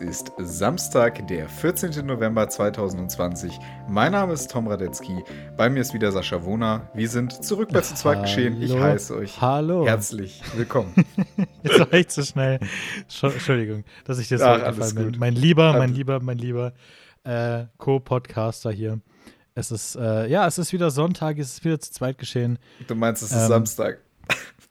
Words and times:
Es 0.00 0.20
ist 0.20 0.32
Samstag, 0.38 1.26
der 1.28 1.48
14. 1.48 2.06
November 2.06 2.48
2020. 2.48 3.58
Mein 3.88 4.12
Name 4.12 4.32
ist 4.32 4.50
Tom 4.50 4.68
Radetzky. 4.68 5.24
Bei 5.56 5.68
mir 5.68 5.80
ist 5.80 5.92
wieder 5.94 6.12
Sascha 6.12 6.44
Wohner. 6.44 6.88
Wir 6.94 7.08
sind 7.08 7.44
zurück 7.44 7.70
bei 7.72 7.80
zu 7.80 7.94
zweit 7.94 8.22
geschehen. 8.22 8.62
Ich 8.62 8.76
heiße 8.78 9.16
euch 9.16 9.40
Hallo. 9.40 9.86
herzlich 9.86 10.42
willkommen. 10.54 10.94
Jetzt 11.62 11.80
war 11.80 11.92
ich 11.94 12.08
zu 12.08 12.22
schnell. 12.22 12.60
Entschuldigung, 13.22 13.84
dass 14.04 14.18
ich 14.18 14.28
dir 14.28 14.38
so 14.38 14.44
gefallen 14.44 14.94
bin. 14.94 15.16
Mein 15.18 15.34
lieber, 15.34 15.72
mein 15.72 15.92
lieber, 15.92 16.20
mein 16.20 16.38
lieber 16.38 16.74
äh, 17.24 17.64
Co-Podcaster 17.78 18.70
hier. 18.70 19.00
Es 19.54 19.70
ist, 19.72 19.96
äh, 19.96 20.28
ja, 20.28 20.46
es 20.46 20.58
ist 20.58 20.72
wieder 20.72 20.90
Sonntag, 20.90 21.38
es 21.38 21.54
ist 21.54 21.64
wieder 21.64 21.80
zu 21.80 21.90
zweit 21.90 22.18
geschehen. 22.18 22.58
Du 22.86 22.94
meinst, 22.94 23.22
es 23.22 23.32
ist 23.32 23.42
Ähm, 23.42 23.48
Samstag. 23.48 23.98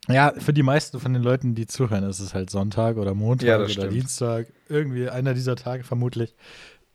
Ja, 0.09 0.33
für 0.37 0.53
die 0.53 0.63
meisten 0.63 0.99
von 0.99 1.13
den 1.13 1.21
Leuten, 1.23 1.53
die 1.55 1.65
zuhören, 1.67 2.03
ist 2.03 2.19
es 2.19 2.33
halt 2.33 2.49
Sonntag 2.49 2.97
oder 2.97 3.13
Montag 3.13 3.47
Ja, 3.47 3.57
oder 3.57 3.67
stimmt. 3.69 3.91
Dienstag. 3.93 4.47
Irgendwie 4.69 5.09
einer 5.09 5.33
dieser 5.33 5.55
Tage 5.55 5.83
vermutlich. 5.83 6.35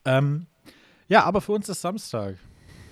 Ähm, 0.05 0.47
ja, 1.09 1.25
aber 1.25 1.41
für 1.41 1.53
uns 1.53 1.69
ist 1.69 1.81
Samstag. 1.83 2.37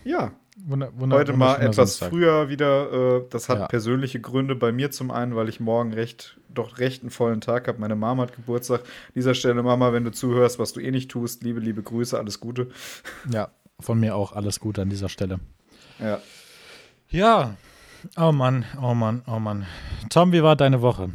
Ja, 0.04 0.32
Wunder, 0.66 0.90
wunder, 0.94 1.16
heute 1.16 1.32
mal 1.32 1.54
etwas 1.56 1.74
Samstag. 1.96 2.10
früher 2.10 2.48
wieder. 2.50 3.18
Äh, 3.18 3.22
das 3.30 3.48
hat 3.48 3.58
Ja. 3.60 3.66
persönliche 3.66 4.20
Gründe 4.20 4.54
bei 4.56 4.72
mir 4.72 4.90
zum 4.90 5.10
einen, 5.10 5.34
weil 5.36 5.48
ich 5.48 5.58
morgen 5.58 5.94
recht, 5.94 6.38
doch 6.50 6.78
recht 6.78 7.00
einen 7.02 7.10
vollen 7.10 7.40
Tag 7.40 7.66
habe. 7.66 7.78
Meine 7.80 7.96
Mama 7.96 8.24
hat 8.24 8.34
Geburtstag. 8.36 8.80
An 8.80 8.86
dieser 9.14 9.34
Stelle, 9.34 9.62
Mama, 9.62 9.92
wenn 9.94 10.04
du 10.04 10.10
zuhörst, 10.12 10.58
was 10.58 10.74
du 10.74 10.80
eh 10.80 10.90
nicht 10.90 11.10
tust, 11.10 11.42
liebe, 11.44 11.60
liebe 11.60 11.82
Grüße, 11.82 12.18
alles 12.18 12.40
Gute. 12.40 12.68
Ja, 13.32 13.48
von 13.78 13.98
mir 13.98 14.16
auch 14.16 14.32
alles 14.32 14.60
Gute 14.60 14.82
an 14.82 14.90
dieser 14.90 15.08
Stelle. 15.08 15.40
Ja. 15.98 16.20
Ja. 17.08 17.54
Oh 18.16 18.32
Mann, 18.32 18.64
oh 18.80 18.94
Mann, 18.94 19.22
oh 19.26 19.38
Mann. 19.38 19.66
Tom, 20.08 20.32
wie 20.32 20.42
war 20.42 20.56
deine 20.56 20.82
Woche? 20.82 21.10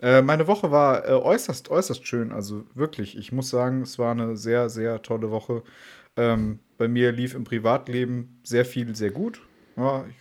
Äh, 0.00 0.22
meine 0.22 0.46
Woche 0.46 0.70
war 0.70 1.08
äh, 1.08 1.12
äußerst, 1.12 1.70
äußerst 1.70 2.06
schön. 2.06 2.32
Also 2.32 2.64
wirklich, 2.74 3.16
ich 3.16 3.32
muss 3.32 3.50
sagen, 3.50 3.82
es 3.82 3.98
war 3.98 4.12
eine 4.12 4.36
sehr, 4.36 4.68
sehr 4.68 5.02
tolle 5.02 5.30
Woche. 5.30 5.62
Ähm, 6.16 6.60
bei 6.78 6.88
mir 6.88 7.12
lief 7.12 7.34
im 7.34 7.44
Privatleben 7.44 8.40
sehr 8.42 8.64
viel, 8.64 8.94
sehr 8.94 9.10
gut. 9.10 9.40
Ja, 9.76 10.04
ich 10.08 10.16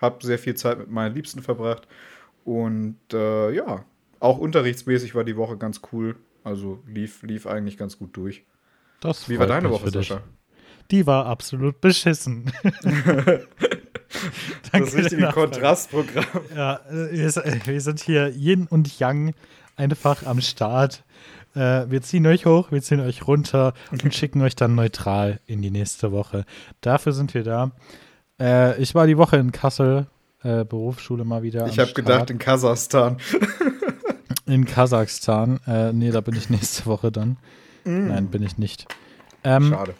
habe 0.00 0.24
sehr 0.24 0.38
viel 0.38 0.54
Zeit 0.54 0.78
mit 0.78 0.90
meinen 0.90 1.14
Liebsten 1.14 1.42
verbracht. 1.42 1.88
Und 2.44 2.98
äh, 3.12 3.50
ja, 3.50 3.84
auch 4.20 4.38
unterrichtsmäßig 4.38 5.14
war 5.14 5.24
die 5.24 5.36
Woche 5.36 5.56
ganz 5.56 5.80
cool. 5.92 6.16
Also 6.44 6.82
lief, 6.86 7.22
lief 7.22 7.46
eigentlich 7.46 7.76
ganz 7.76 7.98
gut 7.98 8.16
durch. 8.16 8.44
Das 9.00 9.28
Wie 9.28 9.38
war 9.38 9.46
deine 9.46 9.70
Woche. 9.70 9.90
Sascha? 9.90 10.22
Die 10.90 11.06
war 11.06 11.26
absolut 11.26 11.80
beschissen. 11.80 12.50
Das 14.72 14.94
richtige. 14.94 15.28
Kontrastprogramm. 15.28 16.24
Ja, 16.54 16.80
wir, 16.90 17.80
sind 17.80 18.00
hier 18.00 18.28
Yin 18.28 18.66
und 18.66 18.98
Yang 18.98 19.34
einfach 19.76 20.26
am 20.26 20.40
Start. 20.40 21.04
Äh, 21.54 21.90
wir 21.90 22.02
ziehen 22.02 22.26
euch 22.26 22.46
hoch, 22.46 22.70
wir 22.70 22.82
ziehen 22.82 23.00
euch 23.00 23.26
runter 23.26 23.72
und 23.90 24.02
schicken 24.14 24.42
euch 24.42 24.56
dann 24.56 24.74
neutral 24.74 25.40
in 25.46 25.62
die 25.62 25.70
nächste 25.70 26.12
Woche. 26.12 26.44
Dafür 26.80 27.12
sind 27.12 27.34
wir 27.34 27.44
da. 27.44 27.72
Äh, 28.38 28.80
ich 28.80 28.94
war 28.94 29.06
die 29.06 29.16
Woche 29.16 29.36
in 29.36 29.52
Kassel, 29.52 30.06
äh, 30.42 30.64
Berufsschule 30.64 31.24
mal 31.24 31.42
wieder. 31.42 31.66
Ich 31.66 31.78
habe 31.78 31.92
gedacht, 31.92 32.30
in 32.30 32.38
Kasachstan. 32.38 33.16
in 34.46 34.66
Kasachstan. 34.66 35.60
Äh, 35.66 35.92
nee, 35.92 36.10
da 36.10 36.20
bin 36.20 36.36
ich 36.36 36.50
nächste 36.50 36.86
Woche 36.86 37.10
dann. 37.10 37.38
Nein, 37.84 38.28
bin 38.28 38.42
ich 38.42 38.58
nicht. 38.58 38.86
Ähm, 39.44 39.70
Schade. 39.70 39.94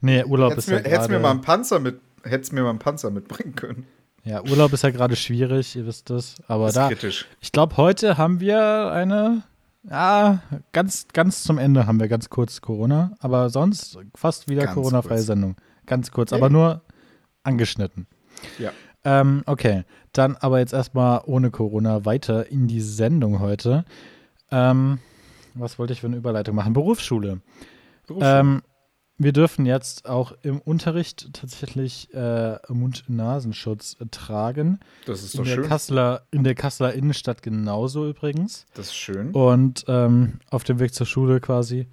nee, 0.00 0.22
Urlaub 0.22 0.52
Hättest 0.52 0.68
ist 0.68 0.72
ja 0.72 0.80
mir, 0.80 0.88
hättest 0.88 1.10
mir 1.10 1.18
mal 1.18 1.32
einen 1.32 1.40
Panzer 1.40 1.80
mit, 1.80 2.00
hättest 2.24 2.52
mir 2.52 2.62
mal 2.62 2.70
einen 2.70 2.78
Panzer 2.78 3.10
mitbringen 3.10 3.54
können. 3.54 3.86
Ja, 4.24 4.42
Urlaub 4.42 4.72
ist 4.72 4.84
ja 4.84 4.90
gerade 4.90 5.16
schwierig, 5.16 5.74
ihr 5.74 5.84
wisst 5.86 6.08
das. 6.10 6.36
Aber 6.46 6.66
Das 6.66 6.72
ist 6.74 6.76
da, 6.76 6.88
kritisch. 6.88 7.26
ich 7.40 7.50
glaube, 7.52 7.76
heute 7.76 8.16
haben 8.18 8.38
wir 8.40 8.92
eine, 8.92 9.42
ja, 9.82 10.42
ganz, 10.72 11.08
ganz 11.12 11.42
zum 11.42 11.58
Ende 11.58 11.86
haben 11.86 11.98
wir 11.98 12.06
ganz 12.08 12.30
kurz 12.30 12.60
Corona, 12.60 13.16
aber 13.18 13.50
sonst 13.50 13.98
fast 14.14 14.48
wieder 14.48 14.66
Corona-freie. 14.68 15.18
Sendung. 15.18 15.56
Ganz 15.86 16.12
kurz, 16.12 16.30
Hey. 16.30 16.38
aber 16.38 16.50
nur 16.50 16.82
angeschnitten. 17.42 18.06
Ja. 18.58 18.70
Ähm, 19.04 19.42
okay, 19.46 19.82
dann 20.12 20.36
aber 20.36 20.60
jetzt 20.60 20.72
erstmal 20.72 21.22
ohne 21.26 21.50
Corona 21.50 22.04
weiter 22.04 22.46
in 22.48 22.68
die 22.68 22.80
Sendung 22.80 23.40
heute. 23.40 23.84
Ähm, 24.52 24.98
was 25.54 25.80
wollte 25.80 25.92
ich 25.94 26.00
für 26.00 26.06
eine 26.06 26.16
Überleitung 26.16 26.54
machen? 26.54 26.72
Berufsschule. 26.74 27.40
Ähm, 28.20 28.62
wir 29.18 29.32
dürfen 29.32 29.66
jetzt 29.66 30.08
auch 30.08 30.32
im 30.42 30.60
Unterricht 30.60 31.32
tatsächlich 31.32 32.12
äh, 32.14 32.56
Mund-Nasenschutz 32.68 33.96
tragen. 34.10 34.80
das 35.06 35.22
ist 35.22 35.34
In 35.34 35.38
doch 35.38 35.44
der, 35.46 35.54
schön. 35.54 35.64
Kasseler, 35.68 36.22
in 36.30 36.44
der 36.44 36.54
Kasseler 36.54 36.92
Innenstadt 36.94 37.42
genauso 37.42 38.08
übrigens. 38.08 38.66
Das 38.74 38.86
ist 38.86 38.96
schön. 38.96 39.30
Und 39.32 39.84
ähm, 39.88 40.40
auf 40.50 40.64
dem 40.64 40.78
Weg 40.80 40.94
zur 40.94 41.06
Schule 41.06 41.40
quasi. 41.40 41.86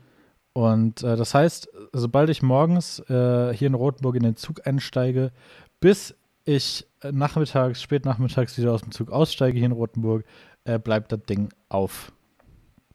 Und 0.54 1.04
äh, 1.04 1.16
das 1.16 1.34
heißt, 1.34 1.70
sobald 1.94 2.30
ich 2.30 2.42
morgens 2.42 3.00
äh, 3.10 3.54
hier 3.54 3.68
in 3.68 3.76
Rothenburg 3.76 4.16
in 4.16 4.24
den 4.24 4.36
Zug 4.36 4.66
einsteige, 4.66 5.32
bis 5.80 6.16
ich 6.46 6.88
äh, 7.02 7.12
nachmittags, 7.12 7.82
spät 7.82 8.06
nachmittags 8.06 8.58
wieder 8.58 8.74
aus 8.74 8.82
dem 8.82 8.92
Zug 8.92 9.12
aussteige 9.12 9.58
hier 9.58 9.68
in 9.68 9.72
Rothenburg, 9.72 10.26
äh, 10.64 10.80
bleibt 10.80 11.12
das 11.12 11.22
Ding 11.30 11.50
auf. 11.70 12.12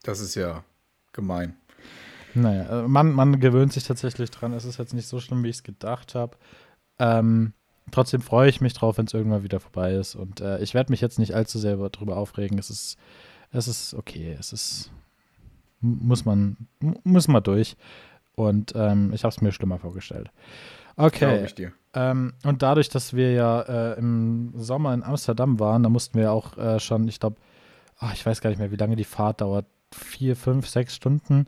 Das 0.03 0.21
ist 0.21 0.35
ja 0.35 0.65
gemein. 1.13 1.57
Naja, 2.35 2.85
äh, 2.85 2.89
man, 2.89 3.13
man 3.13 3.41
gewöhnt 3.41 3.73
sich 3.73 3.85
tatsächlich 3.85 4.31
dran. 4.31 4.53
Es 4.53 4.65
ist 4.65 4.79
jetzt 4.79 4.95
nicht 4.95 5.07
so 5.07 5.21
schlimm, 5.21 5.43
wie 5.45 5.49
ich 5.49 5.57
es 5.57 5.63
gedacht 5.63 6.15
habe. 6.15 6.37
Ähm, 6.99 7.53
trotzdem 7.91 8.21
freue 8.21 8.49
ich 8.49 8.61
mich 8.61 8.75
drauf, 8.75 8.99
wenn 8.99 9.07
es 9.07 9.15
irgendwann 9.15 9.43
wieder 9.43 9.61
vorbei 9.61 9.95
ist. 9.95 10.15
Und 10.15 10.41
äh, 10.41 10.61
ich 10.61 10.75
werde 10.75 10.93
mich 10.93 11.01
jetzt 11.01 11.19
nicht 11.19 11.35
allzu 11.35 11.59
sehr 11.59 11.77
darüber 11.77 12.17
aufregen. 12.17 12.59
Es 12.59 12.71
ist, 12.71 12.99
es 13.51 13.69
ist 13.69 13.95
okay. 13.95 14.37
Es 14.39 14.53
ist, 14.53 14.91
muss 15.81 16.25
man, 16.25 16.57
muss 17.05 17.29
man 17.29 17.43
durch. 17.43 17.77
Und 18.35 18.73
ähm, 18.75 19.13
ich 19.13 19.23
habe 19.23 19.33
es 19.33 19.41
mir 19.41 19.53
schlimmer 19.53 19.79
vorgestellt. 19.79 20.31
Okay. 20.97 21.71
Ähm, 21.93 22.35
und 22.45 22.63
dadurch, 22.63 22.89
dass 22.89 23.15
wir 23.15 23.33
ja 23.33 23.61
äh, 23.63 23.99
im 23.99 24.53
Sommer 24.57 24.95
in 24.95 25.03
Amsterdam 25.03 25.61
waren, 25.61 25.83
da 25.83 25.89
mussten 25.89 26.19
wir 26.19 26.33
auch 26.33 26.57
äh, 26.57 26.81
schon, 26.81 27.07
ich 27.09 27.21
glaube, 27.21 27.37
ich 28.13 28.27
weiß 28.27 28.41
gar 28.41 28.51
nicht 28.51 28.59
mehr, 28.59 28.73
wie 28.73 28.77
lange 28.77 28.97
die 28.97 29.05
Fahrt 29.05 29.41
dauert. 29.41 29.67
Vier, 29.93 30.35
fünf, 30.35 30.69
sechs 30.69 30.97
Stunden. 30.97 31.47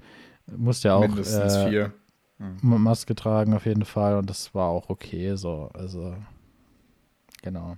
Musste 0.54 0.88
ja 0.88 0.94
auch 0.94 1.08
Mindestens 1.08 1.56
äh, 1.56 1.68
vier. 1.70 1.92
M- 2.38 2.82
Maske 2.82 3.14
tragen 3.14 3.54
auf 3.54 3.66
jeden 3.66 3.84
Fall 3.84 4.16
und 4.16 4.28
das 4.30 4.54
war 4.54 4.68
auch 4.68 4.88
okay 4.90 5.34
so. 5.36 5.70
Also, 5.74 6.16
genau. 7.42 7.76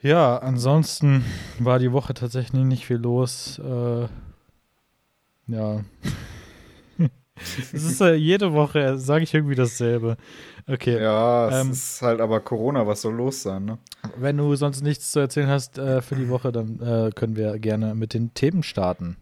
Ja, 0.00 0.38
ansonsten 0.38 1.24
war 1.58 1.78
die 1.78 1.92
Woche 1.92 2.14
tatsächlich 2.14 2.64
nicht 2.64 2.86
viel 2.86 2.96
los. 2.98 3.58
Äh, 3.58 4.08
ja. 5.48 5.80
es 7.38 7.72
ist 7.72 8.00
äh, 8.00 8.14
jede 8.14 8.52
Woche, 8.52 8.98
sage 8.98 9.24
ich 9.24 9.34
irgendwie 9.34 9.54
dasselbe. 9.54 10.16
Okay. 10.66 11.00
Ja, 11.02 11.48
es 11.48 11.66
Ähm, 11.66 11.70
ist 11.72 12.02
halt 12.02 12.20
aber 12.20 12.40
Corona, 12.40 12.86
was 12.86 13.02
soll 13.02 13.14
los 13.14 13.42
sein, 13.42 13.64
ne? 13.64 13.78
Wenn 14.16 14.36
du 14.36 14.54
sonst 14.56 14.82
nichts 14.82 15.12
zu 15.12 15.20
erzählen 15.20 15.48
hast 15.48 15.78
äh, 15.78 16.00
für 16.02 16.16
die 16.16 16.28
Woche, 16.28 16.52
dann 16.52 16.80
äh, 16.80 17.10
können 17.14 17.36
wir 17.36 17.58
gerne 17.58 17.94
mit 17.94 18.14
den 18.14 18.34
Themen 18.34 18.62
starten. 18.62 19.16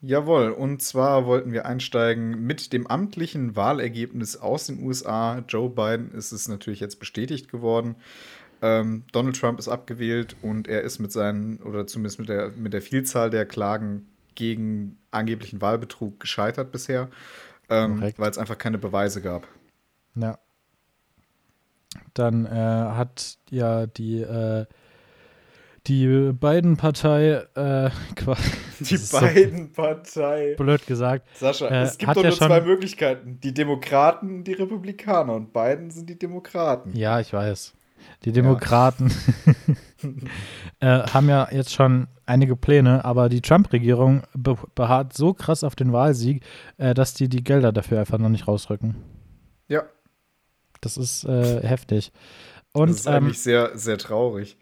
Jawohl, 0.00 0.50
und 0.50 0.80
zwar 0.80 1.26
wollten 1.26 1.52
wir 1.52 1.66
einsteigen 1.66 2.46
mit 2.46 2.72
dem 2.72 2.86
amtlichen 2.86 3.56
Wahlergebnis 3.56 4.36
aus 4.36 4.66
den 4.66 4.84
USA. 4.84 5.42
Joe 5.48 5.68
Biden 5.68 6.12
ist 6.12 6.30
es 6.30 6.46
natürlich 6.46 6.78
jetzt 6.78 7.00
bestätigt 7.00 7.50
geworden. 7.50 7.96
Ähm, 8.62 9.04
Donald 9.12 9.38
Trump 9.38 9.58
ist 9.58 9.68
abgewählt 9.68 10.36
und 10.40 10.68
er 10.68 10.82
ist 10.82 11.00
mit 11.00 11.10
seinen, 11.10 11.60
oder 11.62 11.86
zumindest 11.86 12.20
mit 12.20 12.28
der, 12.28 12.50
mit 12.50 12.72
der 12.72 12.82
Vielzahl 12.82 13.30
der 13.30 13.44
Klagen 13.44 14.08
gegen 14.36 14.98
angeblichen 15.10 15.60
Wahlbetrug 15.60 16.20
gescheitert 16.20 16.70
bisher, 16.70 17.08
ähm, 17.68 18.00
weil 18.16 18.30
es 18.30 18.38
einfach 18.38 18.58
keine 18.58 18.78
Beweise 18.78 19.20
gab. 19.20 19.48
Ja. 20.14 20.38
Dann 22.14 22.46
äh, 22.46 22.50
hat 22.50 23.38
ja 23.50 23.86
die, 23.86 24.20
äh, 24.20 24.66
die 25.88 26.32
beiden 26.32 26.76
Partei 26.76 27.44
äh, 27.54 27.90
quasi 28.16 28.42
Die 28.80 28.94
ist 28.94 29.10
so 29.10 29.20
beiden 29.20 29.72
Parteien. 29.72 30.56
blöd 30.56 30.86
gesagt. 30.86 31.26
Sascha, 31.34 31.66
Äh, 31.68 31.82
es 31.82 31.98
gibt 31.98 32.16
doch 32.16 32.22
nur 32.22 32.32
schon- 32.32 32.48
zwei 32.48 32.60
Möglichkeiten. 32.60 33.40
Die 33.40 33.54
Demokraten 33.54 34.30
und 34.38 34.44
die 34.44 34.52
Republikaner. 34.52 35.34
Und 35.34 35.52
Biden 35.52 35.90
sind 35.90 36.08
die 36.08 36.18
Demokraten. 36.18 36.94
Ja, 36.96 37.20
ich 37.20 37.32
weiß. 37.32 37.74
Die 38.24 38.32
Demokraten 38.32 39.10
äh, 40.80 40.86
haben 40.86 41.28
ja 41.28 41.48
jetzt 41.50 41.72
schon 41.74 42.06
einige 42.26 42.56
Pläne, 42.56 43.04
aber 43.04 43.28
die 43.28 43.40
Trump-Regierung 43.40 44.22
be 44.34 44.56
beharrt 44.74 45.12
so 45.14 45.34
krass 45.34 45.64
auf 45.64 45.74
den 45.74 45.92
Wahlsieg, 45.92 46.42
äh, 46.76 46.94
dass 46.94 47.14
die 47.14 47.28
die 47.28 47.42
Gelder 47.42 47.72
dafür 47.72 48.00
einfach 48.00 48.18
noch 48.18 48.28
nicht 48.28 48.46
rausrücken. 48.46 48.96
Ja, 49.68 49.82
Das 50.80 50.96
ist 50.96 51.24
äh, 51.24 51.66
heftig. 51.66 52.12
Und 52.72 52.90
das 52.90 52.98
ist 53.00 53.06
ähm, 53.06 53.14
eigentlich 53.14 53.40
sehr, 53.40 53.76
sehr 53.76 53.98
traurig. 53.98 54.56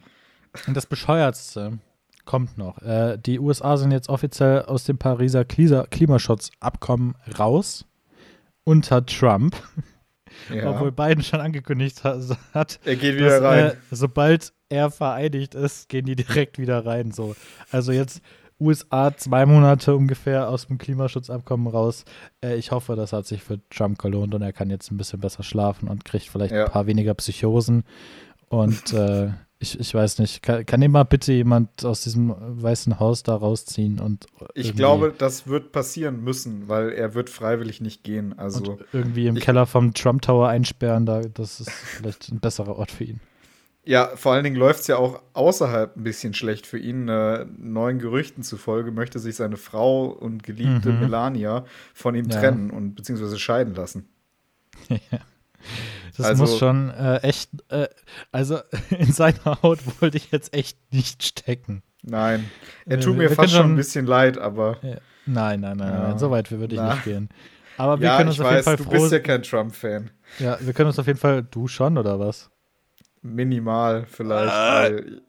Und 0.67 0.77
das 0.77 0.87
Bescheuertste 0.87 1.79
kommt 2.25 2.59
noch. 2.59 2.79
Äh, 2.83 3.19
die 3.19 3.39
USA 3.39 3.77
sind 3.77 3.93
jetzt 3.93 4.09
offiziell 4.09 4.63
aus 4.63 4.85
dem 4.85 4.99
Pariser 4.99 5.45
Klimaschutzabkommen 5.45 7.15
raus 7.39 7.85
unter 8.65 9.07
Trump, 9.07 9.57
Ja. 10.53 10.71
obwohl 10.71 10.91
Biden 10.93 11.23
schon 11.23 11.41
angekündigt 11.41 12.03
ha- 12.05 12.21
hat, 12.53 12.81
er 12.85 12.97
geht 12.97 13.17
wieder 13.17 13.41
dass, 13.41 13.43
rein. 13.43 13.65
Äh, 13.71 13.75
sobald 13.93 14.53
er 14.69 14.91
vereidigt 14.91 15.55
ist, 15.55 15.89
gehen 15.89 16.05
die 16.07 16.17
direkt 16.17 16.59
wieder 16.59 16.85
rein. 16.85 17.13
So. 17.13 17.37
Also 17.71 17.93
jetzt 17.93 18.21
USA 18.59 19.15
zwei 19.17 19.47
Monate 19.47 19.95
ungefähr 19.95 20.49
aus 20.49 20.67
dem 20.67 20.79
Klimaschutzabkommen 20.79 21.69
raus. 21.69 22.05
Äh, 22.43 22.57
ich 22.57 22.71
hoffe, 22.73 22.97
das 22.97 23.13
hat 23.13 23.27
sich 23.27 23.43
für 23.43 23.61
Trump 23.71 23.99
gelohnt 23.99 24.35
und 24.35 24.43
er 24.43 24.53
kann 24.53 24.71
jetzt 24.71 24.91
ein 24.91 24.97
bisschen 24.97 25.21
besser 25.21 25.43
schlafen 25.45 25.89
und 25.89 26.05
kriegt 26.05 26.27
vielleicht 26.27 26.53
ja. 26.55 26.65
ein 26.65 26.71
paar 26.73 26.87
weniger 26.87 27.15
Psychosen. 27.15 27.85
Und 28.49 28.93
äh, 28.93 29.31
ich, 29.59 29.81
ich 29.81 29.95
weiß 29.95 30.19
nicht, 30.19 30.43
kann, 30.43 30.67
kann 30.67 30.91
mal 30.91 31.05
bitte 31.05 31.33
jemand 31.33 31.85
aus 31.85 32.03
diesem 32.03 32.35
Weißen 32.39 33.01
Haus 33.01 33.23
da 33.23 33.35
rausziehen 33.35 34.01
und 34.01 34.27
Ich 34.55 34.77
glaube, 34.77 35.15
das 35.17 35.47
wird 35.47 35.73
passieren 35.73 36.23
müssen, 36.23 36.69
weil 36.69 36.91
er 36.91 37.15
wird 37.15 37.31
freiwillig 37.31 37.81
nicht 37.81 38.05
gehen. 38.05 38.39
Also 38.39 38.79
irgendwie 38.93 39.27
im 39.27 39.37
Keller 39.37 39.67
vom 39.67 39.95
Trump 39.95 40.23
Tower 40.23 40.49
einsperren, 40.49 41.07
da, 41.07 41.23
das 41.23 41.61
ist 41.61 41.71
vielleicht 41.71 42.31
ein 42.31 42.41
besserer 42.41 42.77
Ort 42.77 42.91
für 42.91 43.05
ihn. 43.05 43.21
Ja, 43.85 44.11
vor 44.17 44.33
allen 44.33 44.43
Dingen 44.43 44.57
läuft 44.57 44.81
es 44.81 44.89
ja 44.89 44.97
auch 44.97 45.23
außerhalb 45.33 45.97
ein 45.97 46.03
bisschen 46.03 46.35
schlecht 46.35 46.67
für 46.67 46.79
ihn. 46.79 47.09
Äh, 47.09 47.47
neuen 47.57 48.01
Gerüchten 48.01 48.43
zufolge 48.43 48.91
möchte 48.91 49.21
sich 49.21 49.37
seine 49.37 49.57
Frau 49.57 50.07
und 50.07 50.43
geliebte 50.43 50.91
mhm. 50.91 51.01
Melania 51.01 51.65
von 51.95 52.17
ihm 52.17 52.29
ja. 52.29 52.41
trennen 52.41 52.71
und 52.71 52.97
beziehungsweise 52.97 53.39
scheiden 53.39 53.75
lassen. 53.75 54.09
Ja. 54.89 55.19
Das 56.17 56.27
also, 56.27 56.43
muss 56.43 56.59
schon 56.59 56.91
äh, 56.91 57.19
echt, 57.19 57.51
äh, 57.69 57.89
also 58.33 58.59
in 58.91 59.13
seiner 59.13 59.63
Haut 59.63 59.79
wollte 60.01 60.17
ich 60.17 60.31
jetzt 60.31 60.55
echt 60.55 60.79
nicht 60.93 61.23
stecken. 61.23 61.83
Nein, 62.03 62.49
er 62.87 63.01
tut 63.01 63.17
mir 63.17 63.29
wir 63.29 63.37
fast 63.37 63.53
schon 63.53 63.73
ein 63.73 63.77
bisschen 63.77 64.07
leid, 64.07 64.39
aber. 64.39 64.79
Ja. 64.83 64.97
Nein, 65.27 65.61
nein, 65.61 65.77
nein, 65.77 65.93
ja. 65.93 66.09
nein, 66.09 66.19
so 66.19 66.31
weit 66.31 66.51
würde 66.53 66.75
ich 66.75 66.81
Na. 66.81 66.95
nicht 66.95 67.05
gehen. 67.05 67.29
Aber 67.79 68.01
wir 68.01 68.07
ja, 68.07 68.17
können 68.17 68.29
uns 68.29 68.41
auf 68.41 68.47
weiß, 68.47 68.55
jeden 68.55 68.65
Fall 68.65 68.77
froh. 68.79 68.85
Du 68.85 69.01
bist 69.01 69.13
ja 69.13 69.19
kein 69.19 69.43
Trump-Fan. 69.43 70.11
Ja, 70.39 70.57
wir 70.61 70.73
können 70.73 70.89
uns 70.89 70.99
auf 70.99 71.07
jeden 71.07 71.19
Fall. 71.19 71.43
Du 71.43 71.69
schon, 71.69 71.99
oder 71.99 72.19
was? 72.19 72.51
Minimal 73.23 74.07
vielleicht, 74.07 74.53
ah. 74.53 74.83
weil 74.85 75.23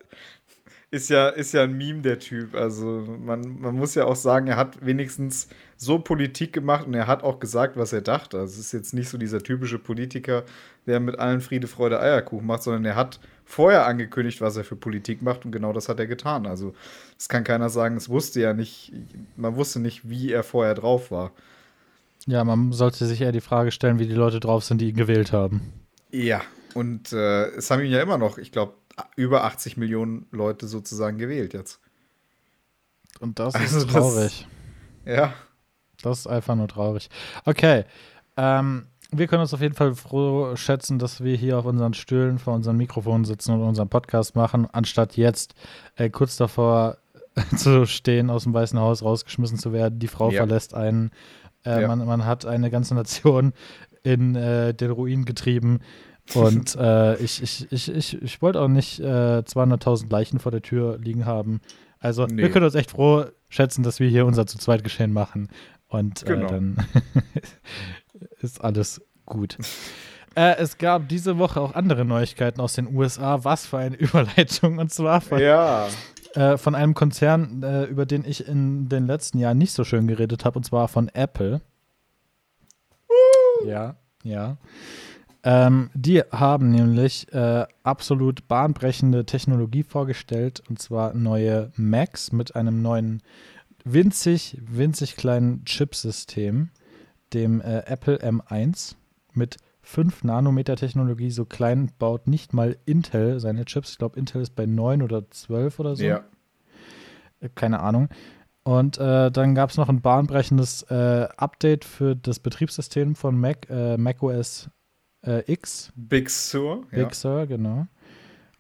ist 0.90 1.10
ja, 1.10 1.30
ist 1.30 1.54
ja 1.54 1.64
ein 1.64 1.78
Meme, 1.78 2.02
der 2.02 2.20
Typ. 2.20 2.56
Also 2.56 2.86
man, 2.86 3.60
man 3.60 3.76
muss 3.76 3.96
ja 3.96 4.06
auch 4.06 4.16
sagen, 4.16 4.48
er 4.48 4.56
hat 4.56 4.86
wenigstens 4.86 5.50
so 5.76 6.00
Politik 6.00 6.54
gemacht 6.54 6.88
und 6.88 6.94
er 6.94 7.08
hat 7.08 7.24
auch 7.24 7.40
gesagt, 7.40 7.76
was 7.76 7.92
er 7.92 8.02
dachte. 8.02 8.40
Also 8.40 8.54
es 8.54 8.68
ist 8.68 8.72
jetzt 8.72 8.94
nicht 8.94 9.10
so 9.10 9.18
dieser 9.18 9.44
typische 9.44 9.80
Politiker, 9.80 10.44
der 10.86 11.00
mit 11.00 11.20
allen 11.20 11.42
Friede, 11.42 11.68
Freude, 11.68 12.00
Eierkuchen 12.00 12.48
macht, 12.48 12.64
sondern 12.64 12.86
er 12.86 12.96
hat 12.96 13.20
vorher 13.44 13.86
angekündigt, 13.86 14.40
was 14.40 14.56
er 14.56 14.64
für 14.64 14.76
Politik 14.78 15.22
macht 15.22 15.46
und 15.46 15.52
genau 15.52 15.74
das 15.74 15.90
hat 15.90 16.00
er 16.00 16.08
getan. 16.08 16.46
Also 16.46 16.74
es 17.18 17.28
kann 17.28 17.44
keiner 17.44 17.70
sagen, 17.70 17.98
es 17.98 18.08
wusste 18.08 18.40
ja 18.40 18.54
nicht, 18.54 18.94
man 19.36 19.56
wusste 19.56 19.80
nicht, 19.80 20.10
wie 20.10 20.32
er 20.32 20.44
vorher 20.44 20.74
drauf 20.74 21.12
war. 21.12 21.32
Ja, 22.28 22.44
man 22.44 22.72
sollte 22.72 23.06
sich 23.06 23.22
eher 23.22 23.32
die 23.32 23.42
Frage 23.42 23.72
stellen, 23.72 24.00
wie 24.00 24.08
die 24.08 24.14
Leute 24.14 24.40
drauf 24.40 24.64
sind, 24.64 24.80
die 24.80 24.90
ihn 24.90 24.96
gewählt 24.96 25.32
haben. 25.32 25.62
Ja, 26.12 26.42
und 26.74 27.14
äh, 27.14 27.48
es 27.52 27.72
haben 27.72 27.82
ihn 27.84 27.92
ja 27.92 28.02
immer 28.02 28.18
noch, 28.18 28.38
ich 28.38 28.52
glaube, 28.52 28.74
über 29.16 29.44
80 29.44 29.78
Millionen 29.78 30.28
Leute 30.32 30.68
sozusagen 30.68 31.18
gewählt 31.18 31.54
jetzt. 31.54 31.80
Und 33.20 33.40
das 33.40 33.56
also 33.56 33.78
ist 33.78 33.90
traurig. 33.90 34.48
Das, 35.06 35.16
ja. 35.16 35.34
Das 36.02 36.20
ist 36.20 36.28
einfach 36.28 36.56
nur 36.56 36.68
traurig. 36.68 37.10
Okay. 37.46 37.86
Ähm, 38.36 38.88
wir 39.12 39.28
können 39.28 39.42
uns 39.42 39.54
auf 39.54 39.62
jeden 39.62 39.74
Fall 39.74 39.96
froh 39.96 40.56
schätzen, 40.56 41.00
dass 41.00 41.24
wir 41.24 41.36
hier 41.36 41.58
auf 41.58 41.66
unseren 41.66 41.94
Stühlen 41.94 42.40
vor 42.40 42.54
unseren 42.54 42.78
Mikrofonen 42.78 43.26
sitzen 43.26 43.54
und 43.54 43.62
unseren 43.62 43.90
Podcast 43.90 44.36
machen, 44.36 44.68
anstatt 44.72 45.16
jetzt 45.16 45.56
äh, 45.96 46.10
kurz 46.10 46.36
davor 46.38 46.98
zu 47.56 47.86
stehen, 47.86 48.30
aus 48.30 48.44
dem 48.44 48.54
Weißen 48.54 48.80
Haus 48.80 49.04
rausgeschmissen 49.04 49.58
zu 49.58 49.72
werden. 49.74 50.00
Die 50.00 50.08
Frau 50.08 50.30
ja. 50.30 50.38
verlässt 50.38 50.74
einen. 50.74 51.12
Äh, 51.66 51.82
ja. 51.82 51.88
man, 51.88 52.06
man, 52.06 52.26
hat 52.26 52.46
eine 52.46 52.70
ganze 52.70 52.96
Nation 52.96 53.54
in 54.04 54.36
äh, 54.36 54.74
den 54.74 54.92
Ruin 54.92 55.26
getrieben. 55.26 55.80
Und 56.34 56.76
äh, 56.76 57.16
ich, 57.18 57.42
ich, 57.42 57.72
ich, 57.72 57.90
ich, 57.90 58.22
ich 58.22 58.42
wollte 58.42 58.62
auch 58.62 58.68
nicht 58.68 59.00
äh, 59.00 59.04
200.000 59.40 60.10
Leichen 60.12 60.40
vor 60.40 60.52
der 60.52 60.62
Tür 60.62 60.98
liegen 60.98 61.26
haben. 61.26 61.62
Also 62.00 62.26
nee. 62.26 62.44
wir 62.44 62.52
können 62.52 62.66
uns 62.66 62.76
echt 62.76 62.92
froh 62.92 63.26
schätzen, 63.50 63.84
dass 63.84 64.00
wir 64.00 64.10
hier 64.10 64.26
unser 64.26 64.46
zu 64.46 64.58
zweit 64.58 64.84
Geschehen 64.84 65.14
machen. 65.14 65.50
Und 65.88 66.24
äh, 66.24 66.26
genau. 66.26 66.48
dann 66.48 66.86
ist 68.42 68.62
alles 68.62 69.02
gut. 69.26 69.58
Äh, 70.36 70.58
es 70.58 70.78
gab 70.78 71.08
diese 71.10 71.38
Woche 71.38 71.62
auch 71.62 71.74
andere 71.74 72.06
Neuigkeiten 72.06 72.62
aus 72.62 72.74
den 72.74 72.94
USA. 72.94 73.44
Was 73.44 73.66
für 73.66 73.78
eine 73.78 73.96
Überleitung. 73.98 74.80
Und 74.80 74.92
zwar 74.92 75.22
von, 75.22 75.40
ja. 75.40 75.88
äh, 76.34 76.58
von 76.58 76.76
einem 76.76 76.94
Konzern, 76.94 77.64
äh, 77.64 77.86
über 77.86 78.06
den 78.06 78.26
ich 78.26 78.48
in 78.48 78.90
den 78.90 79.08
letzten 79.08 79.40
Jahren 79.40 79.58
nicht 79.58 79.74
so 79.74 79.84
schön 79.84 80.08
geredet 80.08 80.46
habe, 80.46 80.60
und 80.60 80.64
zwar 80.64 80.90
von 80.90 81.10
Apple. 81.10 81.62
Uh. 83.10 83.68
Ja, 83.68 83.96
ja. 84.24 84.58
Ähm, 85.44 85.90
die 85.94 86.22
haben 86.32 86.72
nämlich 86.72 87.32
äh, 87.34 87.66
absolut 87.84 88.48
bahnbrechende 88.48 89.26
Technologie 89.26 89.84
vorgestellt, 89.84 90.62
und 90.70 90.80
zwar 90.80 91.14
neue 91.14 91.72
Macs 91.76 92.32
mit 92.32 92.56
einem 92.56 92.82
neuen 92.82 93.22
winzig, 93.84 94.58
winzig 94.62 95.16
kleinen 95.16 95.64
Chipsystem, 95.66 96.70
dem 97.34 97.62
äh, 97.62 97.84
Apple 97.86 98.18
M1 98.18 98.96
mit 99.34 99.58
5 99.82 100.24
Nanometer 100.26 100.76
Technologie. 100.76 101.32
So 101.32 101.46
klein 101.46 101.92
baut 101.98 102.28
nicht 102.28 102.54
mal 102.54 102.78
Intel 102.86 103.40
seine 103.40 103.66
Chips. 103.66 103.92
Ich 103.92 103.98
glaube, 103.98 104.20
Intel 104.20 104.42
ist 104.42 104.56
bei 104.56 104.66
9 104.66 105.02
oder 105.02 105.30
12 105.30 105.80
oder 105.80 105.96
so. 105.96 106.04
Ja. 106.04 106.24
Äh, 107.40 107.50
keine 107.56 107.80
Ahnung. 107.80 108.10
Und 108.64 108.98
äh, 108.98 109.32
dann 109.32 109.56
gab 109.56 109.70
es 109.70 109.78
noch 109.78 109.88
ein 109.88 110.02
bahnbrechendes 110.02 110.84
äh, 110.84 111.28
Update 111.38 111.86
für 111.86 112.18
das 112.18 112.40
Betriebssystem 112.40 113.16
von 113.16 113.40
Mac, 113.40 113.70
äh, 113.70 113.96
macOS 113.96 114.70
äh, 115.26 115.52
X. 115.52 115.92
Big 115.96 116.30
Sur. 116.30 116.86
Big 116.92 117.00
ja. 117.00 117.14
Sur, 117.14 117.46
genau. 117.48 117.88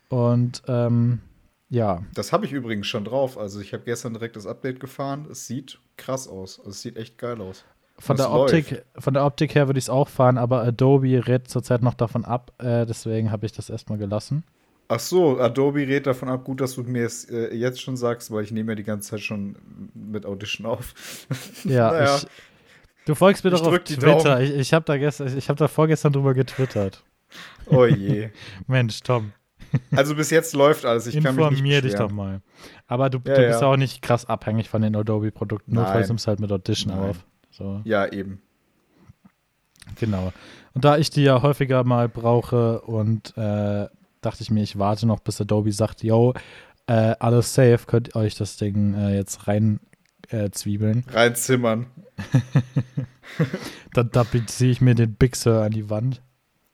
Und 0.09 0.61
ähm, 0.67 1.19
ja. 1.69 2.03
Das 2.13 2.31
habe 2.31 2.45
ich 2.45 2.53
übrigens 2.53 2.87
schon 2.87 3.05
drauf. 3.05 3.37
Also 3.37 3.59
ich 3.59 3.73
habe 3.73 3.83
gestern 3.83 4.13
direkt 4.13 4.35
das 4.35 4.47
Update 4.47 4.79
gefahren. 4.79 5.27
Es 5.29 5.47
sieht 5.47 5.79
krass 5.97 6.27
aus. 6.27 6.59
Also 6.59 6.71
es 6.71 6.81
sieht 6.81 6.97
echt 6.97 7.17
geil 7.17 7.41
aus. 7.41 7.65
Von 7.99 8.15
der, 8.15 8.31
Optik, 8.31 8.85
von 8.97 9.15
der 9.15 9.25
Optik 9.25 9.55
her 9.55 9.67
würde 9.67 9.79
ich 9.79 9.85
es 9.85 9.89
auch 9.89 10.07
fahren, 10.07 10.37
aber 10.37 10.61
Adobe 10.61 11.27
rät 11.27 11.47
zurzeit 11.49 11.81
noch 11.81 11.95
davon 11.95 12.25
ab. 12.25 12.53
Äh, 12.59 12.85
deswegen 12.85 13.31
habe 13.31 13.47
ich 13.47 13.53
das 13.53 13.71
erstmal 13.71 13.97
gelassen. 13.97 14.43
Ach 14.87 14.99
so, 14.99 15.39
Adobe 15.39 15.79
rät 15.87 16.05
davon 16.05 16.29
ab. 16.29 16.45
Gut, 16.45 16.61
dass 16.61 16.75
du 16.75 16.83
mir 16.83 17.05
es 17.05 17.25
äh, 17.25 17.53
jetzt 17.55 17.81
schon 17.81 17.97
sagst, 17.97 18.31
weil 18.31 18.43
ich 18.43 18.51
nehme 18.51 18.73
ja 18.73 18.75
die 18.75 18.83
ganze 18.83 19.09
Zeit 19.09 19.21
schon 19.21 19.57
mit 19.93 20.25
Audition 20.25 20.67
auf. 20.67 20.93
Ja, 21.65 21.91
naja. 21.91 22.17
ich, 22.17 22.27
Du 23.07 23.15
folgst 23.15 23.43
mir 23.45 23.53
ich 23.53 23.61
doch 23.61 23.71
auf 23.71 23.79
Twitter. 23.79 24.41
Ich, 24.41 24.53
ich 24.53 24.73
habe 24.73 24.83
da, 24.85 24.95
hab 24.95 25.55
da 25.55 25.67
vorgestern 25.69 26.11
drüber 26.11 26.33
getwittert. 26.33 27.05
Oh 27.65 27.85
je. 27.85 28.29
Mensch, 28.67 28.99
Tom. 29.01 29.31
Also 29.95 30.13
bis 30.13 30.29
jetzt 30.29 30.53
läuft 30.53 30.83
alles. 30.83 31.07
Ich 31.07 31.15
Informier 31.15 31.81
dich 31.81 31.95
doch 31.95 32.11
mal. 32.11 32.41
Aber 32.85 33.09
du, 33.09 33.19
ja, 33.25 33.35
du 33.35 33.47
bist 33.47 33.61
ja. 33.61 33.67
auch 33.67 33.77
nicht 33.77 34.01
krass 34.01 34.25
abhängig 34.25 34.69
von 34.69 34.81
den 34.81 34.93
Adobe-Produkten. 34.93 35.73
Notfalls 35.73 36.09
nimmst 36.09 36.25
du 36.25 36.29
halt 36.29 36.41
mit 36.41 36.51
Audition 36.51 36.93
Nein. 36.93 37.09
auf. 37.09 37.25
So. 37.49 37.81
Ja, 37.85 38.11
eben. 38.11 38.41
Genau. 39.99 40.33
Und 40.73 40.83
da 40.83 40.97
ich 40.97 41.09
die 41.09 41.23
ja 41.23 41.41
häufiger 41.41 41.85
mal 41.85 42.09
brauche 42.09 42.81
und 42.81 43.37
äh, 43.37 43.87
dachte 44.19 44.41
ich 44.41 44.51
mir, 44.51 44.63
ich 44.63 44.77
warte 44.77 45.07
noch, 45.07 45.21
bis 45.21 45.39
Adobe 45.39 45.71
sagt, 45.71 46.03
yo, 46.03 46.33
äh, 46.87 47.15
alles 47.19 47.53
safe, 47.53 47.79
könnt 47.87 48.09
ihr 48.09 48.15
euch 48.17 48.35
das 48.35 48.57
Ding 48.57 48.93
äh, 48.95 49.15
jetzt 49.15 49.47
rein 49.47 49.79
äh, 50.29 50.49
Zwiebeln. 50.51 51.03
Reinzimmern. 51.09 51.87
da, 53.93 54.23
beziehe 54.23 54.71
ich 54.71 54.81
mir 54.81 54.95
den 54.95 55.15
Big 55.15 55.35
Sur 55.35 55.61
an 55.61 55.71
die 55.71 55.89
Wand. 55.89 56.21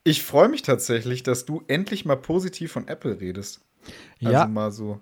Ich 0.03 0.23
freue 0.23 0.49
mich 0.49 0.61
tatsächlich, 0.61 1.23
dass 1.23 1.45
du 1.45 1.63
endlich 1.67 2.05
mal 2.05 2.17
positiv 2.17 2.71
von 2.71 2.87
Apple 2.87 3.19
redest. 3.21 3.61
Also 4.21 4.33
ja. 4.33 4.47
mal 4.47 4.71
so. 4.71 4.99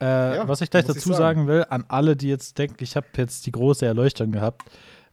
Äh, 0.00 0.36
ja, 0.36 0.48
was 0.48 0.60
ich 0.60 0.70
gleich 0.70 0.84
dazu 0.84 0.98
ich 0.98 1.04
sagen. 1.04 1.16
sagen. 1.16 1.46
will, 1.46 1.66
an 1.70 1.84
alle, 1.88 2.16
die 2.16 2.28
jetzt 2.28 2.58
denken, 2.58 2.82
ich 2.82 2.96
habe 2.96 3.06
jetzt 3.16 3.46
die 3.46 3.52
große 3.52 3.86
Erleuchtung 3.86 4.32
gehabt. 4.32 4.62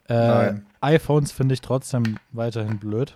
Äh, 0.08 0.56
iPhones 0.82 1.32
finde 1.32 1.54
ich 1.54 1.62
trotzdem 1.62 2.18
weiterhin 2.32 2.80
blöd. 2.80 3.16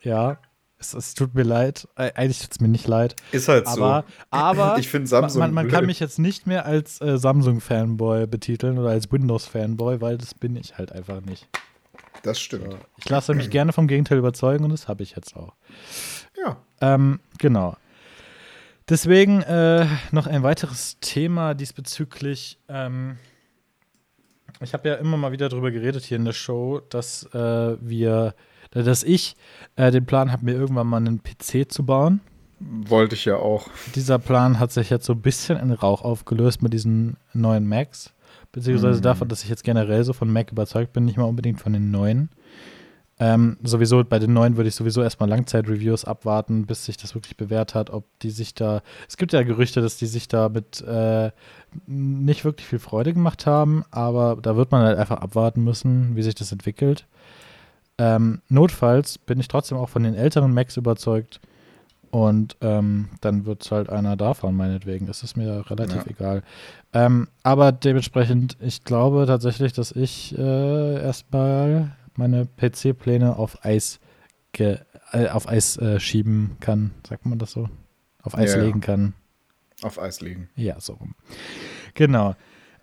Ja, 0.00 0.38
es, 0.84 0.94
es, 0.94 1.14
tut 1.14 1.34
mir 1.34 1.42
leid. 1.42 1.88
Eigentlich 1.96 2.40
tut 2.40 2.52
es 2.52 2.60
mir 2.60 2.68
nicht 2.68 2.86
leid. 2.86 3.16
Ist 3.32 3.48
halt 3.48 3.66
aber, 3.66 4.04
so. 4.06 4.14
Aber 4.30 4.76
ich 4.78 4.88
finde 4.88 5.08
Samsung. 5.08 5.40
Man, 5.40 5.54
man 5.54 5.68
kann 5.68 5.86
mich 5.86 6.00
jetzt 6.00 6.18
nicht 6.18 6.46
mehr 6.46 6.66
als 6.66 7.00
äh, 7.00 7.18
Samsung-Fanboy 7.18 8.26
betiteln 8.26 8.78
oder 8.78 8.90
als 8.90 9.10
Windows-Fanboy, 9.10 10.00
weil 10.00 10.18
das 10.18 10.34
bin 10.34 10.56
ich 10.56 10.78
halt 10.78 10.92
einfach 10.92 11.20
nicht. 11.20 11.48
Das 12.22 12.40
stimmt. 12.40 12.72
So. 12.72 12.78
Ich 12.98 13.08
lasse 13.08 13.34
mich 13.34 13.50
gerne 13.50 13.72
vom 13.72 13.86
Gegenteil 13.86 14.18
überzeugen 14.18 14.64
und 14.64 14.70
das 14.70 14.88
habe 14.88 15.02
ich 15.02 15.14
jetzt 15.14 15.36
auch. 15.36 15.54
Ja. 16.36 16.56
Ähm, 16.80 17.20
genau. 17.38 17.76
Deswegen 18.88 19.42
äh, 19.42 19.86
noch 20.10 20.26
ein 20.26 20.42
weiteres 20.42 20.98
Thema 21.00 21.54
diesbezüglich. 21.54 22.58
Ähm, 22.68 23.18
ich 24.60 24.72
habe 24.72 24.88
ja 24.88 24.94
immer 24.96 25.16
mal 25.16 25.32
wieder 25.32 25.48
darüber 25.48 25.70
geredet 25.70 26.04
hier 26.04 26.16
in 26.16 26.24
der 26.24 26.32
Show, 26.32 26.80
dass 26.90 27.24
äh, 27.34 27.76
wir 27.80 28.34
dass 28.82 29.02
ich 29.02 29.36
äh, 29.76 29.90
den 29.90 30.06
Plan 30.06 30.32
habe, 30.32 30.44
mir 30.44 30.52
irgendwann 30.52 30.86
mal 30.86 30.98
einen 30.98 31.22
PC 31.22 31.70
zu 31.70 31.84
bauen. 31.84 32.20
Wollte 32.60 33.14
ich 33.14 33.24
ja 33.24 33.36
auch. 33.36 33.68
Dieser 33.94 34.18
Plan 34.18 34.58
hat 34.58 34.72
sich 34.72 34.90
jetzt 34.90 35.06
so 35.06 35.12
ein 35.12 35.20
bisschen 35.20 35.58
in 35.58 35.70
Rauch 35.72 36.02
aufgelöst 36.02 36.62
mit 36.62 36.72
diesen 36.72 37.16
neuen 37.32 37.68
Macs. 37.68 38.12
Beziehungsweise 38.52 38.98
mhm. 38.98 39.02
davon, 39.02 39.28
dass 39.28 39.42
ich 39.42 39.48
jetzt 39.48 39.64
generell 39.64 40.04
so 40.04 40.12
von 40.12 40.32
Mac 40.32 40.52
überzeugt 40.52 40.92
bin, 40.92 41.04
nicht 41.04 41.16
mal 41.16 41.24
unbedingt 41.24 41.60
von 41.60 41.72
den 41.72 41.90
neuen. 41.90 42.30
Ähm, 43.20 43.56
sowieso 43.62 44.02
bei 44.02 44.18
den 44.18 44.32
neuen 44.32 44.56
würde 44.56 44.68
ich 44.68 44.74
sowieso 44.74 45.02
erstmal 45.02 45.28
Langzeit-Reviews 45.28 46.04
abwarten, 46.04 46.66
bis 46.66 46.84
sich 46.84 46.96
das 46.96 47.14
wirklich 47.14 47.36
bewährt 47.36 47.74
hat, 47.74 47.90
ob 47.90 48.04
die 48.20 48.30
sich 48.30 48.54
da. 48.54 48.82
Es 49.08 49.16
gibt 49.16 49.32
ja 49.32 49.42
Gerüchte, 49.42 49.80
dass 49.80 49.96
die 49.96 50.06
sich 50.06 50.26
da 50.26 50.48
mit 50.48 50.80
äh, 50.82 51.30
nicht 51.86 52.44
wirklich 52.44 52.66
viel 52.66 52.80
Freude 52.80 53.12
gemacht 53.12 53.46
haben, 53.46 53.84
aber 53.90 54.36
da 54.40 54.56
wird 54.56 54.72
man 54.72 54.82
halt 54.82 54.98
einfach 54.98 55.18
abwarten 55.18 55.62
müssen, 55.62 56.16
wie 56.16 56.22
sich 56.22 56.34
das 56.34 56.50
entwickelt. 56.50 57.06
Ähm, 57.98 58.42
notfalls 58.48 59.18
bin 59.18 59.38
ich 59.38 59.48
trotzdem 59.48 59.78
auch 59.78 59.88
von 59.88 60.02
den 60.02 60.14
älteren 60.14 60.52
Macs 60.52 60.76
überzeugt. 60.76 61.40
Und 62.10 62.56
ähm, 62.60 63.08
dann 63.22 63.44
wird 63.44 63.64
es 63.64 63.72
halt 63.72 63.90
einer 63.90 64.16
davon, 64.16 64.54
meinetwegen. 64.54 65.06
Das 65.06 65.24
ist 65.24 65.36
mir 65.36 65.68
relativ 65.68 65.96
ja. 65.96 66.06
egal. 66.06 66.42
Ähm, 66.92 67.26
aber 67.42 67.72
dementsprechend, 67.72 68.56
ich 68.60 68.84
glaube 68.84 69.26
tatsächlich, 69.26 69.72
dass 69.72 69.90
ich 69.90 70.36
äh, 70.38 71.02
erstmal 71.02 71.96
meine 72.14 72.46
PC-Pläne 72.46 73.36
auf 73.36 73.64
Eis, 73.64 73.98
äh, 74.58 74.76
auf 75.28 75.48
Eis 75.48 75.76
äh, 75.78 75.98
schieben 75.98 76.56
kann. 76.60 76.92
Sagt 77.04 77.26
man 77.26 77.40
das 77.40 77.50
so? 77.50 77.68
Auf 78.22 78.38
Eis 78.38 78.54
ja, 78.54 78.62
legen 78.62 78.80
kann. 78.80 79.14
Auf 79.82 80.00
Eis 80.00 80.20
legen. 80.20 80.48
Ja, 80.54 80.78
so 80.78 80.92
rum. 80.94 81.16
Genau. 81.94 82.36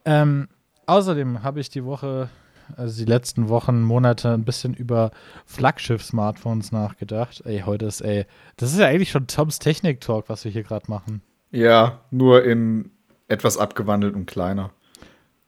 Ähm, 0.04 0.50
außerdem 0.88 1.42
habe 1.42 1.62
ich 1.62 1.70
die 1.70 1.86
Woche, 1.86 2.30
also 2.78 3.04
die 3.04 3.10
letzten 3.10 3.50
Wochen, 3.50 3.82
Monate 3.82 4.34
ein 4.34 4.44
bisschen 4.44 4.74
über 4.74 5.12
Flaggschiff-Smartphones 5.46 6.72
nachgedacht. 6.72 7.42
Ey, 7.46 7.64
heute 7.66 7.86
ist, 7.86 8.02
ey, 8.02 8.26
das 8.58 8.74
ist 8.74 8.80
ja 8.80 8.88
eigentlich 8.88 9.12
schon 9.12 9.28
Toms 9.28 9.60
Technik-Talk, 9.60 10.30
was 10.30 10.44
wir 10.46 10.52
hier 10.52 10.64
gerade 10.64 10.90
machen. 10.90 11.22
Ja, 11.52 12.02
nur 12.12 12.44
in 12.44 12.92
etwas 13.28 13.58
abgewandelt 13.58 14.16
und 14.16 14.26
kleiner. 14.26 14.72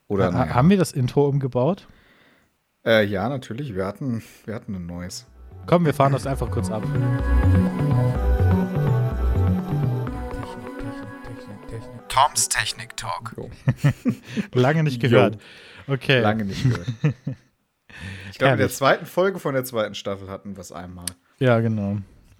Oder 0.07 0.33
ha, 0.33 0.49
Haben 0.49 0.69
wir 0.69 0.77
das 0.77 0.91
Intro 0.91 1.27
umgebaut? 1.27 1.87
Äh, 2.85 3.05
ja, 3.05 3.29
natürlich. 3.29 3.75
Wir 3.75 3.85
hatten, 3.85 4.21
wir 4.45 4.55
hatten 4.55 4.75
ein 4.75 4.85
neues. 4.85 5.25
Komm, 5.65 5.85
wir 5.85 5.93
fahren 5.93 6.11
das 6.11 6.27
einfach 6.27 6.51
kurz 6.51 6.69
ab. 6.69 6.83
Toms 12.13 12.47
Technik 12.47 12.95
Talk. 12.95 13.35
Lange 14.53 14.83
nicht 14.83 15.01
gehört. 15.01 15.35
Jo. 15.35 15.41
Okay. 15.87 16.19
Lange 16.21 16.45
nicht 16.45 16.63
gehört. 16.63 16.87
Ich 18.31 18.39
glaube, 18.39 18.53
in 18.53 18.59
der 18.59 18.69
zweiten 18.69 19.05
Folge 19.05 19.37
von 19.37 19.53
der 19.53 19.63
zweiten 19.63 19.93
Staffel 19.93 20.27
hatten 20.27 20.55
wir 20.55 20.61
es 20.61 20.71
einmal. 20.71 21.05
Ja, 21.37 21.59
genau. 21.59 21.97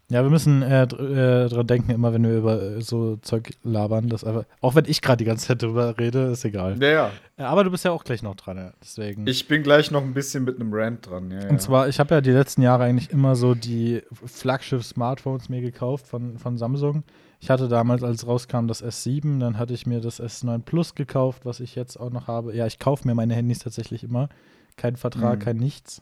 Ja, 0.10 0.22
wir 0.22 0.30
müssen 0.30 0.62
äh, 0.62 0.84
äh, 0.84 1.50
dran 1.50 1.66
denken, 1.66 1.92
immer 1.92 2.14
wenn 2.14 2.24
wir 2.24 2.38
über 2.38 2.62
äh, 2.62 2.82
so 2.82 3.16
Zeug 3.18 3.52
labern, 3.64 4.10
dass 4.10 4.24
einfach, 4.24 4.46
auch 4.62 4.76
wenn 4.76 4.86
ich 4.86 5.02
gerade 5.02 5.18
die 5.18 5.26
ganze 5.26 5.48
Zeit 5.48 5.62
drüber 5.62 5.98
rede, 5.98 6.26
ist 6.32 6.46
egal. 6.46 6.78
Ja, 6.80 6.88
ja. 6.88 7.12
Äh, 7.38 7.44
aber 7.44 7.64
du 7.64 7.72
bist 7.72 7.86
ja 7.86 7.92
auch 7.92 8.04
gleich 8.04 8.22
noch 8.22 8.36
dran, 8.36 8.58
ja. 8.58 8.74
deswegen. 8.82 9.26
Ich 9.26 9.48
bin 9.48 9.64
gleich 9.64 9.92
noch 9.92 10.04
ein 10.04 10.14
bisschen 10.14 10.44
mit 10.44 10.60
einem 10.60 10.74
Rant 10.74 11.10
dran, 11.10 11.32
ja. 11.32 11.48
Und 11.48 11.62
zwar, 11.62 11.88
ich 11.88 12.00
habe 12.00 12.16
ja 12.16 12.22
die 12.22 12.32
letzten 12.32 12.62
Jahre 12.62 12.84
eigentlich 12.84 13.12
immer 13.12 13.36
so 13.36 13.56
die 13.56 14.04
Flaggschiff-Smartphones 14.12 15.50
mir 15.50 15.62
gekauft 15.62 16.06
von, 16.06 16.38
von 16.38 16.58
Samsung. 16.58 17.04
Ich 17.44 17.50
hatte 17.50 17.68
damals, 17.68 18.04
als 18.04 18.26
rauskam, 18.26 18.68
das 18.68 18.82
S7, 18.82 19.42
dann 19.42 19.58
hatte 19.58 19.74
ich 19.74 19.86
mir 19.86 20.00
das 20.00 20.22
S9 20.22 20.60
Plus 20.60 20.96
gekauft, 20.96 21.44
was 21.44 21.60
ich 21.60 21.76
jetzt 21.76 21.98
auch 22.00 22.10
noch 22.10 22.28
habe. 22.28 22.56
Ja, 22.56 22.66
ich 22.66 22.80
kaufe 22.80 23.06
mir 23.06 23.16
meine 23.16 23.36
Handys 23.36 23.60
tatsächlich 23.60 24.06
immer. 24.06 24.30
Kein 24.78 24.96
Vertrag, 24.96 25.40
mhm. 25.40 25.44
kein 25.44 25.58
nichts. 25.58 26.02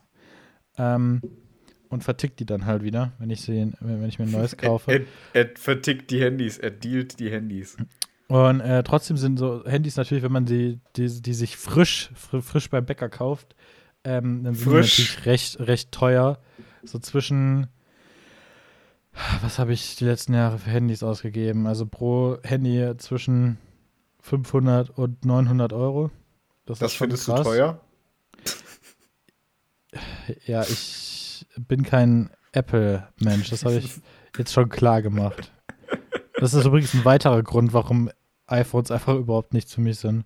Ähm, 0.78 1.20
und 1.88 2.04
vertickt 2.04 2.38
die 2.38 2.46
dann 2.46 2.64
halt 2.64 2.84
wieder, 2.84 3.10
wenn 3.18 3.28
ich, 3.30 3.40
sie, 3.40 3.72
wenn 3.80 4.08
ich 4.08 4.20
mir 4.20 4.26
ein 4.26 4.30
neues 4.30 4.56
kaufe. 4.56 4.92
Er, 4.92 5.00
er 5.32 5.48
vertickt 5.56 6.12
die 6.12 6.20
Handys, 6.20 6.58
er 6.58 6.70
dealt 6.70 7.18
die 7.18 7.32
Handys. 7.32 7.76
Und 8.28 8.60
äh, 8.60 8.84
trotzdem 8.84 9.16
sind 9.16 9.36
so 9.36 9.64
Handys 9.64 9.96
natürlich, 9.96 10.22
wenn 10.22 10.30
man 10.30 10.46
die, 10.46 10.78
die, 10.94 11.08
die 11.22 11.34
sich 11.34 11.56
frisch, 11.56 12.12
frisch 12.14 12.70
beim 12.70 12.86
Bäcker 12.86 13.08
kauft, 13.08 13.56
ähm, 14.04 14.44
dann 14.44 14.54
sind 14.54 14.70
frisch. 14.70 14.94
die 14.94 15.02
natürlich 15.02 15.26
recht, 15.26 15.58
recht 15.58 15.90
teuer. 15.90 16.38
So 16.84 17.00
zwischen, 17.00 17.66
was 19.42 19.58
habe 19.58 19.72
ich 19.72 19.96
die 19.96 20.04
letzten 20.04 20.34
Jahre 20.34 20.58
für 20.58 20.70
Handys 20.70 21.02
ausgegeben? 21.02 21.66
Also 21.66 21.86
pro 21.86 22.38
Handy 22.42 22.96
zwischen 22.98 23.58
500 24.20 24.90
und 24.90 25.24
900 25.24 25.72
Euro. 25.72 26.10
Das, 26.66 26.78
das 26.78 26.94
findest 26.94 27.26
krass. 27.26 27.38
du 27.38 27.44
teuer? 27.44 27.80
Ja, 30.46 30.62
ich 30.62 31.46
bin 31.56 31.82
kein 31.82 32.30
Apple-Mensch. 32.52 33.50
Das 33.50 33.64
habe 33.64 33.76
ich 33.76 34.00
jetzt 34.36 34.52
schon 34.52 34.68
klar 34.68 35.02
gemacht. 35.02 35.52
Das 36.38 36.54
ist 36.54 36.64
übrigens 36.64 36.94
ein 36.94 37.04
weiterer 37.04 37.42
Grund, 37.42 37.72
warum 37.72 38.10
iPhones 38.46 38.90
einfach 38.90 39.14
überhaupt 39.14 39.52
nichts 39.52 39.74
für 39.74 39.80
mich 39.80 39.98
sind. 39.98 40.24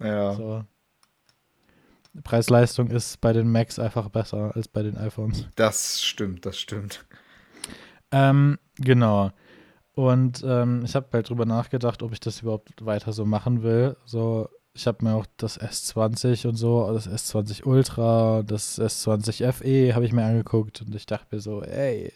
Ja. 0.00 0.34
So. 0.34 0.64
Preis-Leistung 2.22 2.88
ist 2.88 3.20
bei 3.20 3.32
den 3.32 3.50
Macs 3.50 3.78
einfach 3.78 4.08
besser 4.08 4.52
als 4.54 4.68
bei 4.68 4.82
den 4.82 4.96
iPhones. 4.96 5.46
Das 5.56 6.02
stimmt, 6.02 6.46
das 6.46 6.58
stimmt. 6.58 7.04
Ähm, 8.12 8.58
genau. 8.76 9.30
Und 9.94 10.44
ähm, 10.46 10.82
ich 10.84 10.94
habe 10.94 11.08
halt 11.12 11.28
drüber 11.28 11.46
nachgedacht, 11.46 12.02
ob 12.02 12.12
ich 12.12 12.20
das 12.20 12.42
überhaupt 12.42 12.84
weiter 12.84 13.12
so 13.12 13.24
machen 13.24 13.62
will. 13.62 13.96
So, 14.04 14.48
ich 14.74 14.86
habe 14.86 15.04
mir 15.04 15.14
auch 15.14 15.26
das 15.38 15.58
S20 15.58 16.46
und 16.46 16.56
so, 16.56 16.92
das 16.92 17.08
S20 17.08 17.64
Ultra, 17.64 18.42
das 18.44 18.78
S20 18.78 19.50
FE 19.52 19.94
habe 19.94 20.04
ich 20.04 20.12
mir 20.12 20.24
angeguckt 20.24 20.82
und 20.82 20.94
ich 20.94 21.06
dachte 21.06 21.34
mir 21.34 21.40
so, 21.40 21.62
ey, 21.62 22.12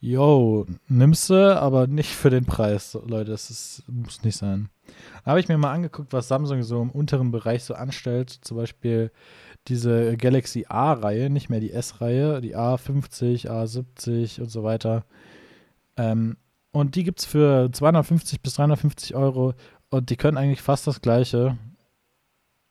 yo, 0.00 0.66
nimmst 0.86 1.30
du, 1.30 1.60
aber 1.60 1.88
nicht 1.88 2.10
für 2.10 2.30
den 2.30 2.44
Preis, 2.44 2.96
Leute, 3.06 3.32
das 3.32 3.50
ist, 3.50 3.82
muss 3.88 4.22
nicht 4.22 4.36
sein. 4.36 4.68
Da 5.24 5.32
habe 5.32 5.40
ich 5.40 5.48
mir 5.48 5.58
mal 5.58 5.72
angeguckt, 5.72 6.12
was 6.12 6.28
Samsung 6.28 6.62
so 6.62 6.80
im 6.80 6.90
unteren 6.90 7.32
Bereich 7.32 7.64
so 7.64 7.74
anstellt, 7.74 8.30
zum 8.30 8.56
Beispiel 8.56 9.10
diese 9.68 10.16
Galaxy 10.16 10.66
A-Reihe, 10.68 11.30
nicht 11.30 11.50
mehr 11.50 11.60
die 11.60 11.72
S-Reihe, 11.72 12.40
die 12.40 12.56
A50, 12.56 13.48
A70 13.48 14.40
und 14.40 14.50
so 14.50 14.64
weiter. 14.64 15.04
Ähm, 15.96 16.36
und 16.72 16.94
die 16.94 17.04
gibt 17.04 17.20
es 17.20 17.26
für 17.26 17.70
250 17.72 18.42
bis 18.42 18.54
350 18.54 19.14
Euro 19.14 19.54
und 19.90 20.10
die 20.10 20.16
können 20.16 20.36
eigentlich 20.36 20.62
fast 20.62 20.86
das 20.86 21.00
gleiche 21.00 21.56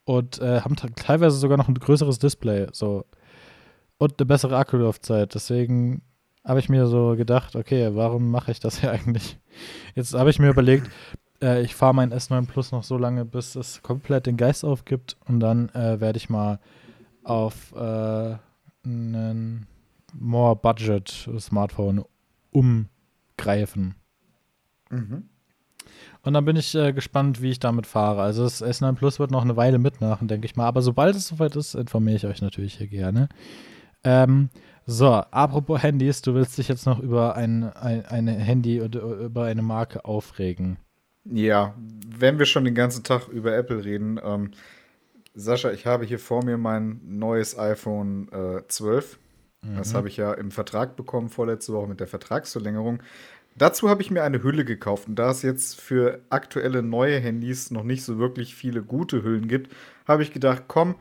und 0.05 0.39
äh, 0.39 0.61
haben 0.61 0.75
teilweise 0.75 1.37
sogar 1.37 1.57
noch 1.57 1.67
ein 1.67 1.75
größeres 1.75 2.19
Display. 2.19 2.67
So. 2.71 3.05
Und 3.97 4.19
eine 4.19 4.25
bessere 4.25 4.57
Akkulaufzeit. 4.57 5.33
Deswegen 5.33 6.01
habe 6.45 6.59
ich 6.59 6.69
mir 6.69 6.87
so 6.87 7.15
gedacht, 7.17 7.55
okay, 7.55 7.89
warum 7.93 8.31
mache 8.31 8.51
ich 8.51 8.59
das 8.59 8.79
hier 8.79 8.91
eigentlich? 8.93 9.37
Jetzt 9.95 10.13
habe 10.13 10.29
ich 10.29 10.39
mir 10.39 10.49
überlegt, 10.49 10.89
äh, 11.41 11.61
ich 11.61 11.75
fahre 11.75 11.93
mein 11.93 12.13
S9 12.13 12.47
Plus 12.47 12.71
noch 12.71 12.83
so 12.83 12.97
lange, 12.97 13.25
bis 13.25 13.55
es 13.55 13.81
komplett 13.81 14.25
den 14.25 14.37
Geist 14.37 14.63
aufgibt 14.63 15.17
und 15.27 15.39
dann 15.39 15.69
äh, 15.69 15.99
werde 15.99 16.17
ich 16.17 16.29
mal 16.29 16.59
auf 17.29 17.73
äh, 17.75 18.35
einen 18.85 19.67
More 20.13 20.55
Budget 20.55 21.29
Smartphone 21.39 22.03
umgreifen. 22.51 23.95
Mhm. 24.89 25.29
Und 26.23 26.33
dann 26.33 26.45
bin 26.45 26.55
ich 26.55 26.75
äh, 26.75 26.93
gespannt, 26.93 27.41
wie 27.41 27.51
ich 27.51 27.59
damit 27.59 27.85
fahre. 27.87 28.21
Also 28.21 28.43
das 28.43 28.63
S9 28.63 28.93
Plus 28.95 29.19
wird 29.19 29.31
noch 29.31 29.43
eine 29.43 29.55
Weile 29.55 29.77
mitmachen, 29.77 30.27
denke 30.27 30.45
ich 30.45 30.55
mal. 30.55 30.67
Aber 30.67 30.81
sobald 30.81 31.15
es 31.15 31.27
soweit 31.27 31.55
ist, 31.55 31.75
informiere 31.75 32.17
ich 32.17 32.25
euch 32.25 32.41
natürlich 32.41 32.75
hier 32.75 32.87
gerne. 32.87 33.29
Ähm, 34.03 34.49
so, 34.85 35.11
apropos 35.11 35.83
Handys, 35.83 36.21
du 36.21 36.33
willst 36.33 36.57
dich 36.57 36.67
jetzt 36.67 36.85
noch 36.85 36.99
über 36.99 37.35
ein, 37.35 37.63
ein, 37.73 38.05
ein 38.05 38.27
Handy 38.27 38.81
oder 38.81 39.01
über 39.01 39.45
eine 39.45 39.61
Marke 39.61 40.05
aufregen. 40.05 40.77
Ja, 41.25 41.75
wenn 42.07 42.39
wir 42.39 42.45
schon 42.45 42.63
den 42.63 42.75
ganzen 42.75 43.03
Tag 43.03 43.27
über 43.27 43.55
Apple 43.55 43.83
reden, 43.83 44.19
ähm, 44.23 44.51
Sascha, 45.37 45.71
ich 45.71 45.85
habe 45.85 46.03
hier 46.03 46.17
vor 46.17 46.43
mir 46.43 46.57
mein 46.57 46.99
neues 47.05 47.57
iPhone 47.57 48.27
äh, 48.31 48.67
12. 48.67 49.19
Mhm. 49.61 49.77
Das 49.77 49.93
habe 49.93 50.07
ich 50.07 50.17
ja 50.17 50.33
im 50.33 50.49
Vertrag 50.49 50.95
bekommen 50.95 51.29
vorletzte 51.29 51.73
Woche 51.73 51.87
mit 51.87 51.99
der 51.99 52.07
Vertragsverlängerung. 52.07 53.03
Dazu 53.55 53.87
habe 53.87 54.01
ich 54.01 54.09
mir 54.09 54.23
eine 54.23 54.41
Hülle 54.41 54.65
gekauft. 54.65 55.07
Und 55.07 55.15
da 55.15 55.29
es 55.29 55.43
jetzt 55.43 55.79
für 55.79 56.21
aktuelle 56.31 56.81
neue 56.81 57.19
Handys 57.19 57.69
noch 57.69 57.83
nicht 57.83 58.03
so 58.03 58.17
wirklich 58.17 58.55
viele 58.55 58.81
gute 58.81 59.23
Hüllen 59.23 59.47
gibt, 59.47 59.71
habe 60.07 60.23
ich 60.23 60.33
gedacht, 60.33 60.63
komm, 60.67 60.95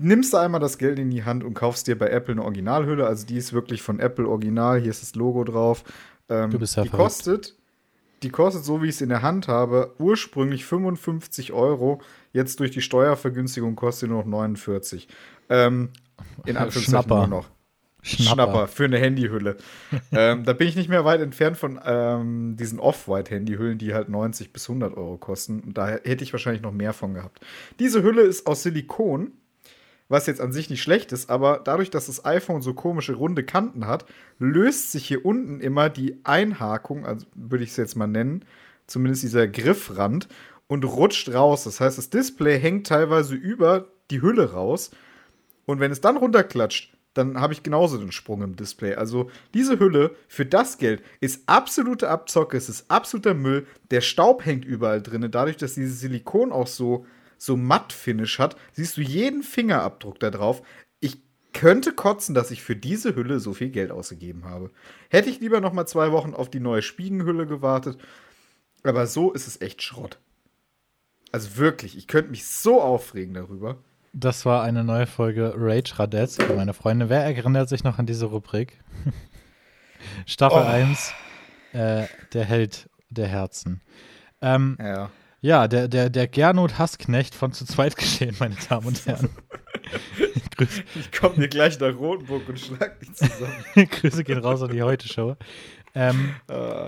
nimmst 0.00 0.32
du 0.32 0.38
einmal 0.38 0.60
das 0.60 0.78
Geld 0.78 0.98
in 0.98 1.10
die 1.10 1.24
Hand 1.24 1.44
und 1.44 1.52
kaufst 1.52 1.86
dir 1.86 1.98
bei 1.98 2.08
Apple 2.08 2.32
eine 2.32 2.42
Originalhülle. 2.42 3.06
Also 3.06 3.26
die 3.26 3.36
ist 3.36 3.52
wirklich 3.52 3.82
von 3.82 4.00
Apple 4.00 4.26
Original. 4.26 4.80
Hier 4.80 4.90
ist 4.90 5.02
das 5.02 5.14
Logo 5.14 5.44
drauf. 5.44 5.84
Ähm, 6.30 6.50
du 6.50 6.58
bist 6.58 6.76
ja 6.76 6.84
die 6.84 6.88
kostet, 6.88 7.54
die 8.22 8.30
kostet, 8.30 8.64
so 8.64 8.82
wie 8.82 8.88
ich 8.88 8.94
es 8.94 9.00
in 9.02 9.10
der 9.10 9.20
Hand 9.20 9.46
habe, 9.46 9.94
ursprünglich 9.98 10.64
55 10.64 11.52
Euro. 11.52 12.00
Jetzt 12.36 12.60
durch 12.60 12.70
die 12.70 12.82
Steuervergünstigung 12.82 13.76
kostet 13.76 14.08
sie 14.08 14.12
nur 14.12 14.18
noch 14.18 14.26
49. 14.26 15.08
Ähm, 15.48 15.88
in 16.44 16.56
Anführungszeichen 16.58 17.08
nur 17.08 17.26
noch. 17.26 17.48
Schnapper, 18.02 18.34
Schnapper 18.34 18.68
für 18.68 18.84
eine 18.84 18.98
Handyhülle. 18.98 19.56
ähm, 20.12 20.44
da 20.44 20.52
bin 20.52 20.68
ich 20.68 20.76
nicht 20.76 20.90
mehr 20.90 21.06
weit 21.06 21.22
entfernt 21.22 21.56
von 21.56 21.80
ähm, 21.82 22.56
diesen 22.58 22.78
Off-White-Handyhüllen, 22.78 23.78
die 23.78 23.94
halt 23.94 24.10
90 24.10 24.52
bis 24.52 24.68
100 24.68 24.94
Euro 24.98 25.16
kosten. 25.16 25.60
Und 25.60 25.78
da 25.78 25.88
hätte 25.88 26.22
ich 26.22 26.34
wahrscheinlich 26.34 26.60
noch 26.60 26.72
mehr 26.72 26.92
von 26.92 27.14
gehabt. 27.14 27.40
Diese 27.78 28.02
Hülle 28.02 28.20
ist 28.20 28.46
aus 28.46 28.62
Silikon, 28.62 29.32
was 30.10 30.26
jetzt 30.26 30.42
an 30.42 30.52
sich 30.52 30.68
nicht 30.68 30.82
schlecht 30.82 31.12
ist, 31.12 31.30
aber 31.30 31.62
dadurch, 31.64 31.88
dass 31.88 32.04
das 32.06 32.22
iPhone 32.26 32.60
so 32.60 32.74
komische 32.74 33.14
runde 33.14 33.44
Kanten 33.44 33.86
hat, 33.86 34.04
löst 34.38 34.92
sich 34.92 35.06
hier 35.06 35.24
unten 35.24 35.60
immer 35.60 35.88
die 35.88 36.20
Einhakung, 36.22 37.06
also 37.06 37.26
würde 37.34 37.64
ich 37.64 37.70
es 37.70 37.76
jetzt 37.78 37.96
mal 37.96 38.06
nennen, 38.06 38.44
zumindest 38.86 39.22
dieser 39.22 39.48
Griffrand, 39.48 40.28
und 40.68 40.84
rutscht 40.84 41.32
raus. 41.32 41.64
Das 41.64 41.80
heißt, 41.80 41.98
das 41.98 42.10
Display 42.10 42.58
hängt 42.58 42.86
teilweise 42.86 43.34
über 43.34 43.86
die 44.10 44.22
Hülle 44.22 44.52
raus. 44.52 44.90
Und 45.64 45.80
wenn 45.80 45.90
es 45.90 46.00
dann 46.00 46.16
runterklatscht, 46.16 46.96
dann 47.16 47.40
habe 47.40 47.54
ich 47.54 47.62
genauso 47.62 47.96
den 47.96 48.12
Sprung 48.12 48.42
im 48.42 48.56
Display. 48.56 48.94
Also 48.94 49.30
diese 49.54 49.78
Hülle 49.78 50.14
für 50.28 50.44
das 50.44 50.78
Geld 50.78 51.02
ist 51.20 51.48
absolute 51.48 52.10
Abzocke, 52.10 52.56
es 52.56 52.68
ist 52.68 52.90
absoluter 52.90 53.34
Müll. 53.34 53.66
Der 53.90 54.02
Staub 54.02 54.44
hängt 54.44 54.64
überall 54.64 55.02
drin. 55.02 55.26
Dadurch, 55.30 55.56
dass 55.56 55.74
dieses 55.74 56.00
Silikon 56.00 56.52
auch 56.52 56.66
so, 56.66 57.06
so 57.38 57.56
matt-Finish 57.56 58.38
hat, 58.38 58.56
siehst 58.72 58.98
du 58.98 59.00
jeden 59.00 59.42
Fingerabdruck 59.42 60.20
da 60.20 60.30
drauf. 60.30 60.62
Ich 61.00 61.22
könnte 61.54 61.92
kotzen, 61.92 62.34
dass 62.34 62.50
ich 62.50 62.62
für 62.62 62.76
diese 62.76 63.16
Hülle 63.16 63.40
so 63.40 63.54
viel 63.54 63.70
Geld 63.70 63.90
ausgegeben 63.90 64.44
habe. 64.44 64.70
Hätte 65.08 65.30
ich 65.30 65.40
lieber 65.40 65.62
noch 65.62 65.72
mal 65.72 65.86
zwei 65.86 66.12
Wochen 66.12 66.34
auf 66.34 66.50
die 66.50 66.60
neue 66.60 66.82
Spiegenhülle 66.82 67.46
gewartet. 67.46 67.98
Aber 68.82 69.06
so 69.06 69.32
ist 69.32 69.46
es 69.46 69.62
echt 69.62 69.82
Schrott. 69.82 70.18
Also 71.32 71.56
wirklich, 71.56 71.96
ich 71.96 72.06
könnte 72.06 72.30
mich 72.30 72.46
so 72.46 72.80
aufregen 72.80 73.34
darüber. 73.34 73.78
Das 74.12 74.46
war 74.46 74.62
eine 74.62 74.82
neue 74.82 75.06
Folge 75.06 75.52
Rage 75.56 75.98
Radetzky, 75.98 76.52
meine 76.54 76.72
Freunde. 76.72 77.10
Wer 77.10 77.24
erinnert 77.24 77.68
sich 77.68 77.84
noch 77.84 77.98
an 77.98 78.06
diese 78.06 78.26
Rubrik? 78.26 78.80
Staffel 80.26 80.62
oh. 80.62 80.66
1, 80.66 81.12
äh, 81.72 82.06
der 82.32 82.44
Held 82.44 82.88
der 83.10 83.26
Herzen. 83.26 83.82
Ähm, 84.40 84.78
ja. 84.80 85.10
Ja, 85.42 85.68
der, 85.68 85.86
der, 85.86 86.10
der 86.10 86.26
Gernot 86.28 86.78
Hassknecht 86.78 87.34
von 87.34 87.52
zu 87.52 87.66
zweit 87.66 87.96
geschehen, 87.96 88.34
meine 88.40 88.56
Damen 88.68 88.86
und 88.86 89.06
Herren. 89.06 89.28
ich 90.58 91.12
komme 91.12 91.36
dir 91.36 91.48
gleich 91.48 91.78
nach 91.78 91.94
Rotenburg 91.96 92.48
und 92.48 92.58
schlag 92.58 92.98
dich 93.00 93.14
zusammen. 93.14 93.64
Grüße 93.74 94.24
gehen 94.24 94.38
raus 94.38 94.62
an 94.62 94.70
die 94.70 94.82
Heute-Show. 94.82 95.36
Ähm, 95.94 96.34
uh. 96.50 96.86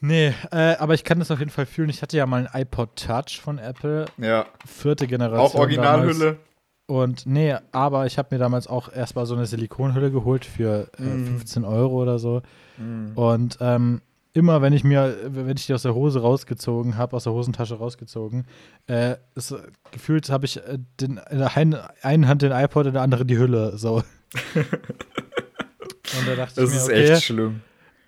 Nee, 0.00 0.34
äh, 0.50 0.76
aber 0.76 0.94
ich 0.94 1.04
kann 1.04 1.18
das 1.18 1.30
auf 1.30 1.38
jeden 1.38 1.50
Fall 1.50 1.66
fühlen. 1.66 1.88
Ich 1.88 2.02
hatte 2.02 2.16
ja 2.16 2.26
mal 2.26 2.46
ein 2.46 2.60
iPod 2.62 2.96
Touch 2.96 3.40
von 3.40 3.58
Apple. 3.58 4.06
Ja. 4.18 4.46
Vierte 4.66 5.06
Generation. 5.06 5.46
Auch 5.46 5.54
Originalhülle. 5.54 6.38
Und 6.86 7.26
nee, 7.26 7.56
aber 7.72 8.06
ich 8.06 8.16
habe 8.16 8.28
mir 8.34 8.38
damals 8.38 8.68
auch 8.68 8.92
erstmal 8.92 9.26
so 9.26 9.34
eine 9.34 9.46
Silikonhülle 9.46 10.12
geholt 10.12 10.44
für 10.44 10.88
äh, 10.98 11.02
mm. 11.02 11.26
15 11.26 11.64
Euro 11.64 12.00
oder 12.00 12.20
so. 12.20 12.42
Mm. 12.78 13.18
Und 13.18 13.58
ähm, 13.60 14.02
immer, 14.34 14.62
wenn 14.62 14.72
ich 14.72 14.84
mir, 14.84 15.16
wenn 15.26 15.56
ich 15.56 15.66
die 15.66 15.74
aus 15.74 15.82
der 15.82 15.94
Hose 15.94 16.20
rausgezogen 16.20 16.96
habe, 16.96 17.16
aus 17.16 17.24
der 17.24 17.32
Hosentasche 17.32 17.74
rausgezogen, 17.74 18.46
äh, 18.86 19.16
ist, 19.34 19.52
gefühlt 19.90 20.30
habe 20.30 20.44
ich 20.44 20.58
äh, 20.58 20.78
den, 21.00 21.20
in 21.28 21.38
der 21.38 21.56
einen 21.56 22.28
Hand 22.28 22.42
den 22.42 22.52
iPod, 22.52 22.86
in 22.86 22.92
der 22.92 23.02
anderen 23.02 23.26
die 23.26 23.38
Hülle. 23.38 23.76
So. 23.78 23.96
Und 24.54 26.28
da 26.28 26.36
dachte 26.36 26.60
das 26.60 26.70
ich 26.70 26.76
mir, 26.76 26.84
okay, 26.84 27.04
ist 27.04 27.10
echt 27.10 27.24
schlimm 27.24 27.62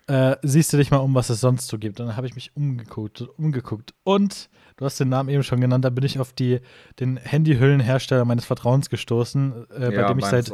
äh, 0.09 0.37
siehst 0.41 0.73
du 0.73 0.77
dich 0.77 0.89
mal 0.89 0.97
um, 0.97 1.13
was 1.13 1.29
es 1.29 1.39
sonst 1.39 1.67
so 1.67 1.77
gibt. 1.77 1.99
Und 1.99 2.07
dann 2.07 2.15
habe 2.17 2.25
ich 2.25 2.33
mich 2.33 2.51
umgeguckt, 2.55 3.21
umgeguckt. 3.37 3.93
Und 4.03 4.49
du 4.77 4.85
hast 4.85 4.99
den 4.99 5.09
Namen 5.09 5.29
eben 5.29 5.43
schon 5.43 5.61
genannt, 5.61 5.85
da 5.85 5.91
bin 5.91 6.03
ich 6.03 6.19
auf 6.19 6.33
die, 6.33 6.61
den 6.99 7.17
Handyhüllenhersteller 7.17 8.25
meines 8.25 8.43
Vertrauens 8.43 8.89
gestoßen, 8.89 9.67
äh, 9.69 9.93
ja, 9.93 10.01
bei, 10.01 10.07
dem 10.07 10.17
ich 10.17 10.25
seit, 10.25 10.51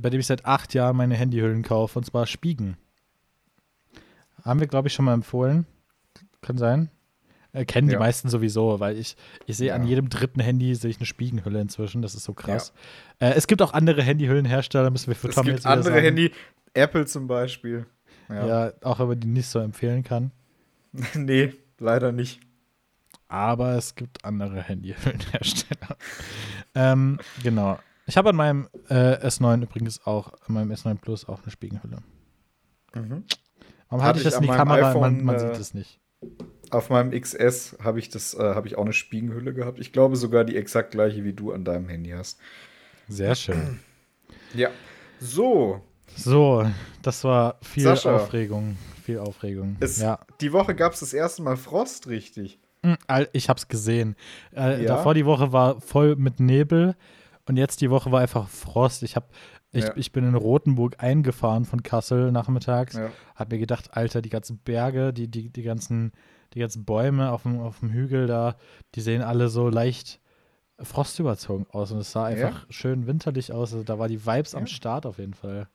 bei 0.00 0.10
dem 0.10 0.20
ich 0.20 0.26
seit 0.28 0.46
acht 0.46 0.72
Jahren 0.72 0.96
meine 0.96 1.16
Handyhüllen 1.16 1.64
kaufe, 1.64 1.98
und 1.98 2.04
zwar 2.04 2.26
Spiegen. 2.26 2.76
Haben 4.44 4.60
wir, 4.60 4.68
glaube 4.68 4.86
ich, 4.86 4.94
schon 4.94 5.04
mal 5.04 5.14
empfohlen. 5.14 5.66
Kann 6.40 6.56
sein. 6.56 6.88
Äh, 7.52 7.64
kennen 7.64 7.88
ja. 7.88 7.96
die 7.96 7.98
meisten 7.98 8.28
sowieso, 8.28 8.78
weil 8.78 8.96
ich, 8.96 9.16
ich 9.46 9.56
sehe 9.56 9.68
ja. 9.68 9.74
an 9.74 9.84
jedem 9.84 10.10
dritten 10.10 10.38
Handy 10.38 10.76
sehe 10.76 10.90
ich 10.90 10.98
eine 10.98 11.06
Spiegenhülle 11.06 11.60
inzwischen. 11.60 12.02
Das 12.02 12.14
ist 12.14 12.22
so 12.22 12.34
krass. 12.34 12.72
Äh, 13.18 13.30
es 13.30 13.48
gibt 13.48 13.62
auch 13.62 13.72
andere 13.72 14.02
Handyhüllenhersteller, 14.02 14.90
müssen 14.90 15.08
wir 15.08 15.16
für 15.16 15.30
Tom 15.30 15.48
Es 15.48 15.54
gibt 15.54 15.66
andere 15.66 15.90
sagen. 15.90 16.04
Handy, 16.04 16.30
Apple 16.74 17.06
zum 17.06 17.26
Beispiel. 17.26 17.86
Ja. 18.28 18.46
ja, 18.46 18.72
auch 18.82 18.98
wenn 18.98 19.08
man 19.08 19.20
die 19.20 19.28
nicht 19.28 19.48
so 19.48 19.58
empfehlen 19.58 20.02
kann. 20.02 20.32
nee, 21.14 21.52
leider 21.78 22.12
nicht. 22.12 22.40
Aber 23.28 23.72
es 23.74 23.94
gibt 23.94 24.24
andere 24.24 24.62
Handyhüllenhersteller. 24.62 25.96
ähm, 26.74 27.18
genau. 27.42 27.78
Ich 28.06 28.16
habe 28.16 28.30
an 28.30 28.36
meinem 28.36 28.68
äh, 28.88 29.26
S9 29.26 29.62
übrigens 29.62 30.06
auch, 30.06 30.32
an 30.46 30.54
meinem 30.54 30.70
S9 30.70 30.96
Plus 30.96 31.28
auch 31.28 31.42
eine 31.42 31.50
Spiegelhülle. 31.50 31.98
Mhm. 32.94 33.24
Warum 33.88 34.04
halte 34.04 34.18
ich 34.18 34.24
das 34.24 34.36
in 34.36 34.42
die 34.42 34.48
Kamera? 34.48 34.90
IPhone, 34.90 35.24
man, 35.24 35.24
man, 35.24 35.38
sieht 35.38 35.60
es 35.60 35.74
nicht. 35.74 36.00
Auf 36.70 36.90
meinem 36.90 37.10
XS 37.18 37.78
habe 37.82 37.98
ich 37.98 38.08
das, 38.08 38.34
äh, 38.34 38.54
habe 38.54 38.68
ich 38.68 38.76
auch 38.76 38.84
eine 38.84 38.92
Spiegelhülle 38.92 39.54
gehabt. 39.54 39.80
Ich 39.80 39.92
glaube 39.92 40.16
sogar 40.16 40.44
die 40.44 40.56
exakt 40.56 40.92
gleiche, 40.92 41.24
wie 41.24 41.32
du 41.32 41.52
an 41.52 41.64
deinem 41.64 41.88
Handy 41.88 42.10
hast. 42.10 42.38
Sehr 43.08 43.34
schön. 43.34 43.80
Ja. 44.54 44.70
So, 45.20 45.82
so, 46.14 46.64
das 47.02 47.24
war 47.24 47.58
viel 47.62 47.82
Sascha, 47.82 48.16
Aufregung. 48.16 48.76
Viel 49.02 49.18
Aufregung. 49.18 49.76
Es, 49.80 49.98
ja. 49.98 50.18
Die 50.40 50.52
Woche 50.52 50.74
gab 50.74 50.92
es 50.92 51.00
das 51.00 51.12
erste 51.12 51.42
Mal 51.42 51.56
Frost, 51.56 52.08
richtig? 52.08 52.58
Hm, 52.82 52.96
ich 53.32 53.48
hab's 53.48 53.68
gesehen. 53.68 54.16
Äh, 54.54 54.82
ja? 54.82 54.96
Davor 54.96 55.14
die 55.14 55.26
Woche 55.26 55.52
war 55.52 55.80
voll 55.80 56.16
mit 56.16 56.40
Nebel 56.40 56.96
und 57.46 57.56
jetzt 57.56 57.80
die 57.80 57.90
Woche 57.90 58.12
war 58.12 58.20
einfach 58.20 58.48
Frost. 58.48 59.02
Ich 59.02 59.16
hab, 59.16 59.30
ich, 59.72 59.84
ja. 59.84 59.92
ich 59.96 60.12
bin 60.12 60.24
in 60.26 60.34
Rothenburg 60.34 61.02
eingefahren 61.02 61.64
von 61.64 61.82
Kassel 61.82 62.32
nachmittags. 62.32 62.94
Ja. 62.94 63.10
Hab 63.34 63.50
mir 63.50 63.58
gedacht, 63.58 63.96
Alter, 63.96 64.22
die 64.22 64.30
ganzen 64.30 64.58
Berge, 64.58 65.12
die, 65.12 65.28
die, 65.28 65.50
die 65.50 65.62
ganzen, 65.62 66.12
die 66.54 66.60
ganzen 66.60 66.84
Bäume 66.84 67.30
auf 67.30 67.42
dem, 67.42 67.60
auf 67.60 67.80
dem 67.80 67.92
Hügel 67.92 68.26
da, 68.26 68.56
die 68.94 69.00
sehen 69.00 69.22
alle 69.22 69.48
so 69.48 69.68
leicht 69.68 70.20
frostüberzogen 70.78 71.66
aus 71.70 71.90
und 71.92 71.98
es 71.98 72.12
sah 72.12 72.24
einfach 72.24 72.66
schön 72.68 73.06
winterlich 73.06 73.52
aus. 73.52 73.72
Also 73.72 73.84
da 73.84 73.98
war 73.98 74.08
die 74.08 74.26
Vibes 74.26 74.54
am 74.54 74.66
Start 74.66 75.06
auf 75.06 75.18
jeden 75.18 75.34
Fall. 75.34 75.68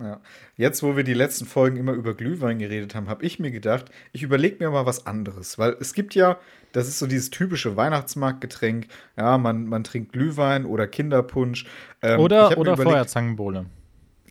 Ja. 0.00 0.20
Jetzt, 0.56 0.82
wo 0.82 0.96
wir 0.96 1.04
die 1.04 1.14
letzten 1.14 1.46
Folgen 1.46 1.76
immer 1.76 1.92
über 1.92 2.14
Glühwein 2.14 2.58
geredet 2.58 2.94
haben, 2.94 3.08
habe 3.08 3.24
ich 3.24 3.38
mir 3.38 3.52
gedacht, 3.52 3.86
ich 4.12 4.24
überlege 4.24 4.56
mir 4.58 4.70
mal 4.70 4.86
was 4.86 5.06
anderes. 5.06 5.56
Weil 5.56 5.76
es 5.80 5.94
gibt 5.94 6.16
ja, 6.16 6.38
das 6.72 6.88
ist 6.88 6.98
so 6.98 7.06
dieses 7.06 7.30
typische 7.30 7.76
Weihnachtsmarktgetränk. 7.76 8.88
Ja, 9.16 9.38
man, 9.38 9.66
man 9.66 9.84
trinkt 9.84 10.12
Glühwein 10.12 10.64
oder 10.64 10.88
Kinderpunsch. 10.88 11.66
Ähm, 12.02 12.18
oder 12.18 12.58
oder 12.58 12.72
überlegt, 12.72 12.90
Feuerzangenbowle. 12.92 13.66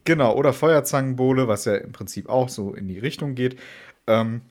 Genau, 0.03 0.35
oder 0.35 0.51
Feuerzangenbowle, 0.51 1.47
was 1.47 1.63
ja 1.63 1.75
im 1.75 1.93
Prinzip 1.93 2.27
auch 2.27 2.49
so 2.49 2.73
in 2.73 2.89
die 2.89 2.99
Richtung 2.99 3.35
geht. 3.35 3.57
Ähm, 4.05 4.41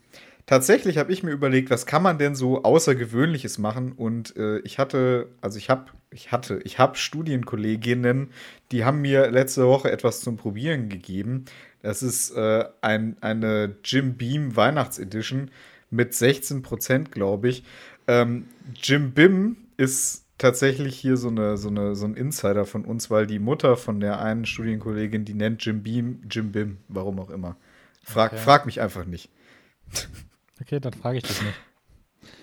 tatsächlich 0.46 0.96
habe 0.96 1.12
ich 1.12 1.22
mir 1.22 1.32
überlegt, 1.32 1.68
was 1.68 1.84
kann 1.84 2.02
man 2.02 2.16
denn 2.16 2.34
so 2.34 2.62
Außergewöhnliches 2.62 3.58
machen? 3.58 3.92
Und 3.92 4.34
äh, 4.36 4.60
ich 4.60 4.78
hatte, 4.78 5.28
also 5.42 5.58
ich 5.58 5.68
habe, 5.68 5.90
ich 6.12 6.32
hatte, 6.32 6.60
ich 6.64 6.78
habe 6.78 6.96
Studienkolleginnen, 6.96 8.30
die 8.70 8.84
haben 8.84 9.00
mir 9.00 9.30
letzte 9.30 9.66
Woche 9.66 9.90
etwas 9.90 10.20
zum 10.20 10.36
Probieren 10.36 10.88
gegeben. 10.88 11.44
Das 11.82 12.02
ist 12.02 12.30
äh, 12.30 12.64
ein, 12.80 13.16
eine 13.20 13.76
Jim 13.84 14.16
Beam 14.16 14.54
Weihnachtsedition 14.56 15.50
mit 15.90 16.14
16 16.14 16.62
Prozent, 16.62 17.12
glaube 17.12 17.48
ich. 17.48 17.64
Ähm, 18.06 18.46
Jim 18.74 19.12
Bim 19.12 19.56
ist 19.76 20.24
tatsächlich 20.38 20.98
hier 20.98 21.16
so, 21.16 21.28
eine, 21.28 21.56
so, 21.56 21.68
eine, 21.68 21.94
so 21.94 22.06
ein 22.06 22.14
Insider 22.14 22.64
von 22.64 22.84
uns, 22.84 23.10
weil 23.10 23.26
die 23.26 23.38
Mutter 23.38 23.76
von 23.76 24.00
der 24.00 24.20
einen 24.20 24.46
Studienkollegin, 24.46 25.24
die 25.24 25.34
nennt 25.34 25.64
Jim 25.64 25.82
Beam 25.82 26.22
Jim 26.30 26.52
Bim, 26.52 26.78
warum 26.88 27.18
auch 27.20 27.30
immer. 27.30 27.56
Frag, 28.02 28.32
okay. 28.32 28.42
frag 28.42 28.66
mich 28.66 28.80
einfach 28.80 29.04
nicht. 29.04 29.30
Okay, 30.60 30.80
dann 30.80 30.92
frage 30.92 31.18
ich 31.18 31.24
das 31.24 31.42
nicht. 31.42 31.54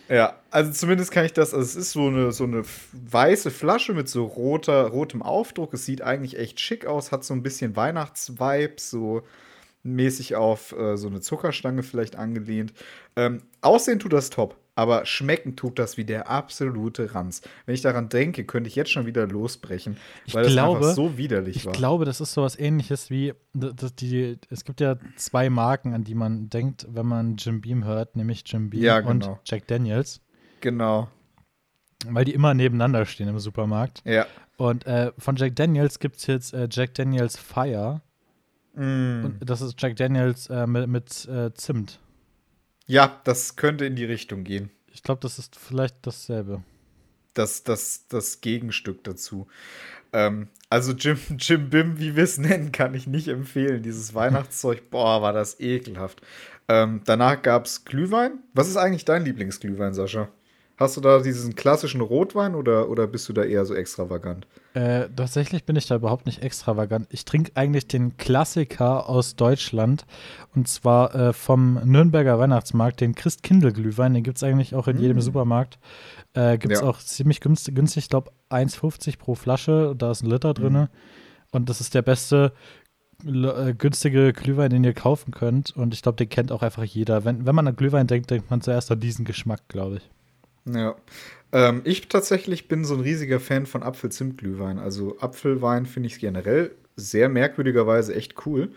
Ja, 0.10 0.40
also 0.50 0.72
zumindest 0.72 1.12
kann 1.12 1.26
ich 1.26 1.34
das, 1.34 1.54
also 1.54 1.64
es 1.64 1.76
ist 1.76 1.92
so 1.92 2.08
eine, 2.08 2.32
so 2.32 2.44
eine 2.44 2.64
weiße 2.94 3.52
Flasche 3.52 3.94
mit 3.94 4.10
so 4.10 4.26
roter, 4.26 4.88
rotem 4.88 5.22
Aufdruck. 5.22 5.74
Es 5.76 5.86
sieht 5.86 6.02
eigentlich 6.02 6.38
echt 6.40 6.60
schick 6.60 6.88
aus, 6.88 7.12
hat 7.12 7.24
so 7.24 7.36
ein 7.36 7.44
bisschen 7.44 7.76
Weihnachtsvibes, 7.76 8.90
so 8.90 9.22
mäßig 9.84 10.36
auf 10.36 10.72
äh, 10.72 10.98
so 10.98 11.08
eine 11.08 11.22
Zuckerstange 11.22 11.84
vielleicht 11.84 12.16
angelehnt. 12.16 12.74
Ähm, 13.16 13.44
aussehen 13.62 14.00
tut 14.00 14.14
das 14.14 14.32
top. 14.32 14.58
Aber 14.80 15.06
schmecken 15.06 15.58
tut 15.58 15.78
das 15.78 15.98
wie 15.98 16.06
der 16.06 16.30
absolute 16.30 17.14
Ranz. 17.14 17.42
Wenn 17.66 17.76
ich 17.76 17.82
daran 17.82 18.08
denke, 18.08 18.46
könnte 18.46 18.70
ich 18.70 18.78
jetzt 18.78 18.92
schon 18.92 19.06
wieder 19.06 19.28
losbrechen, 19.28 19.98
ich 20.26 20.34
weil 20.34 20.48
glaube, 20.48 20.80
das 20.80 20.92
einfach 20.92 20.96
so 20.96 21.18
widerlich 21.18 21.58
ich 21.58 21.66
war. 21.66 21.74
Ich 21.74 21.78
glaube, 21.78 22.06
das 22.06 22.22
ist 22.22 22.32
sowas 22.32 22.58
ähnliches 22.58 23.10
wie, 23.10 23.34
das, 23.54 23.94
die, 23.96 24.38
es 24.50 24.64
gibt 24.64 24.80
ja 24.80 24.96
zwei 25.18 25.50
Marken, 25.50 25.94
an 25.94 26.06
die 26.06 26.16
man 26.16 26.50
denkt, 26.50 26.88
wenn 26.90 27.06
man 27.06 27.36
Jim 27.36 27.60
Beam 27.60 27.84
hört, 27.84 28.16
nämlich 28.16 28.44
Jim 28.46 28.70
Beam 28.70 28.82
ja, 28.82 29.02
genau. 29.02 29.32
und 29.32 29.40
Jack 29.44 29.68
Daniels. 29.68 30.22
Genau. 30.62 31.10
Weil 32.06 32.24
die 32.24 32.34
immer 32.34 32.54
nebeneinander 32.54 33.06
stehen 33.06 33.28
im 33.28 33.38
Supermarkt. 33.40 34.02
Ja. 34.06 34.28
Und 34.56 34.88
äh, 34.88 35.12
von 35.18 35.36
Jack 35.36 35.58
Daniels 35.58 36.00
gibt 36.00 36.16
es 36.16 36.28
jetzt 36.28 36.54
äh, 36.54 36.70
Jack 36.72 36.94
Daniels 36.94 37.38
Fire. 37.38 38.00
Mm. 38.76 39.26
Und 39.26 39.40
das 39.42 39.60
ist 39.60 39.76
Jack 39.78 39.98
Daniels 39.98 40.48
äh, 40.48 40.66
mit, 40.66 40.88
mit 40.88 41.28
äh, 41.28 41.54
Zimt. 41.54 42.00
Ja, 42.90 43.22
das 43.24 43.56
könnte 43.56 43.86
in 43.86 43.96
die 43.96 44.06
Richtung 44.06 44.44
gehen. 44.44 44.72
Ich 44.92 45.04
glaube, 45.04 45.22
das 45.22 45.38
ist 45.38 45.56
vielleicht 45.56 45.96
dasselbe. 46.02 46.64
Das, 47.36 47.64
das, 47.64 48.08
das 48.08 48.42
Gegenstück 48.42 49.04
dazu. 49.04 49.48
Ähm, 50.12 50.48
also 50.72 50.94
Jim, 50.94 51.20
Jim 51.38 51.70
Bim, 51.70 52.00
wie 52.00 52.16
wir 52.16 52.24
es 52.24 52.40
nennen, 52.40 52.72
kann 52.72 52.96
ich 52.96 53.06
nicht 53.06 53.28
empfehlen. 53.28 53.84
Dieses 53.84 54.14
Weihnachtszeug, 54.16 54.90
boah, 54.90 55.22
war 55.22 55.34
das 55.34 55.60
ekelhaft. 55.60 56.22
Ähm, 56.68 57.02
danach 57.06 57.44
gab 57.44 57.66
es 57.66 57.86
Glühwein. 57.86 58.40
Was 58.56 58.68
ist 58.68 58.78
eigentlich 58.78 59.06
dein 59.06 59.24
Lieblingsglühwein, 59.24 59.94
Sascha? 59.94 60.30
Hast 60.80 60.96
du 60.96 61.02
da 61.02 61.20
diesen 61.20 61.56
klassischen 61.56 62.00
Rotwein 62.00 62.56
oder, 62.56 62.90
oder 62.90 63.06
bist 63.06 63.28
du 63.28 63.34
da 63.34 63.44
eher 63.44 63.66
so 63.66 63.76
extravagant? 63.76 64.48
Äh, 64.74 65.10
tatsächlich 65.14 65.66
bin 65.66 65.76
ich 65.76 65.88
da 65.88 65.96
überhaupt 65.96 66.26
nicht 66.26 66.42
extravagant. 66.42 67.06
Ich 67.10 67.26
trinke 67.26 67.52
eigentlich 67.56 67.90
den 67.90 68.16
Klassiker 68.16 69.10
aus 69.10 69.36
Deutschland 69.36 70.06
und 70.56 70.70
zwar 70.70 71.14
äh, 71.14 71.34
vom 71.34 71.82
Nürnberger 71.84 72.40
Weihnachtsmarkt, 72.40 73.02
den 73.02 73.14
Christkindl-Glühwein. 73.14 74.14
Den 74.14 74.24
gibt 74.24 74.38
es 74.38 74.44
eigentlich 74.44 74.74
auch 74.74 74.88
in 74.88 74.96
mm. 74.96 75.02
jedem 75.02 75.20
Supermarkt. 75.20 75.80
Äh, 76.34 76.58
gibt 76.58 76.74
es 76.74 76.80
ja. 76.80 76.88
auch 76.88 77.00
ziemlich 77.00 77.42
günstig, 77.42 77.76
günstig 77.76 78.06
ich 78.06 78.10
glaube 78.10 78.32
1,50 78.50 79.20
pro 79.20 79.36
Flasche. 79.36 79.96
Da 79.98 80.12
ist 80.12 80.24
ein 80.24 80.30
Liter 80.30 80.54
drin. 80.54 80.74
Mm. 80.74 80.88
Und 81.52 81.68
das 81.68 81.82
ist 81.82 81.94
der 81.94 82.04
beste 82.04 82.54
äh, 83.26 83.74
günstige 83.74 84.32
Glühwein, 84.32 84.70
den 84.70 84.86
ihr 84.86 84.94
kaufen 84.94 85.32
könnt. 85.32 85.76
Und 85.76 85.94
ich 85.94 86.02
glaube, 86.04 86.16
den 86.16 86.30
kennt 86.30 86.54
auch 86.54 86.62
einfach 86.62 86.86
jeder. 86.86 87.26
Wenn, 87.26 87.46
wenn 87.46 87.56
man 87.56 87.68
an 87.68 87.76
Glühwein 87.76 88.08
denkt, 88.08 88.32
denkt 88.32 88.50
man 88.50 88.62
zuerst 88.62 88.90
an 88.94 89.02
diesen 89.02 89.26
Geschmack, 89.26 89.68
glaube 89.68 89.98
ich. 89.98 90.10
Ja. 90.74 90.96
Ähm, 91.52 91.82
ich 91.84 92.08
tatsächlich 92.10 92.68
bin 92.68 92.86
so 92.86 92.96
ein 92.96 93.00
riesiger 93.02 93.40
Fan 93.40 93.66
von 93.66 93.84
Apfel-Zimt-Glühwein. 93.84 94.80
Also 94.80 95.18
Apfelwein 95.20 95.86
finde 95.86 96.08
ich 96.08 96.20
generell 96.20 96.76
sehr 96.96 97.30
merkwürdigerweise 97.30 98.14
echt 98.16 98.46
cool. 98.46 98.72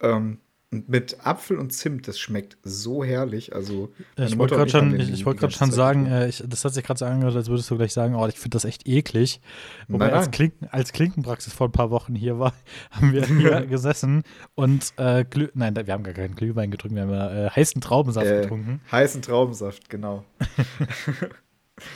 Ähm, 0.00 0.38
und 0.70 0.88
mit 0.88 1.24
Apfel 1.26 1.58
und 1.58 1.72
Zimt, 1.72 2.08
das 2.08 2.18
schmeckt 2.18 2.58
so 2.62 3.02
herrlich. 3.02 3.54
Also, 3.54 3.90
ich 4.18 4.36
wollte 4.36 4.54
gerade 4.54 4.70
schon, 4.70 5.00
ich, 5.00 5.10
ich 5.10 5.24
wollt 5.24 5.40
schon 5.52 5.70
sagen, 5.70 6.06
äh, 6.06 6.28
ich, 6.28 6.44
das 6.46 6.62
hat 6.64 6.74
sich 6.74 6.84
gerade 6.84 6.98
so 6.98 7.06
angehört, 7.06 7.36
als 7.36 7.48
würdest 7.48 7.70
du 7.70 7.76
gleich 7.76 7.94
sagen, 7.94 8.14
oh, 8.14 8.26
ich 8.26 8.38
finde 8.38 8.56
das 8.56 8.66
echt 8.66 8.86
eklig. 8.86 9.40
Wobei 9.88 10.06
nein, 10.06 10.10
nein. 10.10 10.18
Als, 10.18 10.30
Klinken, 10.30 10.68
als 10.70 10.92
Klinkenpraxis 10.92 11.54
vor 11.54 11.68
ein 11.68 11.72
paar 11.72 11.90
Wochen 11.90 12.14
hier 12.14 12.38
war, 12.38 12.52
haben 12.90 13.12
wir 13.12 13.24
hier 13.24 13.64
gesessen 13.66 14.24
und 14.54 14.92
äh, 14.98 15.24
nein, 15.54 15.74
wir 15.74 15.92
haben 15.92 16.04
gar 16.04 16.14
keinen 16.14 16.34
Glühwein 16.34 16.70
getrunken, 16.70 16.96
wir 16.96 17.02
haben 17.02 17.46
äh, 17.46 17.48
heißen 17.48 17.80
Traubensaft 17.80 18.26
äh, 18.26 18.42
getrunken. 18.42 18.80
Heißen 18.92 19.22
Traubensaft, 19.22 19.88
genau. 19.88 20.24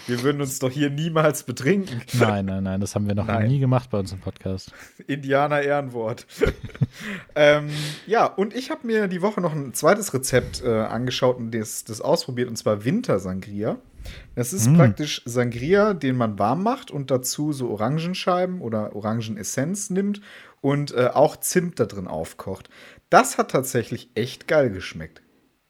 Wir 0.07 0.23
würden 0.23 0.41
uns 0.41 0.59
doch 0.59 0.71
hier 0.71 0.91
niemals 0.91 1.45
betrinken. 1.45 2.03
Nein, 2.15 2.47
nein, 2.47 2.65
nein, 2.65 2.81
das 2.81 2.95
haben 2.95 3.07
wir 3.07 3.15
noch 3.15 3.27
nein. 3.27 3.49
nie 3.49 3.59
gemacht 3.59 3.91
bei 3.91 3.99
uns 3.99 4.13
im 4.13 4.21
Podcast. 4.21 4.73
Indianer 5.07 5.63
Ehrenwort. 5.63 6.27
ähm, 7.35 7.71
ja, 8.07 8.27
und 8.27 8.55
ich 8.55 8.71
habe 8.71 8.87
mir 8.87 9.09
die 9.09 9.23
Woche 9.23 9.41
noch 9.41 9.53
ein 9.53 9.75
zweites 9.75 10.13
Rezept 10.15 10.63
äh, 10.63 10.69
angeschaut 10.69 11.39
und 11.39 11.53
das, 11.53 11.85
das 11.85 12.01
ausprobiert, 12.01 12.49
und 12.49 12.57
zwar 12.57 12.85
Wintersangria. 12.85 13.79
Das 14.35 14.53
ist 14.53 14.69
mm. 14.69 14.77
praktisch 14.77 15.23
Sangria, 15.25 15.95
den 15.95 16.17
man 16.17 16.39
warm 16.39 16.63
macht 16.63 16.91
und 16.91 17.11
dazu 17.11 17.53
so 17.53 17.71
Orangenscheiben 17.71 18.61
oder 18.61 18.97
Orangenessenz 18.97 19.91
nimmt 19.91 20.21
und 20.61 20.93
äh, 20.93 21.11
auch 21.13 21.37
Zimt 21.37 21.79
da 21.79 21.85
drin 21.85 22.09
aufkocht. 22.09 22.69
Das 23.11 23.39
hat 23.39 23.51
tatsächlich 23.51 24.11
echt 24.15 24.49
geil 24.49 24.71
geschmeckt. 24.71 25.23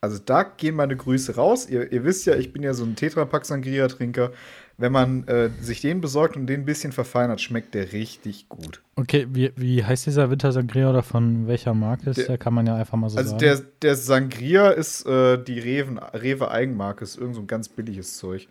Also 0.03 0.19
da 0.19 0.43
gehen 0.43 0.75
meine 0.75 0.97
Grüße 0.97 1.37
raus. 1.37 1.69
Ihr, 1.71 1.93
ihr 1.93 2.03
wisst 2.03 2.27
ja, 2.27 2.35
ich 2.35 2.53
bin 2.53 2.65
ja 2.65 2.75
so 2.75 2.85
ein 2.85 2.97
Tetrapack 2.97 3.47
Sangria-Trinker. 3.47 4.33
Wenn 4.77 4.91
man 4.91 5.29
äh, 5.29 5.51
sich 5.61 5.81
den 5.81 6.01
besorgt 6.01 6.37
und 6.37 6.49
den 6.49 6.63
ein 6.63 6.65
bisschen 6.65 6.91
verfeinert, 6.91 7.41
schmeckt 7.41 7.73
der 7.75 7.93
richtig 7.93 8.49
gut. 8.49 8.83
Okay, 8.97 9.29
wie, 9.31 9.53
wie 9.55 9.85
heißt 9.85 10.07
dieser 10.07 10.29
Winter 10.29 10.51
Sangria 10.51 10.91
oder 10.91 11.05
von 11.05 11.47
welcher 11.47 11.73
Marke 11.73 12.11
ist 12.11 12.17
der? 12.17 12.27
der 12.27 12.39
kann 12.39 12.53
man 12.53 12.67
ja 12.67 12.75
einfach 12.75 12.99
mal 12.99 13.11
so 13.11 13.17
also 13.17 13.31
sagen. 13.31 13.49
Also 13.49 13.63
der, 13.63 13.71
der 13.81 13.97
Sangria 13.97 14.71
ist 14.71 15.07
äh, 15.07 15.41
die 15.41 15.61
Reven, 15.61 15.99
Rewe 15.99 16.51
Eigenmarke, 16.51 17.05
ist 17.05 17.17
irgend 17.17 17.37
so 17.37 17.43
ein 17.43 17.47
ganz 17.47 17.69
billiges 17.69 18.19
Zeug. 18.19 18.49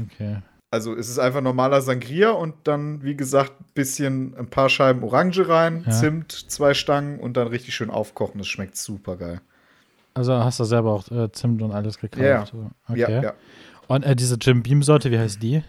Okay. 0.00 0.42
Also 0.70 0.94
es 0.94 1.08
ist 1.08 1.18
einfach 1.18 1.40
normaler 1.40 1.82
Sangria 1.82 2.30
und 2.30 2.54
dann, 2.64 3.02
wie 3.02 3.16
gesagt, 3.16 3.60
ein 3.60 3.64
bisschen 3.74 4.36
ein 4.36 4.46
paar 4.46 4.68
Scheiben 4.68 5.02
Orange 5.02 5.48
rein, 5.48 5.82
ja. 5.86 5.92
Zimt, 5.92 6.30
zwei 6.30 6.72
Stangen 6.72 7.18
und 7.18 7.36
dann 7.36 7.48
richtig 7.48 7.74
schön 7.74 7.90
aufkochen. 7.90 8.38
Das 8.38 8.46
schmeckt 8.46 8.76
super 8.76 9.16
geil. 9.16 9.40
Also 10.14 10.32
hast 10.34 10.60
du 10.60 10.64
selber 10.64 10.92
auch 10.92 11.10
äh, 11.10 11.30
Zimt 11.32 11.60
und 11.60 11.72
alles 11.72 11.98
gekauft? 11.98 12.24
Ja, 12.24 12.44
okay. 12.88 13.00
ja, 13.00 13.22
ja. 13.22 13.32
Und 13.88 14.04
äh, 14.04 14.14
diese 14.14 14.36
Jim 14.36 14.62
Beam-Sorte, 14.62 15.10
wie 15.10 15.18
heißt 15.18 15.42
die? 15.42 15.62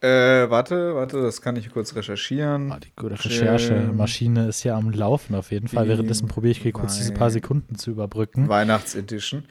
Äh, 0.00 0.48
warte, 0.48 0.94
warte, 0.94 1.20
das 1.22 1.42
kann 1.42 1.56
ich 1.56 1.70
kurz 1.70 1.96
recherchieren. 1.96 2.70
Ah, 2.70 2.78
die 2.78 2.92
gute 2.94 3.24
Recherchemaschine 3.24 4.46
ist 4.46 4.62
ja 4.62 4.76
am 4.76 4.90
Laufen 4.90 5.34
auf 5.34 5.50
jeden 5.50 5.66
Fall. 5.66 5.88
Währenddessen 5.88 6.28
probiere 6.28 6.52
ich 6.52 6.62
hier 6.62 6.72
kurz 6.72 6.98
diese 6.98 7.12
paar 7.12 7.30
Sekunden 7.30 7.74
zu 7.74 7.90
überbrücken. 7.90 8.48
Weihnachtsedition. 8.48 9.44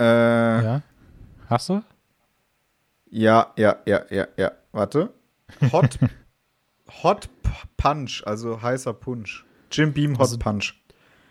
Äh, 0.00 0.04
ja. 0.04 0.82
Hast 1.48 1.68
du? 1.68 1.82
Ja, 3.10 3.52
ja, 3.56 3.76
ja, 3.84 4.04
ja, 4.10 4.28
ja. 4.38 4.52
Warte. 4.72 5.10
Hot, 5.72 5.98
Hot 7.02 7.28
Punch, 7.76 8.22
also 8.24 8.62
heißer 8.62 8.94
Punch. 8.94 9.44
Jim 9.70 9.92
Beam 9.92 10.14
Hot 10.14 10.20
also, 10.20 10.38
Punch. 10.38 10.74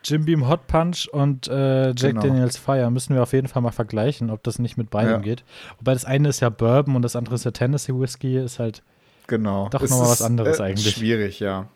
Jim 0.07 0.25
Beam 0.25 0.47
Hot 0.47 0.67
Punch 0.67 1.07
und 1.11 1.47
äh, 1.47 1.87
Jack 1.87 1.97
genau. 1.97 2.21
Daniels 2.21 2.57
Fire 2.57 2.89
müssen 2.89 3.13
wir 3.13 3.23
auf 3.23 3.33
jeden 3.33 3.47
Fall 3.47 3.61
mal 3.61 3.71
vergleichen, 3.71 4.29
ob 4.29 4.41
das 4.43 4.57
nicht 4.57 4.77
mit 4.77 4.89
beidem 4.89 5.11
ja. 5.11 5.17
geht. 5.17 5.43
Wobei 5.79 5.93
das 5.93 6.05
eine 6.05 6.29
ist 6.29 6.39
ja 6.39 6.49
Bourbon 6.49 6.95
und 6.95 7.01
das 7.01 7.15
andere 7.15 7.35
ist 7.35 7.45
ja 7.45 7.51
Tennessee 7.51 7.93
Whiskey, 7.93 8.37
ist 8.37 8.59
halt 8.59 8.83
genau. 9.27 9.69
doch 9.69 9.81
nochmal 9.81 10.09
was 10.09 10.21
anderes 10.21 10.59
äh, 10.59 10.63
eigentlich. 10.63 10.95
Schwierig, 10.95 11.39
ja. 11.39 11.67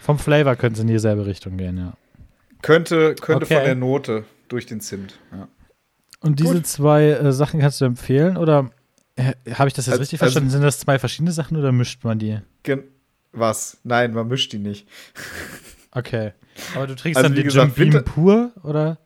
Vom 0.00 0.18
Flavor 0.18 0.56
könnte 0.56 0.78
es 0.78 0.80
in 0.80 0.88
dieselbe 0.88 1.24
Richtung 1.24 1.56
gehen, 1.56 1.78
ja. 1.78 1.92
Könnte, 2.62 3.14
könnte 3.14 3.44
okay. 3.44 3.54
von 3.54 3.64
der 3.64 3.74
Note 3.74 4.24
durch 4.48 4.66
den 4.66 4.80
Zimt, 4.80 5.18
ja. 5.32 5.48
Und 6.20 6.40
diese 6.40 6.54
Gut. 6.54 6.66
zwei 6.66 7.10
äh, 7.10 7.32
Sachen 7.32 7.60
kannst 7.60 7.80
du 7.82 7.84
empfehlen 7.84 8.38
oder 8.38 8.70
äh, 9.16 9.34
habe 9.52 9.68
ich 9.68 9.74
das 9.74 9.86
jetzt 9.86 9.92
also, 9.92 10.00
richtig 10.00 10.18
verstanden? 10.18 10.48
Also, 10.48 10.56
Sind 10.56 10.64
das 10.64 10.78
zwei 10.78 10.98
verschiedene 10.98 11.32
Sachen 11.32 11.56
oder 11.56 11.70
mischt 11.70 12.02
man 12.02 12.18
die? 12.18 12.40
Was? 13.32 13.78
Nein, 13.84 14.14
man 14.14 14.28
mischt 14.28 14.52
die 14.52 14.58
nicht. 14.58 14.88
Okay. 15.94 16.32
Aber 16.74 16.86
du 16.86 16.94
trinkst 16.94 17.16
also, 17.16 17.28
dann 17.28 17.36
den 17.36 17.44
gesagt, 17.44 17.78
Jim 17.78 17.90
Beam 17.90 18.04
pur, 18.04 18.52
oder? 18.62 18.98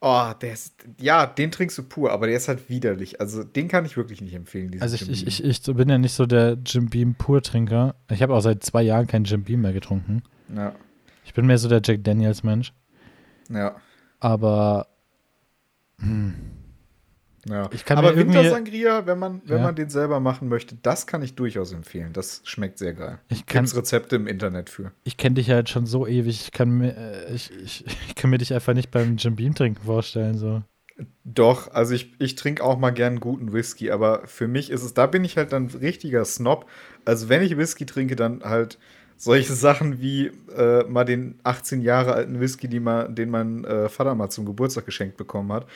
Oh, 0.00 0.32
der 0.40 0.54
ist, 0.54 0.74
ja, 0.98 1.26
den 1.26 1.50
trinkst 1.50 1.76
du 1.76 1.82
pur, 1.82 2.10
aber 2.10 2.26
der 2.26 2.36
ist 2.36 2.48
halt 2.48 2.70
widerlich. 2.70 3.20
Also 3.20 3.44
den 3.44 3.68
kann 3.68 3.84
ich 3.84 3.98
wirklich 3.98 4.22
nicht 4.22 4.34
empfehlen. 4.34 4.74
Also 4.80 4.94
ich, 4.94 5.10
ich, 5.10 5.26
ich, 5.26 5.44
ich, 5.44 5.62
bin 5.62 5.90
ja 5.90 5.98
nicht 5.98 6.14
so 6.14 6.24
der 6.24 6.56
Jim 6.64 6.88
Beam 6.88 7.14
pur 7.14 7.42
Trinker. 7.42 7.94
Ich 8.10 8.22
habe 8.22 8.34
auch 8.34 8.40
seit 8.40 8.64
zwei 8.64 8.82
Jahren 8.82 9.06
keinen 9.06 9.24
Jim 9.24 9.44
Beam 9.44 9.60
mehr 9.60 9.74
getrunken. 9.74 10.22
Ja. 10.56 10.74
Ich 11.26 11.34
bin 11.34 11.46
mehr 11.46 11.58
so 11.58 11.68
der 11.68 11.82
Jack 11.84 12.02
Daniels 12.02 12.42
Mensch. 12.42 12.72
Ja. 13.50 13.76
Aber 14.20 14.86
hm, 15.98 16.34
ja. 17.48 17.70
Aber 17.88 18.16
Wintersangria, 18.16 19.06
wenn 19.06 19.18
man, 19.18 19.40
wenn 19.46 19.58
ja. 19.58 19.62
man 19.62 19.74
den 19.74 19.88
selber 19.88 20.20
machen 20.20 20.48
möchte, 20.48 20.76
das 20.82 21.06
kann 21.06 21.22
ich 21.22 21.34
durchaus 21.34 21.72
empfehlen. 21.72 22.12
Das 22.12 22.42
schmeckt 22.44 22.78
sehr 22.78 22.92
geil. 22.92 23.18
Ich 23.28 23.46
kann 23.46 23.64
Rezepte 23.64 24.16
im 24.16 24.26
Internet 24.26 24.68
für. 24.68 24.92
Ich 25.04 25.16
kenne 25.16 25.36
dich 25.36 25.46
ja 25.46 25.58
jetzt 25.58 25.70
schon 25.70 25.86
so 25.86 26.06
ewig. 26.06 26.40
Ich 26.42 26.52
kann 26.52 26.70
mir, 26.70 26.96
äh, 26.96 27.34
ich, 27.34 27.50
ich, 27.62 27.84
ich, 28.08 28.14
kann 28.14 28.30
mir 28.30 28.38
dich 28.38 28.52
einfach 28.52 28.74
nicht 28.74 28.90
beim 28.90 29.16
Jim 29.16 29.36
Beam 29.36 29.54
trinken 29.54 29.82
vorstellen. 29.84 30.36
So. 30.36 30.62
Doch, 31.24 31.72
also 31.72 31.94
ich, 31.94 32.14
ich 32.18 32.34
trinke 32.34 32.62
auch 32.62 32.78
mal 32.78 32.90
gern 32.90 33.20
guten 33.20 33.52
Whisky, 33.52 33.90
aber 33.90 34.26
für 34.26 34.48
mich 34.48 34.70
ist 34.70 34.82
es, 34.82 34.94
da 34.94 35.06
bin 35.06 35.24
ich 35.24 35.36
halt 35.36 35.52
dann 35.52 35.68
richtiger 35.68 36.24
Snob. 36.24 36.66
Also 37.04 37.28
wenn 37.28 37.42
ich 37.42 37.56
Whisky 37.56 37.86
trinke, 37.86 38.16
dann 38.16 38.42
halt 38.44 38.78
solche 39.16 39.52
Sachen 39.54 40.00
wie 40.00 40.30
äh, 40.56 40.84
mal 40.84 41.04
den 41.04 41.38
18 41.42 41.80
Jahre 41.80 42.12
alten 42.12 42.40
Whisky, 42.40 42.68
die 42.68 42.80
man, 42.80 43.14
den 43.14 43.30
mein 43.30 43.64
äh, 43.64 43.88
Vater 43.88 44.14
mal 44.14 44.30
zum 44.30 44.44
Geburtstag 44.44 44.86
geschenkt 44.86 45.16
bekommen 45.16 45.52
hat. 45.52 45.66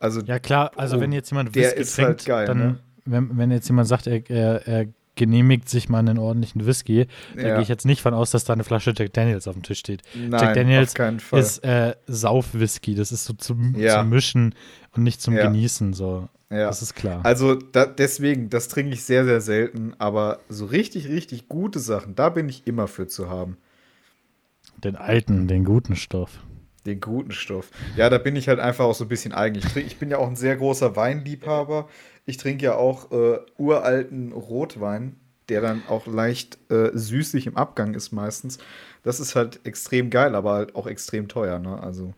Also, 0.00 0.22
ja, 0.22 0.38
klar, 0.38 0.72
also 0.76 0.96
oh, 0.96 1.00
wenn 1.00 1.12
jetzt 1.12 1.30
jemand 1.30 1.54
Whisky 1.54 1.74
der 1.74 1.76
ist 1.76 1.94
trinkt, 1.94 2.08
halt 2.08 2.24
geil, 2.24 2.46
dann, 2.46 2.58
ne? 2.58 2.78
wenn, 3.04 3.36
wenn 3.36 3.50
jetzt 3.50 3.68
jemand 3.68 3.86
sagt, 3.86 4.06
er, 4.06 4.28
er, 4.30 4.66
er 4.66 4.86
genehmigt 5.14 5.68
sich 5.68 5.90
mal 5.90 5.98
einen 5.98 6.16
ordentlichen 6.16 6.64
Whisky, 6.64 7.06
ja. 7.36 7.42
da 7.42 7.52
gehe 7.52 7.62
ich 7.62 7.68
jetzt 7.68 7.84
nicht 7.84 8.00
von 8.00 8.14
aus, 8.14 8.30
dass 8.30 8.44
da 8.44 8.54
eine 8.54 8.64
Flasche 8.64 8.94
Jack 8.96 9.12
Daniels 9.12 9.46
auf 9.46 9.54
dem 9.54 9.62
Tisch 9.62 9.78
steht. 9.78 10.02
Nein, 10.14 10.40
Jack 10.40 10.54
Daniels 10.54 10.94
ist 11.32 11.62
äh, 11.62 11.94
Sauf-Whisky, 12.06 12.94
das 12.94 13.12
ist 13.12 13.26
so 13.26 13.34
zum, 13.34 13.74
ja. 13.76 14.00
zum 14.00 14.08
Mischen 14.08 14.54
und 14.96 15.02
nicht 15.02 15.20
zum 15.20 15.34
ja. 15.34 15.44
Genießen, 15.44 15.92
so. 15.92 16.30
Ja. 16.48 16.66
Das 16.66 16.80
ist 16.80 16.94
klar. 16.94 17.20
Also 17.22 17.54
da, 17.54 17.84
deswegen, 17.84 18.48
das 18.48 18.68
trinke 18.68 18.94
ich 18.94 19.04
sehr, 19.04 19.26
sehr 19.26 19.42
selten, 19.42 19.92
aber 19.98 20.40
so 20.48 20.64
richtig, 20.64 21.08
richtig 21.08 21.48
gute 21.48 21.78
Sachen, 21.78 22.14
da 22.14 22.30
bin 22.30 22.48
ich 22.48 22.66
immer 22.66 22.88
für 22.88 23.06
zu 23.06 23.28
haben. 23.28 23.58
Den 24.82 24.96
alten, 24.96 25.46
den 25.46 25.64
guten 25.64 25.94
Stoff. 25.94 26.40
Den 26.86 27.00
guten 27.00 27.32
Stoff. 27.32 27.70
Ja, 27.96 28.08
da 28.08 28.18
bin 28.18 28.36
ich 28.36 28.48
halt 28.48 28.58
einfach 28.58 28.86
auch 28.86 28.94
so 28.94 29.04
ein 29.04 29.08
bisschen 29.08 29.32
eigen. 29.32 29.56
Ich, 29.56 29.64
trink, 29.64 29.86
ich 29.86 29.98
bin 29.98 30.10
ja 30.10 30.18
auch 30.18 30.28
ein 30.28 30.36
sehr 30.36 30.56
großer 30.56 30.96
Weinliebhaber. 30.96 31.88
Ich 32.24 32.36
trinke 32.36 32.64
ja 32.64 32.74
auch 32.74 33.10
äh, 33.12 33.38
uralten 33.58 34.32
Rotwein, 34.32 35.16
der 35.48 35.60
dann 35.60 35.82
auch 35.88 36.06
leicht 36.06 36.58
äh, 36.70 36.90
süßlich 36.92 37.46
im 37.46 37.56
Abgang 37.56 37.94
ist 37.94 38.12
meistens. 38.12 38.58
Das 39.02 39.20
ist 39.20 39.36
halt 39.36 39.60
extrem 39.64 40.10
geil, 40.10 40.34
aber 40.34 40.52
halt 40.52 40.74
auch 40.74 40.86
extrem 40.86 41.28
teuer, 41.28 41.58
ne? 41.58 41.82
Also 41.82 42.14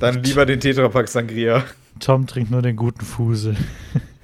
dann 0.00 0.22
lieber 0.22 0.44
den 0.44 0.60
Tetrapack 0.60 1.08
Sangria. 1.08 1.64
Tom 2.00 2.26
trinkt 2.26 2.50
nur 2.50 2.62
den 2.62 2.76
guten 2.76 3.04
Fusel. 3.04 3.56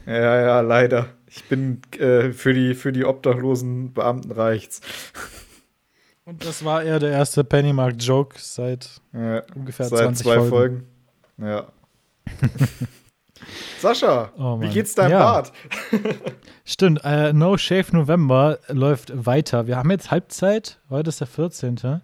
Ja, 0.05 0.41
ja, 0.41 0.61
leider. 0.63 1.11
Ich 1.29 1.45
bin 1.45 1.81
äh, 2.01 2.33
für, 2.33 2.53
die, 2.53 2.75
für 2.75 2.91
die 2.91 3.05
obdachlosen 3.05 3.93
Beamten 3.93 4.33
reicht's. 4.33 4.81
Und 6.25 6.45
das 6.45 6.65
war 6.65 6.83
eher 6.83 6.99
der 6.99 7.11
erste 7.11 7.43
Pennymark-Joke 7.43 8.37
seit 8.39 9.01
ja, 9.13 9.43
ungefähr 9.55 9.87
seit 9.87 9.99
20 9.99 10.25
zwei 10.25 10.37
Folgen. 10.37 10.51
Folgen. 10.51 10.87
Ja. 11.39 11.67
Sascha, 13.81 14.31
oh 14.39 14.61
wie 14.61 14.69
geht's 14.69 14.95
deinem 14.95 15.11
ja. 15.11 15.19
Bart? 15.19 15.53
Stimmt, 16.65 17.01
äh, 17.03 17.33
No 17.33 17.57
Shave 17.57 17.93
November 17.93 18.61
läuft 18.69 19.27
weiter. 19.27 19.67
Wir 19.67 19.77
haben 19.77 19.91
jetzt 19.91 20.13
Halbzeit, 20.13 20.79
heute 20.89 21.09
ist 21.09 21.19
der 21.19 21.27
14. 21.27 22.01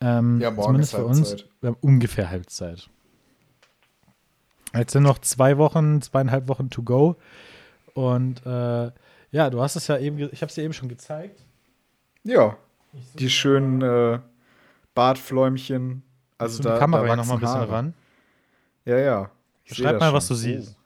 Ähm, 0.00 0.40
ja, 0.40 0.50
morgen 0.50 0.82
zumindest 0.82 0.94
ist 0.94 0.98
für 0.98 1.04
uns. 1.04 1.36
Wir 1.60 1.68
haben 1.68 1.78
ungefähr 1.82 2.30
Halbzeit. 2.30 2.88
Jetzt 4.74 4.92
sind 4.92 5.02
noch 5.02 5.18
zwei 5.18 5.58
Wochen, 5.58 6.00
zweieinhalb 6.00 6.48
Wochen 6.48 6.70
to 6.70 6.82
go. 6.82 7.16
Und 7.92 8.44
äh, 8.46 8.90
ja, 9.30 9.50
du 9.50 9.60
hast 9.60 9.76
es 9.76 9.86
ja 9.86 9.98
eben, 9.98 10.18
ich 10.18 10.40
habe 10.40 10.48
es 10.48 10.54
dir 10.54 10.64
eben 10.64 10.72
schon 10.72 10.88
gezeigt. 10.88 11.44
Ja, 12.22 12.56
die 13.14 13.30
schönen 13.30 13.82
äh, 13.82 14.18
Bartfläumchen. 14.94 16.02
Also 16.38 16.62
da, 16.62 16.74
die 16.74 16.78
Kamera 16.80 17.06
da 17.06 17.16
noch 17.16 17.26
mal 17.26 17.34
ein 17.34 17.40
bisschen 17.40 17.54
Haare. 17.54 17.72
ran. 17.72 17.94
Ja, 18.84 18.98
ja. 18.98 19.30
Schreib 19.64 19.98
mal, 19.98 20.06
schon. 20.06 20.14
was 20.14 20.28
du 20.28 20.34
siehst. 20.34 20.76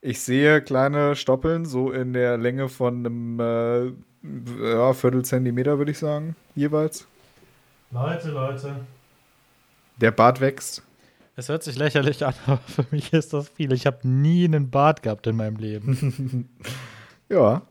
Ich 0.00 0.20
sehe 0.20 0.62
kleine 0.62 1.16
Stoppeln, 1.16 1.64
so 1.64 1.90
in 1.90 2.12
der 2.12 2.38
Länge 2.38 2.68
von 2.68 3.04
einem 3.04 3.40
äh, 3.40 3.86
ja, 4.62 4.92
Viertelzentimeter 4.92 5.78
würde 5.78 5.90
ich 5.90 5.98
sagen, 5.98 6.36
jeweils. 6.54 7.06
Leute, 7.90 8.30
Leute. 8.30 8.76
Der 10.00 10.12
Bart 10.12 10.40
wächst. 10.40 10.82
Es 11.34 11.48
hört 11.48 11.62
sich 11.62 11.76
lächerlich 11.76 12.24
an, 12.24 12.34
aber 12.46 12.58
für 12.58 12.84
mich 12.90 13.12
ist 13.12 13.32
das 13.32 13.48
viel. 13.48 13.72
Ich 13.72 13.86
habe 13.86 14.06
nie 14.06 14.44
einen 14.44 14.70
Bart 14.70 15.02
gehabt 15.02 15.26
in 15.26 15.36
meinem 15.36 15.56
Leben. 15.56 16.48
ja. 17.28 17.62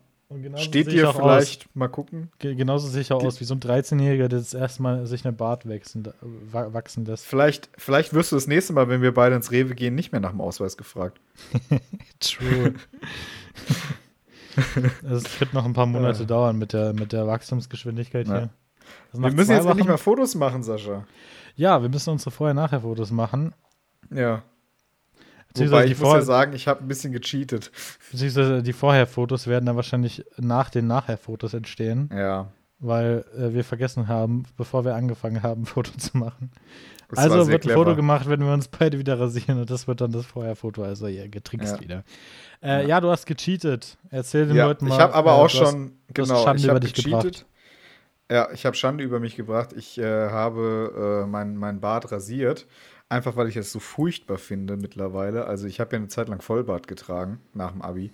Steht 0.55 0.91
dir 0.91 1.13
vielleicht, 1.13 1.67
aus, 1.67 1.69
mal 1.73 1.87
gucken. 1.87 2.29
Genauso 2.39 2.89
sicher 2.89 3.15
aus 3.15 3.39
wie 3.39 3.45
so 3.45 3.55
ein 3.55 3.61
13-Jähriger, 3.61 4.27
der 4.27 4.39
das 4.39 4.53
erste 4.53 4.83
Mal 4.83 5.05
sich 5.05 5.25
einen 5.25 5.37
Bart 5.37 5.67
wachsen, 5.69 6.05
wachsen 6.51 7.05
lässt. 7.05 7.25
Vielleicht, 7.25 7.69
vielleicht 7.77 8.13
wirst 8.13 8.33
du 8.33 8.35
das 8.35 8.45
nächste 8.45 8.73
Mal, 8.73 8.89
wenn 8.89 9.01
wir 9.01 9.13
beide 9.13 9.35
ins 9.35 9.51
Rewe 9.51 9.73
gehen, 9.73 9.95
nicht 9.95 10.11
mehr 10.11 10.19
nach 10.19 10.31
dem 10.31 10.41
Ausweis 10.41 10.75
gefragt. 10.75 11.21
True. 12.19 12.73
Es 15.03 15.39
wird 15.39 15.53
noch 15.53 15.65
ein 15.65 15.73
paar 15.73 15.85
Monate 15.85 16.21
ja. 16.21 16.25
dauern 16.25 16.57
mit 16.57 16.73
der, 16.73 16.91
mit 16.91 17.13
der 17.13 17.27
Wachstumsgeschwindigkeit 17.27 18.27
ja. 18.27 18.33
hier. 18.33 18.49
Also 19.11 19.23
wir 19.23 19.31
müssen 19.31 19.51
jetzt 19.51 19.65
Wochen, 19.65 19.71
endlich 19.71 19.87
mal 19.87 19.97
Fotos 19.97 20.33
machen, 20.33 20.63
Sascha. 20.63 21.05
Ja, 21.55 21.81
wir 21.81 21.89
müssen 21.89 22.09
unsere 22.09 22.31
Vorher-Nachher-Fotos 22.31 23.11
machen. 23.11 23.53
Ja. 24.09 24.41
Wobei 25.59 25.85
ich 25.85 25.99
muss 25.99 26.13
ja 26.13 26.21
sagen, 26.21 26.53
ich 26.53 26.67
habe 26.67 26.83
ein 26.83 26.87
bisschen 26.87 27.11
gecheatet. 27.13 27.71
Beziehungsweise 28.11 28.63
die 28.63 28.73
Vorher-Fotos 28.73 29.47
werden 29.47 29.65
dann 29.65 29.75
wahrscheinlich 29.75 30.25
nach 30.37 30.69
den 30.69 30.87
Nachher-Fotos 30.87 31.53
entstehen. 31.53 32.09
Ja. 32.13 32.51
Weil 32.79 33.25
äh, 33.35 33.53
wir 33.53 33.63
vergessen 33.63 34.07
haben, 34.07 34.43
bevor 34.55 34.85
wir 34.85 34.95
angefangen 34.95 35.41
haben, 35.41 35.65
Foto 35.67 35.91
zu 35.97 36.17
machen. 36.17 36.51
Das 37.09 37.19
also 37.19 37.47
wird 37.47 37.63
ein 37.63 37.67
clever. 37.67 37.79
Foto 37.79 37.95
gemacht, 37.95 38.27
wenn 38.29 38.41
wir 38.41 38.53
uns 38.53 38.67
beide 38.67 38.99
wieder 38.99 39.19
rasieren 39.19 39.61
und 39.61 39.69
das 39.69 39.87
wird 39.87 40.01
dann 40.01 40.11
das 40.11 40.25
Vorher-Foto. 40.25 40.83
Also 40.83 41.07
ja, 41.07 41.27
getrickst 41.27 41.75
ja. 41.75 41.81
wieder. 41.81 42.03
Äh, 42.61 42.81
ja. 42.81 42.87
ja. 42.87 43.01
du 43.01 43.09
hast 43.09 43.25
gecheatet. 43.25 43.97
Erzähl 44.09 44.47
den 44.47 44.57
ja, 44.57 44.65
Leuten 44.65 44.87
mal. 44.87 44.95
Ich 44.95 45.01
habe 45.01 45.13
aber 45.13 45.31
äh, 45.31 45.35
auch 45.35 45.49
schon, 45.49 45.65
hast, 46.07 46.15
genau, 46.15 46.43
Schande 46.43 46.61
ich 46.61 46.67
über 46.67 46.79
dich 46.79 46.93
gecheatet. 46.93 47.23
gebracht. 47.23 47.45
Ja, 48.29 48.49
ich 48.51 48.65
habe 48.65 48.75
Schande 48.75 49.05
über 49.05 49.21
mich 49.21 49.37
gebracht. 49.37 49.73
Ich 49.73 49.97
äh, 49.97 50.29
habe 50.29 51.23
äh, 51.23 51.27
mein, 51.27 51.55
mein 51.55 51.79
Bart 51.79 52.11
rasiert 52.11 52.67
Einfach 53.09 53.35
weil 53.37 53.47
ich 53.47 53.55
es 53.55 53.71
so 53.71 53.79
furchtbar 53.79 54.37
finde 54.37 54.75
mittlerweile. 54.75 55.45
Also 55.45 55.67
ich 55.67 55.79
habe 55.79 55.95
ja 55.95 55.99
eine 55.99 56.09
Zeit 56.09 56.27
lang 56.27 56.41
Vollbart 56.41 56.87
getragen 56.87 57.39
nach 57.53 57.71
dem 57.71 57.81
Abi. 57.81 58.11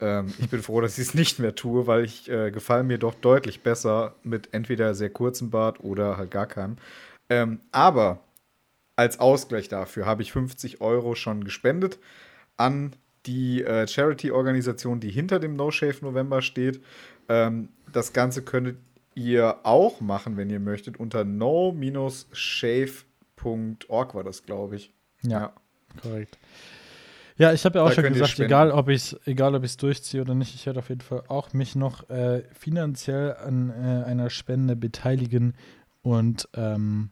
Ähm, 0.00 0.32
ich 0.38 0.50
bin 0.50 0.62
froh, 0.62 0.80
dass 0.82 0.98
ich 0.98 1.08
es 1.08 1.14
nicht 1.14 1.38
mehr 1.38 1.54
tue, 1.54 1.86
weil 1.86 2.04
ich 2.04 2.30
äh, 2.30 2.50
gefallen 2.50 2.86
mir 2.86 2.98
doch 2.98 3.14
deutlich 3.14 3.62
besser 3.62 4.14
mit 4.22 4.52
entweder 4.52 4.94
sehr 4.94 5.10
kurzem 5.10 5.50
Bart 5.50 5.80
oder 5.80 6.16
halt 6.16 6.30
gar 6.30 6.46
keinem. 6.46 6.76
Ähm, 7.30 7.60
aber 7.72 8.20
als 8.96 9.20
Ausgleich 9.20 9.68
dafür 9.68 10.06
habe 10.06 10.22
ich 10.22 10.32
50 10.32 10.80
Euro 10.80 11.14
schon 11.14 11.44
gespendet 11.44 11.98
an 12.56 12.96
die 13.26 13.62
äh, 13.62 13.86
Charity-Organisation, 13.86 15.00
die 15.00 15.10
hinter 15.10 15.38
dem 15.38 15.56
No 15.56 15.70
Shave 15.70 15.98
November 16.02 16.42
steht. 16.42 16.82
Ähm, 17.28 17.68
das 17.92 18.12
Ganze 18.12 18.42
könntet 18.42 18.78
ihr 19.14 19.58
auch 19.64 20.00
machen, 20.00 20.36
wenn 20.36 20.50
ihr 20.50 20.60
möchtet, 20.60 20.98
unter 20.98 21.24
no-shave 21.24 23.04
Org 23.88 24.14
war 24.14 24.24
das, 24.24 24.42
glaube 24.44 24.76
ich. 24.76 24.92
Ja, 25.22 25.30
ja, 25.30 25.52
korrekt. 26.02 26.38
Ja, 27.38 27.52
ich 27.52 27.64
habe 27.64 27.78
ja 27.78 27.84
auch 27.84 27.88
da 27.90 27.94
schon 27.94 28.12
gesagt, 28.12 28.40
egal 28.40 28.72
ob 28.72 28.88
ich 28.88 29.12
es 29.12 29.20
egal 29.26 29.54
ob 29.54 29.64
durchziehe 29.76 30.20
oder 30.20 30.34
nicht, 30.34 30.54
ich 30.56 30.66
werde 30.66 30.80
auf 30.80 30.88
jeden 30.88 31.02
Fall 31.02 31.22
auch 31.28 31.52
mich 31.52 31.76
noch 31.76 32.10
äh, 32.10 32.42
finanziell 32.52 33.36
an 33.36 33.70
äh, 33.70 34.04
einer 34.04 34.28
Spende 34.28 34.74
beteiligen 34.74 35.54
und 36.02 36.48
ähm, 36.54 37.10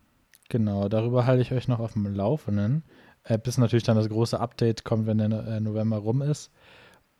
genau, 0.49 0.89
darüber 0.89 1.27
halte 1.27 1.43
ich 1.43 1.53
euch 1.53 1.69
noch 1.69 1.79
auf 1.79 1.93
dem 1.93 2.13
Laufenden, 2.13 2.83
äh, 3.23 3.39
bis 3.39 3.57
natürlich 3.57 3.85
dann 3.85 3.97
das 3.97 4.09
große 4.09 4.39
Update 4.39 4.83
kommt, 4.83 5.07
wenn 5.07 5.19
der 5.19 5.31
äh, 5.31 5.61
November 5.61 5.99
rum 5.99 6.23
ist 6.23 6.51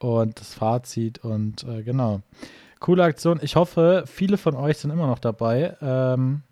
und 0.01 0.41
das 0.41 0.55
Fazit 0.55 1.21
und 1.21 1.63
äh, 1.63 1.85
genau. 1.85 2.23
Coole 2.81 3.05
Aktion. 3.05 3.39
Ich 3.41 3.57
hoffe, 3.57 4.05
viele 4.07 4.37
von 4.37 4.55
euch 4.55 4.79
sind 4.79 4.91
immer 4.91 5.07
noch 5.07 5.19
dabei. 5.19 5.77
Ähm, 5.81 6.43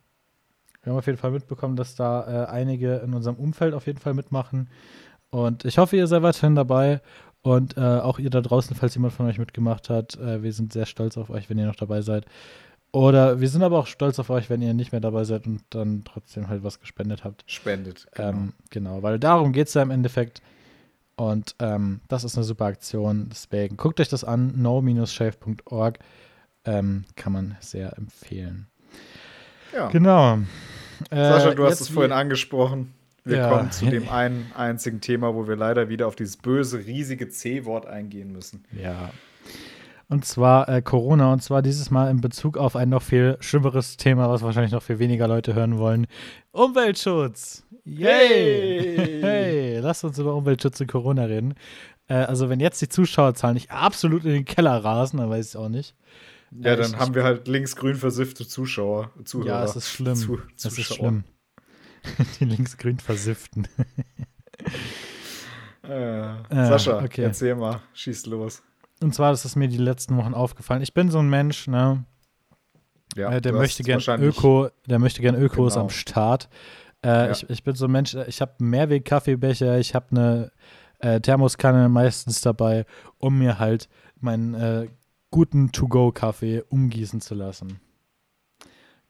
wir 0.84 0.92
haben 0.92 0.98
auf 0.98 1.06
jeden 1.06 1.18
Fall 1.18 1.30
mitbekommen, 1.30 1.76
dass 1.76 1.96
da 1.96 2.44
äh, 2.44 2.46
einige 2.46 2.96
in 2.96 3.14
unserem 3.14 3.36
Umfeld 3.36 3.74
auf 3.74 3.86
jeden 3.86 3.98
Fall 3.98 4.14
mitmachen. 4.14 4.68
Und 5.30 5.64
ich 5.64 5.78
hoffe, 5.78 5.96
ihr 5.96 6.06
seid 6.06 6.22
weiterhin 6.22 6.54
dabei. 6.54 7.00
Und 7.42 7.76
äh, 7.76 7.80
auch 7.80 8.18
ihr 8.18 8.30
da 8.30 8.40
draußen, 8.40 8.74
falls 8.76 8.94
jemand 8.94 9.12
von 9.12 9.26
euch 9.26 9.38
mitgemacht 9.38 9.90
hat, 9.90 10.16
äh, 10.18 10.42
wir 10.42 10.52
sind 10.52 10.72
sehr 10.72 10.86
stolz 10.86 11.18
auf 11.18 11.28
euch, 11.28 11.50
wenn 11.50 11.58
ihr 11.58 11.66
noch 11.66 11.76
dabei 11.76 12.00
seid. 12.00 12.24
Oder 12.92 13.40
wir 13.40 13.48
sind 13.48 13.62
aber 13.62 13.78
auch 13.78 13.86
stolz 13.86 14.18
auf 14.18 14.30
euch, 14.30 14.48
wenn 14.48 14.62
ihr 14.62 14.72
nicht 14.72 14.92
mehr 14.92 15.00
dabei 15.00 15.24
seid 15.24 15.46
und 15.46 15.62
dann 15.70 16.04
trotzdem 16.04 16.48
halt 16.48 16.62
was 16.62 16.78
gespendet 16.78 17.24
habt. 17.24 17.42
Spendet. 17.46 18.06
Genau, 18.12 18.28
ähm, 18.28 18.52
genau 18.70 19.02
weil 19.02 19.18
darum 19.18 19.52
geht 19.52 19.68
es 19.68 19.74
ja 19.74 19.82
im 19.82 19.90
Endeffekt. 19.90 20.42
Und 21.16 21.56
ähm, 21.58 22.00
das 22.08 22.24
ist 22.24 22.36
eine 22.36 22.44
super 22.44 22.66
Aktion. 22.66 23.28
Deswegen 23.30 23.76
guckt 23.76 24.00
euch 24.00 24.08
das 24.08 24.24
an, 24.24 24.52
no-shave.org. 24.56 25.98
Ähm, 26.64 27.04
kann 27.16 27.32
man 27.32 27.56
sehr 27.60 27.98
empfehlen. 27.98 28.68
Ja. 29.74 29.88
Genau. 29.88 30.38
Sascha, 31.10 31.54
du 31.54 31.64
äh, 31.64 31.66
hast 31.66 31.80
es 31.80 31.88
vorhin 31.88 32.12
angesprochen. 32.12 32.94
Wir 33.24 33.38
ja. 33.38 33.48
kommen 33.48 33.70
zu 33.70 33.86
dem 33.86 34.08
einen 34.10 34.50
einzigen 34.56 35.00
Thema, 35.00 35.34
wo 35.34 35.48
wir 35.48 35.56
leider 35.56 35.88
wieder 35.88 36.06
auf 36.06 36.16
dieses 36.16 36.36
böse, 36.36 36.78
riesige 36.86 37.28
C-Wort 37.28 37.86
eingehen 37.86 38.32
müssen. 38.32 38.64
Ja. 38.72 39.10
Und 40.08 40.24
zwar 40.24 40.68
äh, 40.68 40.82
Corona. 40.82 41.32
Und 41.32 41.42
zwar 41.42 41.62
dieses 41.62 41.90
Mal 41.90 42.10
in 42.10 42.20
Bezug 42.20 42.58
auf 42.58 42.76
ein 42.76 42.90
noch 42.90 43.02
viel 43.02 43.36
schlimmeres 43.40 43.96
Thema, 43.96 44.28
was 44.28 44.42
wahrscheinlich 44.42 44.72
noch 44.72 44.82
viel 44.82 44.98
weniger 44.98 45.26
Leute 45.26 45.54
hören 45.54 45.78
wollen. 45.78 46.06
Umweltschutz. 46.52 47.64
Yay! 47.84 49.20
Hey, 49.20 49.78
lasst 49.82 50.04
uns 50.04 50.18
über 50.18 50.34
Umweltschutz 50.34 50.80
und 50.80 50.86
Corona 50.86 51.24
reden. 51.24 51.54
Äh, 52.08 52.14
also, 52.14 52.48
wenn 52.48 52.60
jetzt 52.60 52.80
die 52.82 52.88
Zuschauerzahlen 52.88 53.54
nicht 53.54 53.70
absolut 53.70 54.24
in 54.24 54.32
den 54.32 54.44
Keller 54.44 54.84
rasen, 54.84 55.18
dann 55.18 55.30
weiß 55.30 55.46
ich 55.46 55.52
es 55.52 55.56
auch 55.56 55.68
nicht. 55.68 55.94
Ja, 56.60 56.76
dann 56.76 56.92
ich, 56.92 56.98
haben 56.98 57.14
wir 57.14 57.24
halt 57.24 57.48
linksgrün 57.48 57.96
versiffte 57.96 58.46
Zuschauer. 58.46 59.10
Zuhörer, 59.24 59.48
ja, 59.48 59.64
es 59.64 59.74
ist 59.76 59.90
schlimm. 59.90 60.14
Zu, 60.14 60.38
es 60.56 60.64
ist 60.66 60.94
schlimm. 60.94 61.24
Die 62.38 62.44
linksgrün 62.44 62.98
versifften. 62.98 63.66
äh, 65.82 66.34
Sascha, 66.50 67.02
okay. 67.02 67.22
erzähl 67.22 67.56
mal, 67.56 67.80
schieß 67.94 68.26
los. 68.26 68.62
Und 69.02 69.14
zwar 69.14 69.32
ist 69.32 69.44
es 69.44 69.56
mir 69.56 69.68
die 69.68 69.78
letzten 69.78 70.16
Wochen 70.16 70.34
aufgefallen. 70.34 70.82
Ich 70.82 70.94
bin 70.94 71.10
so 71.10 71.18
ein 71.18 71.28
Mensch, 71.28 71.66
ne? 71.66 72.04
Ja, 73.16 73.32
äh, 73.32 73.40
der, 73.40 73.52
möchte 73.52 73.82
gern 73.82 74.00
Öko, 74.22 74.68
der 74.86 74.98
möchte 74.98 75.22
gern 75.22 75.34
Ökos 75.34 75.74
genau. 75.74 75.84
am 75.84 75.90
Start. 75.90 76.48
Äh, 77.02 77.08
ja. 77.08 77.30
ich, 77.32 77.50
ich 77.50 77.64
bin 77.64 77.74
so 77.74 77.86
ein 77.86 77.90
Mensch, 77.90 78.14
ich 78.14 78.40
habe 78.40 78.52
Mehrweg-Kaffeebecher, 78.58 79.78
ich 79.78 79.94
habe 79.94 80.06
eine 80.10 80.52
äh, 81.00 81.20
Thermoskanne 81.20 81.88
meistens 81.88 82.40
dabei, 82.40 82.86
um 83.18 83.38
mir 83.38 83.58
halt 83.58 83.88
mein 84.20 84.54
äh, 84.54 84.88
guten 85.34 85.72
To-Go-Kaffee 85.72 86.62
umgießen 86.68 87.20
zu 87.20 87.34
lassen. 87.34 87.80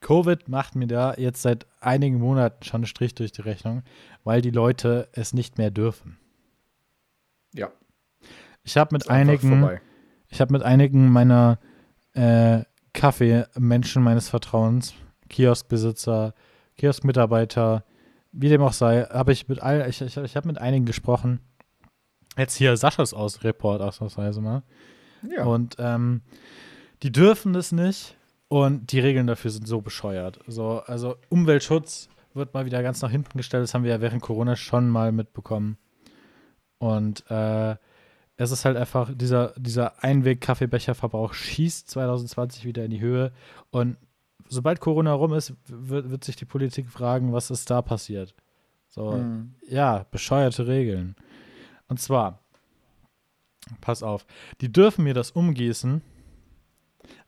Covid 0.01 0.49
macht 0.49 0.75
mir 0.75 0.87
da 0.87 1.13
jetzt 1.19 1.43
seit 1.43 1.67
einigen 1.81 2.19
Monaten 2.19 2.65
schon 2.65 2.79
einen 2.79 2.87
Strich 2.87 3.15
durch 3.15 3.31
die 3.31 3.43
Rechnung, 3.43 3.83
weil 4.25 4.41
die 4.41 4.51
Leute 4.51 5.07
es 5.13 5.35
nicht 5.35 5.59
mehr 5.59 5.71
dürfen. 5.71 6.17
Ja. 7.53 7.71
Ich 8.63 8.79
habe 8.79 8.95
mit 8.95 9.11
einigen, 9.11 9.79
ich 10.29 10.41
habe 10.41 10.55
mit 10.55 10.63
einigen 10.63 11.13
meiner 11.13 11.59
äh, 12.15 12.63
Kaffeemenschen 12.95 14.03
meines 14.03 14.31
Vertrauens, 14.31 14.95
Kioskbesitzer, 15.29 16.33
Kioskmitarbeiter, 16.79 17.85
wie 18.33 18.49
dem 18.49 18.63
auch 18.63 18.73
sei, 18.73 19.03
habe 19.03 19.33
ich 19.33 19.47
mit 19.47 19.61
all, 19.61 19.87
ich, 19.91 20.01
ich, 20.01 20.17
ich 20.17 20.37
habe 20.37 20.47
mit 20.47 20.57
einigen 20.57 20.87
gesprochen. 20.87 21.41
Jetzt 22.39 22.57
hier 22.57 22.79
Saschas 22.79 23.13
aus 23.13 23.45
Report 23.45 23.83
ausnahmsweise 23.83 24.41
mal. 24.41 24.63
Ja. 25.31 25.45
Und 25.45 25.77
ähm, 25.79 26.23
die 27.03 27.13
dürfen 27.13 27.53
das 27.53 27.73
nicht 27.73 28.17
und 28.49 28.93
die 28.93 29.01
Regeln 29.01 29.27
dafür 29.27 29.51
sind 29.51 29.67
so 29.67 29.81
bescheuert. 29.81 30.41
So, 30.47 30.83
also 30.87 31.17
Umweltschutz 31.29 32.09
wird 32.35 32.55
mal 32.55 32.67
wieder 32.67 32.83
ganz 32.83 33.03
nach 33.03 33.11
hinten 33.11 33.37
gestellt. 33.39 33.63
Das 33.63 33.75
haben 33.75 33.85
wir 33.85 33.91
ja 33.91 34.01
während 34.01 34.23
Corona 34.23 34.57
schon 34.57 34.89
mal 34.89 35.13
mitbekommen. 35.13 35.79
Und 36.79 37.29
äh, 37.31 37.77
es 38.37 38.51
ist 38.51 38.65
halt 38.65 38.77
einfach, 38.77 39.11
dieser, 39.15 39.55
dieser 39.57 40.03
Einweg-Kaffeebecherverbrauch 40.03 41.35
schießt 41.35 41.89
2020 41.89 42.65
wieder 42.65 42.85
in 42.85 42.91
die 42.91 43.01
Höhe. 43.01 43.33
Und 43.71 43.97
sobald 44.49 44.81
Corona 44.81 45.13
rum 45.13 45.35
ist, 45.35 45.55
wird, 45.67 46.11
wird 46.11 46.25
sich 46.25 46.37
die 46.37 46.45
Politik 46.45 46.91
fragen, 46.91 47.33
was 47.33 47.51
ist 47.51 47.71
da 47.71 47.83
passiert. 47.83 48.35
So, 48.89 49.13
mhm. 49.13 49.55
ja, 49.69 50.07
bescheuerte 50.11 50.67
Regeln. 50.67 51.17
Und 51.89 52.01
zwar, 52.01 52.41
pass 53.81 54.03
auf, 54.03 54.27
die 54.61 54.73
dürfen 54.73 55.05
mir 55.05 55.15
das 55.15 55.31
umgießen, 55.31 56.03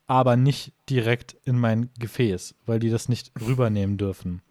aber 0.07 0.37
nicht 0.37 0.72
direkt 0.88 1.37
in 1.44 1.59
mein 1.59 1.90
Gefäß, 1.99 2.55
weil 2.66 2.79
die 2.79 2.90
das 2.90 3.09
nicht 3.09 3.33
rübernehmen 3.40 3.99
dürfen. 3.99 4.42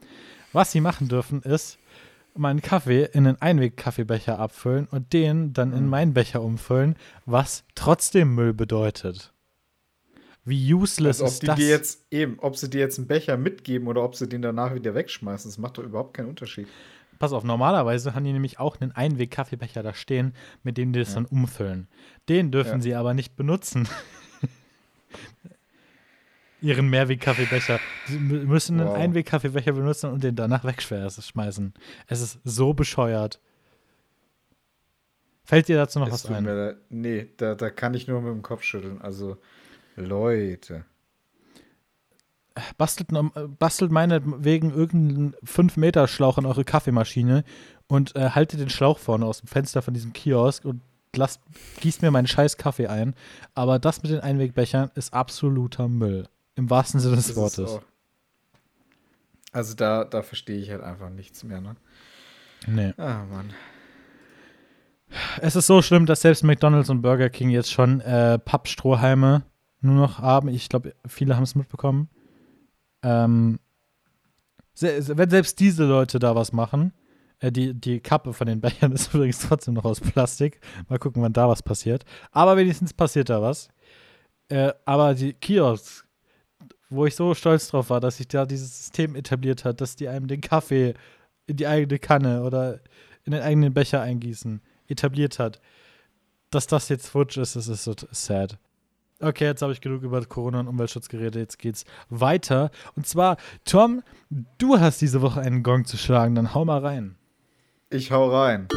Was 0.52 0.71
sie 0.71 0.82
machen 0.82 1.08
dürfen, 1.08 1.41
ist 1.41 1.78
meinen 2.38 2.62
Kaffee 2.62 3.10
in 3.13 3.28
einen 3.28 3.41
Einweg-Kaffeebecher 3.41 4.39
abfüllen 4.39 4.88
und 4.91 5.13
den 5.13 5.54
dann 5.54 5.74
in 5.74 5.84
mhm. 5.84 5.89
meinen 5.89 6.13
Becher 6.13 6.41
umfüllen, 6.41 6.95
was 7.26 7.63
trotzdem 7.76 8.36
Müll 8.36 8.54
bedeutet. 8.54 9.34
Wie 10.43 10.74
useless 10.74 11.21
also, 11.21 11.26
ob 11.26 11.32
ist 11.32 11.41
die 11.41 11.48
das? 11.48 11.56
Dir 11.56 11.69
jetzt 11.69 12.06
eben, 12.12 12.39
ob 12.39 12.56
sie 12.56 12.69
dir 12.69 12.80
jetzt 12.80 13.00
einen 13.00 13.08
Becher 13.08 13.36
mitgeben 13.36 13.88
oder 13.88 14.04
ob 14.04 14.15
sie 14.15 14.30
den 14.30 14.41
danach 14.43 14.76
wieder 14.76 14.93
wegschmeißen, 14.93 15.50
das 15.50 15.58
macht 15.58 15.78
doch 15.78 15.84
überhaupt 15.84 16.13
keinen 16.15 16.30
Unterschied. 16.30 16.67
Pass 17.26 17.34
auf, 17.34 17.44
normalerweise 17.44 18.14
haben 18.14 18.24
die 18.24 18.34
nämlich 18.34 18.60
auch 18.60 18.80
einen 18.80 18.92
Einweg-Kaffeebecher 18.92 19.82
da 19.82 19.96
stehen, 19.96 20.36
mit 20.62 20.78
dem 20.78 20.94
die 20.94 21.00
das 21.00 21.10
ja. 21.10 21.16
dann 21.16 21.26
umfüllen. 21.26 21.88
Den 22.30 22.52
dürfen 22.52 22.74
ja. 22.74 22.82
sie 22.82 22.94
aber 22.94 23.16
nicht 23.16 23.36
benutzen. 23.36 23.88
ihren 26.62 26.88
Mehrweg-Kaffeebecher. 26.88 27.80
Sie 28.06 28.20
müssen 28.20 28.80
einen 28.80 28.90
wow. 28.90 28.96
Einweg-Kaffeebecher 28.96 29.72
benutzen 29.72 30.12
und 30.12 30.24
den 30.24 30.36
danach 30.36 30.66
wegschmeißen. 30.66 31.74
Es 32.06 32.22
ist 32.22 32.40
so 32.44 32.76
bescheuert. 32.76 33.42
Fällt 35.46 35.68
dir 35.68 35.78
dazu 35.78 35.98
noch 35.98 36.10
es 36.10 36.14
was 36.14 36.26
ein? 36.28 36.44
Mir, 36.44 36.78
nee, 36.90 37.30
da, 37.38 37.56
da 37.56 37.72
kann 37.72 37.96
ich 37.96 38.08
nur 38.08 38.22
mit 38.22 38.34
dem 38.34 38.44
Kopf 38.44 38.62
schütteln. 38.62 39.02
Also, 39.02 39.38
Leute. 39.96 40.86
Bastelt, 42.78 43.10
bastelt 43.60 43.91
meinetwegen 43.91 44.71
irgendeinen 44.71 45.36
5-Meter-Schlauch 45.45 46.38
an 46.38 46.45
eure 46.45 46.63
Kaffeemaschine 46.63 47.43
und 47.88 48.15
äh, 48.15 48.32
haltet 48.32 48.60
den 48.60 48.69
Schlauch 48.69 48.99
vorne 48.99 49.25
aus 49.25 49.39
dem 49.41 49.47
Fenster 49.47 49.82
von 49.82 49.93
diesem 49.93 50.13
Kiosk 50.13 50.65
und 50.65 50.82
lasst, 51.15 51.41
gießt 51.82 52.01
mir 52.01 52.12
meinen 52.12 52.28
scheiß 52.28 52.58
Kaffee 52.58 52.88
ein. 52.88 53.15
Aber 53.54 53.80
das 53.80 54.04
mit 54.04 54.12
den 54.12 54.19
Einwegbechern 54.19 54.91
ist 54.95 55.13
absoluter 55.13 55.88
Müll. 55.88 56.28
Im 56.56 56.69
wahrsten 56.69 56.99
Sinne 56.99 57.17
des 57.17 57.36
Wortes. 57.36 57.80
Also 59.51 59.73
da, 59.73 60.04
da 60.04 60.21
verstehe 60.21 60.58
ich 60.58 60.69
halt 60.69 60.82
einfach 60.82 61.10
nichts 61.10 61.43
mehr, 61.43 61.62
ne? 61.62 61.75
Nee. 62.67 62.93
Ah, 62.97 63.23
Mann. 63.25 63.54
Es 65.39 65.56
ist 65.56 65.67
so 65.67 65.82
schlimm, 65.82 66.06
dass 66.06 66.21
selbst 66.21 66.43
McDonalds 66.43 66.89
und 66.89 67.01
Burger 67.01 67.30
King 67.30 67.49
jetzt 67.49 67.71
schon 67.71 68.01
äh, 68.01 68.39
Pappstrohhalme 68.39 69.43
nur 69.82 69.95
noch 69.95 70.19
haben. 70.19 70.49
Ich 70.49 70.67
glaube, 70.67 70.95
viele 71.08 71.36
haben 71.36 71.43
es 71.43 71.56
mitbekommen. 71.56 72.10
Ähm, 73.06 73.60
wenn 74.82 75.30
selbst 75.30 75.60
diese 75.60 75.86
Leute 75.86 76.18
da 76.20 76.36
was 76.36 76.52
machen, 76.52 76.91
äh, 77.39 77.52
die, 77.52 77.74
die 77.74 78.00
Kappe 78.00 78.34
von 78.34 78.48
den 78.48 78.62
Bechern 78.62 78.91
ist 78.94 79.13
übrigens 79.13 79.39
trotzdem 79.39 79.76
noch 79.76 79.86
aus 79.86 80.02
Plastik. 80.02 80.60
Mal 80.89 81.00
gucken, 81.00 81.22
wann 81.22 81.34
da 81.34 81.48
was 81.48 81.62
passiert. 81.62 82.04
Aber 82.32 82.58
wenigstens 82.58 82.94
passiert 82.94 83.30
da 83.30 83.41
was. 83.41 83.70
Äh, 84.50 84.74
aber 84.86 85.13
die 85.13 85.34
Kiosks, 85.34 86.04
wo 86.89 87.06
ich 87.06 87.15
so 87.15 87.34
stolz 87.36 87.70
drauf 87.70 87.89
war, 87.89 88.00
dass 88.00 88.18
sich 88.18 88.28
da 88.28 88.46
dieses 88.46 88.76
System 88.78 89.15
etabliert 89.15 89.65
hat, 89.65 89.82
dass 89.82 89.96
die 89.96 90.08
einem 90.08 90.28
den 90.28 90.41
Kaffee 90.41 90.96
in 91.48 91.58
die 91.58 91.68
eigene 91.68 92.00
Kanne 92.00 92.44
oder 92.44 92.82
in 93.24 93.32
den 93.32 93.41
eigenen 93.41 93.74
Becher 93.74 94.02
eingießen, 94.02 94.62
etabliert 94.88 95.39
hat. 95.39 95.62
Dass 96.50 96.68
das 96.68 96.89
jetzt 96.89 97.08
futsch 97.08 97.38
ist, 97.38 97.56
das 97.56 97.68
ist 97.68 97.84
so 97.84 97.94
sad. 98.12 98.58
Okay, 99.21 99.45
jetzt 99.45 99.62
habe 99.62 99.71
ich 99.71 99.80
genug 99.80 100.04
über 100.04 100.23
Corona 100.25 100.60
und 100.60 100.67
Umweltschutz 100.67 101.08
geredet. 101.08 101.36
Jetzt 101.36 101.60
geht's 101.60 101.86
weiter. 102.10 102.69
Und 102.95 103.08
zwar, 103.08 103.38
Tom, 103.63 104.04
du 104.58 104.80
hast 104.80 105.01
diese 105.01 105.21
Woche 105.21 105.39
einen 105.39 105.63
Gong 105.63 105.86
zu 105.86 105.97
schlagen. 105.97 106.36
Dann 106.36 106.54
hau 106.54 106.65
mal 106.65 106.80
rein. 106.80 107.15
Ich 107.89 108.12
hau 108.12 108.30
rein. 108.30 108.67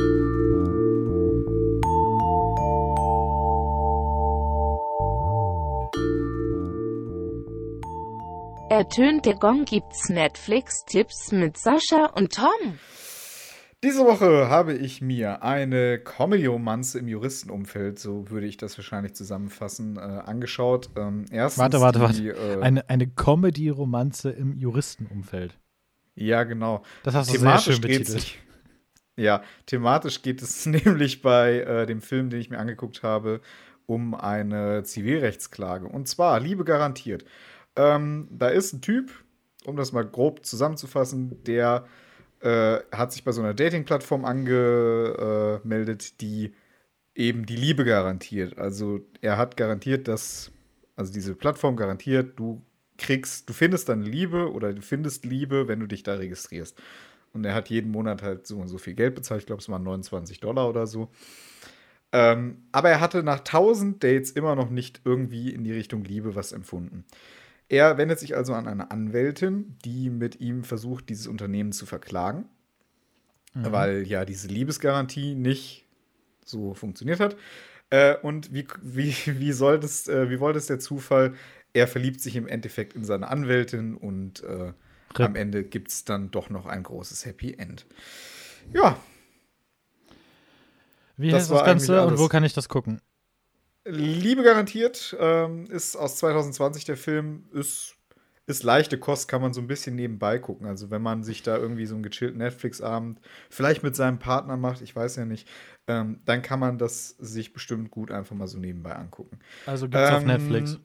Ertönt 8.70 9.24
der 9.24 9.34
Gong 9.34 9.64
gibt's 9.64 10.08
Netflix-Tipps 10.08 11.32
mit 11.32 11.56
Sascha 11.56 12.10
und 12.14 12.32
Tom. 12.34 12.78
Diese 13.84 14.04
Woche 14.04 14.48
habe 14.48 14.74
ich 14.74 15.00
mir 15.02 15.44
eine 15.44 16.00
Comedy-Romanze 16.00 16.98
im 16.98 17.06
Juristenumfeld, 17.06 18.00
so 18.00 18.28
würde 18.28 18.48
ich 18.48 18.56
das 18.56 18.76
wahrscheinlich 18.76 19.14
zusammenfassen, 19.14 19.96
äh, 19.96 20.00
angeschaut. 20.00 20.90
Ähm, 20.96 21.26
erstens 21.30 21.62
warte, 21.62 21.80
warte, 21.80 22.00
warte. 22.00 22.20
Die, 22.20 22.28
äh, 22.28 22.60
eine 22.60 22.88
eine 22.90 23.06
Comedy-Romanze 23.06 24.30
im 24.30 24.58
Juristenumfeld. 24.58 25.56
Ja, 26.16 26.42
genau. 26.42 26.82
Das 27.04 27.14
hast 27.14 27.32
du 27.32 27.38
sehr 27.38 27.58
schön 27.58 27.80
betitelt. 27.80 28.08
Sich, 28.08 28.40
ja, 29.16 29.42
thematisch 29.66 30.22
geht 30.22 30.42
es 30.42 30.66
nämlich 30.66 31.22
bei 31.22 31.60
äh, 31.60 31.86
dem 31.86 32.00
Film, 32.00 32.30
den 32.30 32.40
ich 32.40 32.50
mir 32.50 32.58
angeguckt 32.58 33.04
habe, 33.04 33.40
um 33.86 34.16
eine 34.16 34.82
Zivilrechtsklage. 34.82 35.86
Und 35.86 36.08
zwar 36.08 36.40
Liebe 36.40 36.64
garantiert. 36.64 37.24
Ähm, 37.76 38.26
da 38.32 38.48
ist 38.48 38.72
ein 38.72 38.82
Typ, 38.82 39.12
um 39.64 39.76
das 39.76 39.92
mal 39.92 40.04
grob 40.04 40.44
zusammenzufassen, 40.44 41.44
der 41.44 41.86
äh, 42.40 42.78
hat 42.92 43.12
sich 43.12 43.24
bei 43.24 43.32
so 43.32 43.40
einer 43.40 43.54
Dating-Plattform 43.54 44.24
angemeldet, 44.24 46.20
die 46.20 46.52
eben 47.14 47.46
die 47.46 47.56
Liebe 47.56 47.84
garantiert. 47.84 48.58
Also 48.58 49.00
er 49.20 49.36
hat 49.36 49.56
garantiert, 49.56 50.06
dass, 50.08 50.52
also 50.96 51.12
diese 51.12 51.34
Plattform 51.34 51.76
garantiert, 51.76 52.38
du 52.38 52.62
kriegst, 52.96 53.48
du 53.48 53.52
findest 53.52 53.88
dann 53.88 54.02
Liebe 54.02 54.52
oder 54.52 54.72
du 54.72 54.82
findest 54.82 55.24
Liebe, 55.24 55.68
wenn 55.68 55.80
du 55.80 55.86
dich 55.86 56.02
da 56.02 56.14
registrierst. 56.14 56.80
Und 57.32 57.44
er 57.44 57.54
hat 57.54 57.70
jeden 57.70 57.90
Monat 57.90 58.22
halt 58.22 58.46
so 58.46 58.58
und 58.58 58.68
so 58.68 58.78
viel 58.78 58.94
Geld 58.94 59.14
bezahlt. 59.14 59.40
Ich 59.40 59.46
glaube, 59.46 59.60
es 59.60 59.68
waren 59.68 59.82
29 59.82 60.40
Dollar 60.40 60.68
oder 60.68 60.86
so. 60.86 61.10
Ähm, 62.12 62.62
aber 62.72 62.88
er 62.88 63.00
hatte 63.00 63.22
nach 63.22 63.40
1000 63.40 64.02
Dates 64.02 64.30
immer 64.30 64.54
noch 64.54 64.70
nicht 64.70 65.02
irgendwie 65.04 65.50
in 65.50 65.62
die 65.64 65.72
Richtung 65.72 66.04
Liebe 66.04 66.34
was 66.34 66.52
empfunden. 66.52 67.04
Er 67.68 67.98
wendet 67.98 68.18
sich 68.18 68.36
also 68.36 68.54
an 68.54 68.66
eine 68.66 68.90
Anwältin, 68.90 69.76
die 69.84 70.08
mit 70.10 70.40
ihm 70.40 70.64
versucht, 70.64 71.08
dieses 71.08 71.26
Unternehmen 71.26 71.72
zu 71.72 71.84
verklagen, 71.84 72.46
mhm. 73.54 73.72
weil 73.72 74.06
ja 74.06 74.24
diese 74.24 74.48
Liebesgarantie 74.48 75.34
nicht 75.34 75.86
so 76.44 76.74
funktioniert 76.74 77.20
hat. 77.20 77.36
Äh, 77.90 78.16
und 78.16 78.52
wie, 78.52 78.66
wie, 78.82 79.14
wie, 79.26 79.52
soll 79.52 79.78
das, 79.78 80.08
äh, 80.08 80.30
wie 80.30 80.40
wollte 80.40 80.58
es 80.58 80.66
der 80.66 80.78
Zufall? 80.78 81.34
Er 81.74 81.86
verliebt 81.86 82.20
sich 82.20 82.36
im 82.36 82.48
Endeffekt 82.48 82.94
in 82.94 83.04
seine 83.04 83.28
Anwältin 83.28 83.96
und 83.96 84.42
äh, 84.42 84.72
am 85.14 85.36
Ende 85.36 85.64
gibt 85.64 85.90
es 85.90 86.04
dann 86.04 86.30
doch 86.30 86.50
noch 86.50 86.66
ein 86.66 86.82
großes 86.82 87.26
Happy 87.26 87.54
End. 87.54 87.86
Ja. 88.72 88.98
Wie 91.16 91.32
heißt 91.32 91.50
das, 91.50 91.58
das 91.58 91.66
Ganze 91.66 92.06
und 92.06 92.18
wo 92.18 92.28
kann 92.28 92.44
ich 92.44 92.54
das 92.54 92.68
gucken? 92.68 93.00
Liebe 93.90 94.42
garantiert 94.42 95.16
ähm, 95.18 95.66
ist 95.66 95.96
aus 95.96 96.16
2020 96.16 96.84
der 96.84 96.96
Film, 96.96 97.44
ist, 97.52 97.96
ist 98.46 98.62
leichte 98.62 98.98
Kost, 98.98 99.28
kann 99.28 99.40
man 99.40 99.52
so 99.52 99.60
ein 99.60 99.66
bisschen 99.66 99.96
nebenbei 99.96 100.38
gucken. 100.38 100.66
Also 100.66 100.90
wenn 100.90 101.02
man 101.02 101.22
sich 101.22 101.42
da 101.42 101.56
irgendwie 101.56 101.86
so 101.86 101.94
einen 101.94 102.02
gechillten 102.02 102.38
Netflix-Abend 102.38 103.20
vielleicht 103.50 103.82
mit 103.82 103.96
seinem 103.96 104.18
Partner 104.18 104.56
macht, 104.56 104.82
ich 104.82 104.94
weiß 104.94 105.16
ja 105.16 105.24
nicht, 105.24 105.48
ähm, 105.86 106.20
dann 106.24 106.42
kann 106.42 106.60
man 106.60 106.78
das 106.78 107.10
sich 107.18 107.52
bestimmt 107.52 107.90
gut 107.90 108.10
einfach 108.10 108.36
mal 108.36 108.46
so 108.46 108.58
nebenbei 108.58 108.94
angucken. 108.94 109.38
Also 109.66 109.88
gibt's 109.88 110.08
ähm, 110.08 110.16
auf 110.16 110.24
Netflix? 110.24 110.78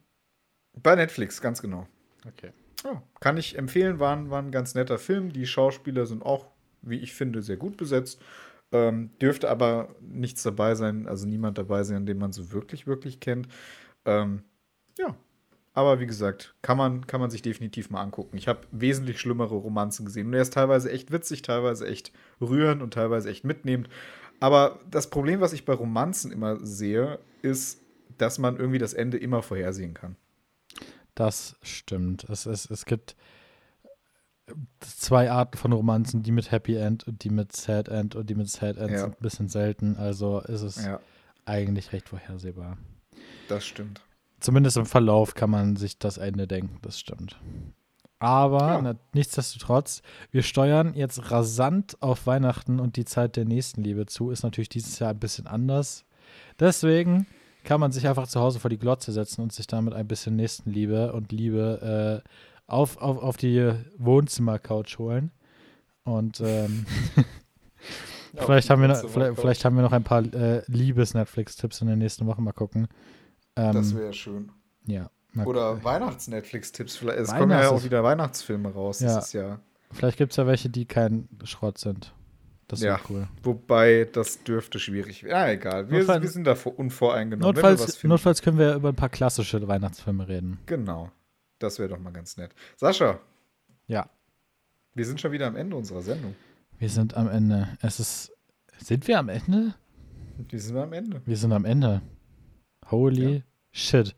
Bei 0.81 0.95
Netflix, 0.95 1.41
ganz 1.41 1.61
genau. 1.61 1.87
Okay. 2.27 2.51
Ja, 2.83 3.01
kann 3.19 3.37
ich 3.37 3.57
empfehlen, 3.57 3.99
war, 3.99 4.29
war 4.29 4.41
ein 4.41 4.51
ganz 4.51 4.75
netter 4.75 4.97
Film. 4.97 5.31
Die 5.31 5.45
Schauspieler 5.45 6.05
sind 6.05 6.23
auch, 6.23 6.47
wie 6.81 6.99
ich 6.99 7.13
finde, 7.13 7.41
sehr 7.41 7.57
gut 7.57 7.77
besetzt. 7.77 8.21
Ähm, 8.73 9.12
dürfte 9.21 9.49
aber 9.49 9.95
nichts 10.01 10.43
dabei 10.43 10.73
sein, 10.73 11.07
also 11.07 11.27
niemand 11.27 11.59
dabei 11.59 11.83
sein, 11.83 12.05
den 12.05 12.17
man 12.17 12.33
so 12.33 12.51
wirklich, 12.51 12.88
wirklich 12.88 13.19
kennt. 13.19 13.47
Ähm, 14.03 14.41
ja, 14.97 15.15
aber 15.73 15.99
wie 15.99 16.07
gesagt, 16.07 16.55
kann 16.63 16.77
man, 16.77 17.07
kann 17.07 17.21
man 17.21 17.29
sich 17.29 17.43
definitiv 17.43 17.91
mal 17.91 18.01
angucken. 18.01 18.36
Ich 18.36 18.47
habe 18.47 18.62
wesentlich 18.71 19.19
schlimmere 19.19 19.55
Romanzen 19.55 20.05
gesehen. 20.05 20.27
Und 20.27 20.33
er 20.33 20.41
ist 20.41 20.53
teilweise 20.53 20.91
echt 20.91 21.12
witzig, 21.12 21.43
teilweise 21.43 21.88
echt 21.88 22.12
rührend 22.41 22.81
und 22.81 22.95
teilweise 22.95 23.29
echt 23.29 23.43
mitnehmend. 23.43 23.89
Aber 24.39 24.79
das 24.89 25.09
Problem, 25.09 25.39
was 25.39 25.53
ich 25.53 25.65
bei 25.65 25.73
Romanzen 25.73 26.31
immer 26.31 26.63
sehe, 26.65 27.19
ist, 27.43 27.79
dass 28.17 28.39
man 28.39 28.57
irgendwie 28.57 28.79
das 28.79 28.93
Ende 28.93 29.17
immer 29.17 29.41
vorhersehen 29.41 29.93
kann. 29.93 30.15
Das 31.15 31.57
stimmt. 31.62 32.23
Es, 32.25 32.45
es, 32.47 32.69
es 32.69 32.86
gibt 32.86 33.15
zwei 34.79 35.32
Arten 35.32 35.58
von 35.58 35.71
Romanzen, 35.71 36.23
die 36.23 36.32
mit 36.32 36.51
Happy 36.51 36.75
End 36.75 37.08
und 37.08 37.23
die 37.23 37.29
mit 37.29 37.56
Sad 37.56 37.88
End 37.88 38.15
und 38.15 38.29
die 38.29 38.36
mit 38.36 38.49
Sad 38.49 38.77
End 38.77 38.91
ja. 38.91 38.99
sind 38.99 39.19
ein 39.19 39.21
bisschen 39.21 39.49
selten. 39.49 39.95
Also 39.97 40.39
ist 40.41 40.62
es 40.62 40.86
ja. 40.86 40.99
eigentlich 41.45 41.93
recht 41.93 42.10
vorhersehbar. 42.10 42.77
Das 43.47 43.65
stimmt. 43.65 44.01
Zumindest 44.39 44.77
im 44.77 44.86
Verlauf 44.86 45.36
kann 45.36 45.49
man 45.49 45.75
sich 45.77 45.97
das 45.99 46.17
Ende 46.17 46.47
denken, 46.47 46.77
das 46.82 46.99
stimmt. 46.99 47.39
Aber 48.19 48.82
ja. 48.82 48.95
nichtsdestotrotz, 49.13 50.02
wir 50.31 50.44
steuern 50.44 50.94
jetzt 50.94 51.31
rasant 51.31 52.02
auf 52.02 52.25
Weihnachten 52.25 52.79
und 52.79 52.96
die 52.96 53.06
Zeit 53.06 53.35
der 53.35 53.46
Nächstenliebe 53.46 54.06
zu. 54.06 54.31
Ist 54.31 54.44
natürlich 54.44 54.69
dieses 54.69 55.00
Jahr 55.00 55.10
ein 55.10 55.19
bisschen 55.19 55.48
anders. 55.48 56.06
Deswegen 56.60 57.27
kann 57.63 57.79
man 57.79 57.91
sich 57.91 58.08
einfach 58.08 58.27
zu 58.27 58.39
Hause 58.39 58.60
vor 58.60 58.69
die 58.69 58.77
Glotze 58.77 59.12
setzen 59.12 59.41
und 59.41 59.52
sich 59.54 59.67
damit 59.67 59.94
ein 59.94 60.08
bisschen 60.08 60.35
Nächstenliebe 60.35 61.13
und 61.13 61.31
Liebe 61.31 62.23
äh, 62.25 62.29
auf, 62.67 62.97
auf, 62.97 63.17
auf 63.21 63.37
die 63.37 63.73
Wohnzimmercouch 63.97 64.97
holen. 64.97 65.31
Und 66.03 66.41
ähm, 66.41 66.85
vielleicht, 68.35 68.69
haben 68.69 68.81
wir 68.81 68.89
noch, 68.89 69.09
vielleicht, 69.09 69.39
vielleicht, 69.39 69.65
haben 69.65 69.75
wir 69.75 69.83
noch 69.83 69.93
ein 69.93 70.03
paar 70.03 70.23
äh, 70.33 70.63
Liebes-Netflix-Tipps 70.67 71.81
in 71.81 71.87
den 71.87 71.99
nächsten 71.99 72.25
Wochen. 72.25 72.43
Mal 72.43 72.51
gucken. 72.51 72.87
Ähm, 73.55 73.73
das 73.73 73.95
wäre 73.95 74.13
schön. 74.13 74.51
Ja. 74.85 75.09
Oder 75.45 75.83
Weihnachts-Netflix-Tipps. 75.83 77.01
Es 77.01 77.31
kommen 77.31 77.51
ja 77.51 77.69
auch 77.69 77.83
wieder 77.83 78.03
Weihnachtsfilme 78.03 78.69
raus. 78.69 78.99
Ja. 78.99 79.23
ja 79.31 79.59
vielleicht 79.91 80.17
gibt 80.17 80.31
es 80.31 80.37
ja 80.37 80.45
welche, 80.45 80.69
die 80.69 80.85
kein 80.85 81.27
Schrott 81.43 81.77
sind. 81.77 82.13
Das 82.67 82.81
ja, 82.81 82.99
cool. 83.09 83.27
Wobei, 83.43 84.07
das 84.11 84.43
dürfte 84.43 84.79
schwierig 84.79 85.23
werden. 85.23 85.35
Ja, 85.35 85.51
egal. 85.51 85.89
Wir, 85.89 85.99
Notfall, 85.99 86.21
wir 86.21 86.29
sind 86.29 86.45
da 86.45 86.53
unvoreingenommen. 86.53 87.55
Notfalls, 87.55 88.03
notfalls 88.03 88.41
können 88.41 88.57
wir 88.57 88.75
über 88.75 88.89
ein 88.89 88.95
paar 88.95 89.09
klassische 89.09 89.67
Weihnachtsfilme 89.67 90.27
reden. 90.27 90.59
Genau. 90.65 91.11
Das 91.63 91.79
wäre 91.79 91.87
doch 91.87 91.97
mal 91.97 92.11
ganz 92.11 92.35
nett. 92.35 92.53
Sascha. 92.75 93.21
Ja. 93.87 94.09
Wir 94.95 95.05
sind 95.05 95.21
schon 95.21 95.31
wieder 95.31 95.47
am 95.47 95.55
Ende 95.55 95.77
unserer 95.77 96.01
Sendung. 96.01 96.35
Wir 96.77 96.89
sind 96.89 97.15
am 97.15 97.29
Ende. 97.29 97.69
Es 97.81 98.01
ist. 98.01 98.33
Sind 98.79 99.07
wir 99.07 99.17
am 99.17 99.29
Ende? 99.29 99.73
Wir 100.49 100.59
sind 100.59 100.75
am 100.75 100.91
Ende. 100.91 101.21
Wir 101.25 101.37
sind 101.37 101.53
am 101.53 101.63
Ende. 101.63 102.01
Holy 102.91 103.35
ja. 103.35 103.41
shit. 103.71 104.13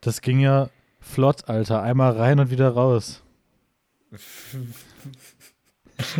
Das 0.00 0.22
ging 0.22 0.40
ja 0.40 0.70
Flott, 0.98 1.48
Alter. 1.48 1.82
Einmal 1.82 2.16
rein 2.16 2.40
und 2.40 2.50
wieder 2.50 2.70
raus. 2.70 3.22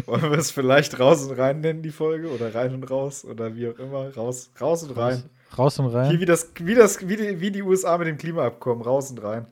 Wollen 0.07 0.31
wir 0.31 0.39
es 0.39 0.53
vielleicht 0.53 1.01
raus 1.01 1.27
und 1.27 1.37
rein 1.37 1.61
nennen, 1.61 1.83
die 1.83 1.91
Folge? 1.91 2.31
Oder 2.31 2.55
rein 2.55 2.73
und 2.73 2.89
raus? 2.89 3.25
Oder 3.25 3.57
wie 3.57 3.67
auch 3.67 3.81
immer. 3.81 4.15
Raus, 4.15 4.53
raus 4.61 4.85
und 4.85 4.97
rein. 4.97 5.25
Raus 5.59 5.77
und 5.81 5.87
rein. 5.87 6.11
Hier 6.11 6.21
wie, 6.21 6.25
das, 6.25 6.53
wie, 6.61 6.77
das, 6.77 7.09
wie, 7.09 7.17
die, 7.17 7.41
wie 7.41 7.51
die 7.51 7.63
USA 7.63 7.99
mit 7.99 8.07
dem 8.07 8.17
Klimaabkommen. 8.17 8.85
Raus 8.85 9.11
und 9.11 9.25
rein. 9.25 9.49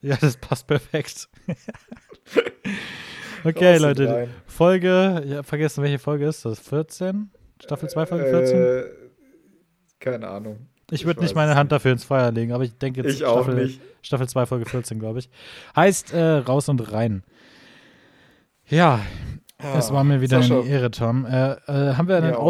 Ja, 0.00 0.16
das 0.16 0.36
passt 0.36 0.66
perfekt. 0.66 1.28
okay, 3.44 3.78
Leute. 3.78 4.08
rein. 4.08 4.30
Folge, 4.46 5.22
ja, 5.26 5.42
vergessen, 5.42 5.82
welche 5.82 5.98
Folge 5.98 6.26
ist 6.26 6.44
das? 6.44 6.60
14? 6.60 7.30
Staffel 7.62 7.88
2, 7.88 8.06
Folge 8.06 8.24
14? 8.26 8.56
Äh, 8.62 8.84
keine 9.98 10.28
Ahnung. 10.28 10.68
ich 10.90 11.04
würde 11.04 11.20
nicht 11.20 11.34
meine 11.34 11.56
Hand 11.56 11.72
dafür 11.72 11.92
ins 11.92 12.04
Feuer 12.04 12.30
legen, 12.30 12.52
aber 12.52 12.64
ich 12.64 12.76
denke 12.78 13.02
jetzt 13.02 13.14
Ich 13.16 13.24
auch 13.24 13.42
Staffel, 13.44 13.64
nicht. 13.64 13.80
Staffel 14.02 14.28
2, 14.28 14.46
Folge 14.46 14.66
14, 14.66 15.00
glaube 15.00 15.18
ich. 15.18 15.30
Heißt 15.74 16.12
äh, 16.12 16.22
raus 16.38 16.68
und 16.68 16.92
rein. 16.92 17.24
Ja, 18.68 19.00
es 19.76 19.92
war 19.92 20.04
mir 20.04 20.20
wieder 20.20 20.38
Ah, 20.38 20.42
Sascha, 20.42 20.60
eine 20.60 20.68
Ehre, 20.68 20.90
Tom. 20.92 21.26
Äh, 21.26 21.52
äh, 21.52 21.94
haben 21.94 22.06
wir 22.06 22.16
einen 22.16 22.30
Mir 22.30 22.38
auch. 22.38 22.44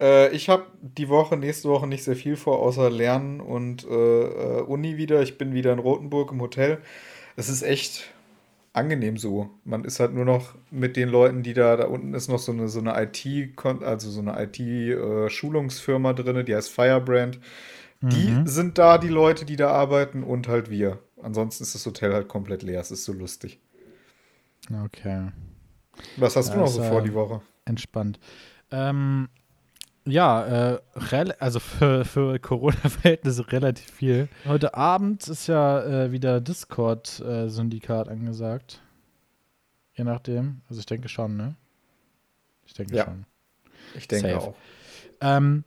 Äh, 0.00 0.30
ich 0.34 0.48
habe 0.48 0.66
die 0.82 1.08
Woche, 1.08 1.36
nächste 1.36 1.68
Woche 1.68 1.86
nicht 1.86 2.04
sehr 2.04 2.16
viel 2.16 2.36
vor, 2.36 2.60
außer 2.60 2.90
Lernen 2.90 3.40
und 3.40 3.84
äh, 3.88 4.58
äh, 4.58 4.62
Uni 4.62 4.96
wieder. 4.96 5.22
Ich 5.22 5.38
bin 5.38 5.54
wieder 5.54 5.72
in 5.72 5.78
Rothenburg 5.78 6.32
im 6.32 6.40
Hotel. 6.40 6.78
Es 7.36 7.48
ist 7.48 7.62
echt 7.62 8.12
angenehm 8.72 9.18
so. 9.18 9.50
Man 9.64 9.84
ist 9.84 10.00
halt 10.00 10.14
nur 10.14 10.24
noch 10.24 10.54
mit 10.70 10.96
den 10.96 11.08
Leuten, 11.08 11.42
die 11.42 11.54
da, 11.54 11.76
da 11.76 11.86
unten 11.86 12.14
ist 12.14 12.28
noch 12.28 12.38
so 12.40 12.52
eine, 12.52 12.68
so 12.68 12.80
eine 12.80 12.94
IT, 13.02 13.26
also 13.84 14.10
so 14.10 14.20
eine 14.20 14.42
IT-Schulungsfirma 14.42 16.12
drin, 16.14 16.44
die 16.46 16.54
heißt 16.56 16.70
Firebrand. 16.72 17.40
Die 18.12 18.36
Mhm. 18.36 18.44
sind 18.44 18.78
da, 18.78 18.98
die 18.98 19.08
Leute, 19.08 19.44
die 19.46 19.56
da 19.56 19.70
arbeiten 19.72 20.24
und 20.24 20.48
halt 20.48 20.70
wir. 20.70 20.98
Ansonsten 21.22 21.64
ist 21.64 21.74
das 21.74 21.86
Hotel 21.86 22.12
halt 22.14 22.28
komplett 22.28 22.62
leer. 22.62 22.80
Es 22.80 22.90
ist 22.90 23.04
so 23.04 23.12
lustig. 23.12 23.60
Okay. 24.72 25.30
Was 26.14 26.36
hast 26.36 26.52
Ja, 26.52 26.54
du 26.54 26.58
noch 26.58 26.70
so 26.70 26.80
vor 26.80 27.02
äh, 27.02 27.02
die 27.02 27.14
Woche? 27.14 27.42
Entspannt. 27.64 28.20
Ähm, 28.70 29.28
ja, 30.06 30.74
äh, 30.74 30.78
also 31.38 31.60
für, 31.60 32.04
für 32.04 32.38
Corona-Verhältnisse 32.38 33.50
relativ 33.52 33.90
viel. 33.90 34.28
Heute 34.46 34.74
Abend 34.74 35.26
ist 35.28 35.46
ja 35.46 35.80
äh, 35.82 36.12
wieder 36.12 36.40
Discord-Syndikat 36.40 38.08
angesagt. 38.08 38.80
Je 39.94 40.04
nachdem. 40.04 40.62
Also 40.68 40.80
ich 40.80 40.86
denke 40.86 41.08
schon, 41.08 41.36
ne? 41.36 41.54
Ich 42.66 42.74
denke 42.74 42.96
Ja. 42.96 43.04
schon. 43.04 43.24
Ich 43.96 44.08
denke 44.08 44.28
safe. 44.32 44.38
auch. 44.48 44.54
Ähm, 45.20 45.64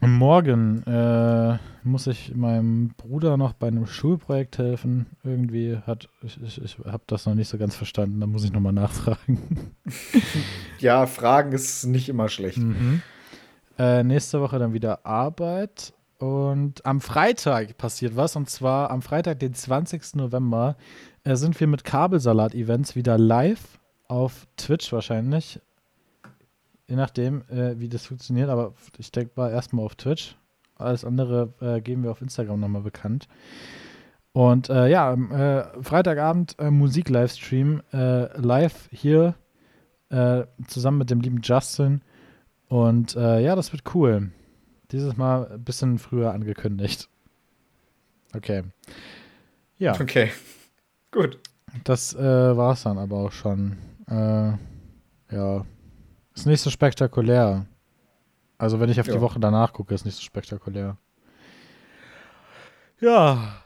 morgen 0.00 0.82
äh, 0.84 1.58
muss 1.84 2.06
ich 2.08 2.34
meinem 2.34 2.88
Bruder 2.96 3.36
noch 3.36 3.52
bei 3.54 3.68
einem 3.68 3.86
Schulprojekt 3.86 4.58
helfen. 4.58 5.06
Irgendwie 5.22 5.78
hat, 5.86 6.08
ich, 6.22 6.42
ich, 6.42 6.60
ich 6.62 6.78
habe 6.84 7.04
das 7.06 7.26
noch 7.26 7.34
nicht 7.34 7.48
so 7.48 7.56
ganz 7.58 7.76
verstanden, 7.76 8.20
da 8.20 8.26
muss 8.26 8.44
ich 8.44 8.52
nochmal 8.52 8.72
nachfragen. 8.72 9.70
Ja, 10.80 11.06
Fragen 11.06 11.52
ist 11.52 11.84
nicht 11.86 12.08
immer 12.10 12.28
schlecht. 12.28 12.58
Mhm. 12.58 13.00
Äh, 13.78 14.04
nächste 14.04 14.40
Woche 14.40 14.58
dann 14.58 14.72
wieder 14.72 15.04
Arbeit. 15.04 15.92
Und 16.18 16.86
am 16.86 17.00
Freitag 17.00 17.76
passiert 17.76 18.16
was. 18.16 18.36
Und 18.36 18.48
zwar 18.48 18.90
am 18.90 19.02
Freitag, 19.02 19.40
den 19.40 19.54
20. 19.54 20.14
November, 20.14 20.76
äh, 21.24 21.34
sind 21.36 21.58
wir 21.58 21.66
mit 21.66 21.84
Kabelsalat-Events 21.84 22.94
wieder 22.94 23.18
live 23.18 23.80
auf 24.06 24.46
Twitch 24.56 24.92
wahrscheinlich. 24.92 25.60
Je 26.86 26.96
nachdem, 26.96 27.42
äh, 27.48 27.78
wie 27.78 27.88
das 27.88 28.06
funktioniert. 28.06 28.48
Aber 28.48 28.74
ich 28.96 29.10
denke 29.10 29.32
mal 29.36 29.50
erstmal 29.50 29.84
auf 29.84 29.96
Twitch. 29.96 30.36
Alles 30.76 31.04
andere 31.04 31.52
äh, 31.60 31.80
geben 31.80 32.04
wir 32.04 32.10
auf 32.10 32.22
Instagram 32.22 32.60
nochmal 32.60 32.82
bekannt. 32.82 33.28
Und 34.32 34.68
äh, 34.68 34.88
ja, 34.88 35.12
äh, 35.14 35.82
Freitagabend 35.82 36.56
Musik-Livestream 36.60 37.82
live 37.90 38.88
hier 38.90 39.34
zusammen 40.68 40.98
mit 40.98 41.10
dem 41.10 41.20
lieben 41.20 41.40
Justin. 41.42 42.02
Und 42.68 43.14
äh, 43.16 43.40
ja, 43.40 43.54
das 43.56 43.72
wird 43.72 43.94
cool. 43.94 44.30
Dieses 44.90 45.16
Mal 45.16 45.46
ein 45.52 45.64
bisschen 45.64 45.98
früher 45.98 46.32
angekündigt. 46.32 47.08
Okay. 48.34 48.64
Ja, 49.78 49.92
Okay. 50.00 50.30
Gut. 51.10 51.38
das 51.84 52.14
äh, 52.14 52.56
war 52.56 52.72
es 52.72 52.82
dann 52.82 52.98
aber 52.98 53.16
auch 53.18 53.32
schon. 53.32 53.76
Äh, 54.08 54.52
ja. 55.34 55.64
Ist 56.34 56.46
nicht 56.46 56.60
so 56.60 56.70
spektakulär. 56.70 57.66
Also, 58.58 58.80
wenn 58.80 58.88
ich 58.90 58.98
auf 59.00 59.06
Ja. 59.06 59.14
die 59.14 59.20
Woche 59.20 59.38
danach 59.40 59.72
gucke, 59.72 59.94
ist 59.94 60.04
nicht 60.04 60.16
so 60.16 60.22
spektakulär. 60.22 60.96
Ja. 63.00 63.56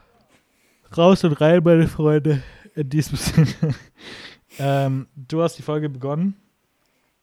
Raus 0.96 1.24
und 1.24 1.32
rein, 1.40 1.62
meine 1.62 1.86
Freunde. 1.88 2.42
In 2.74 2.88
diesem 2.88 3.16
Sinne. 3.16 3.74
ähm, 4.58 5.08
du 5.16 5.42
hast 5.42 5.56
die 5.58 5.62
Folge 5.62 5.88
begonnen. 5.88 6.36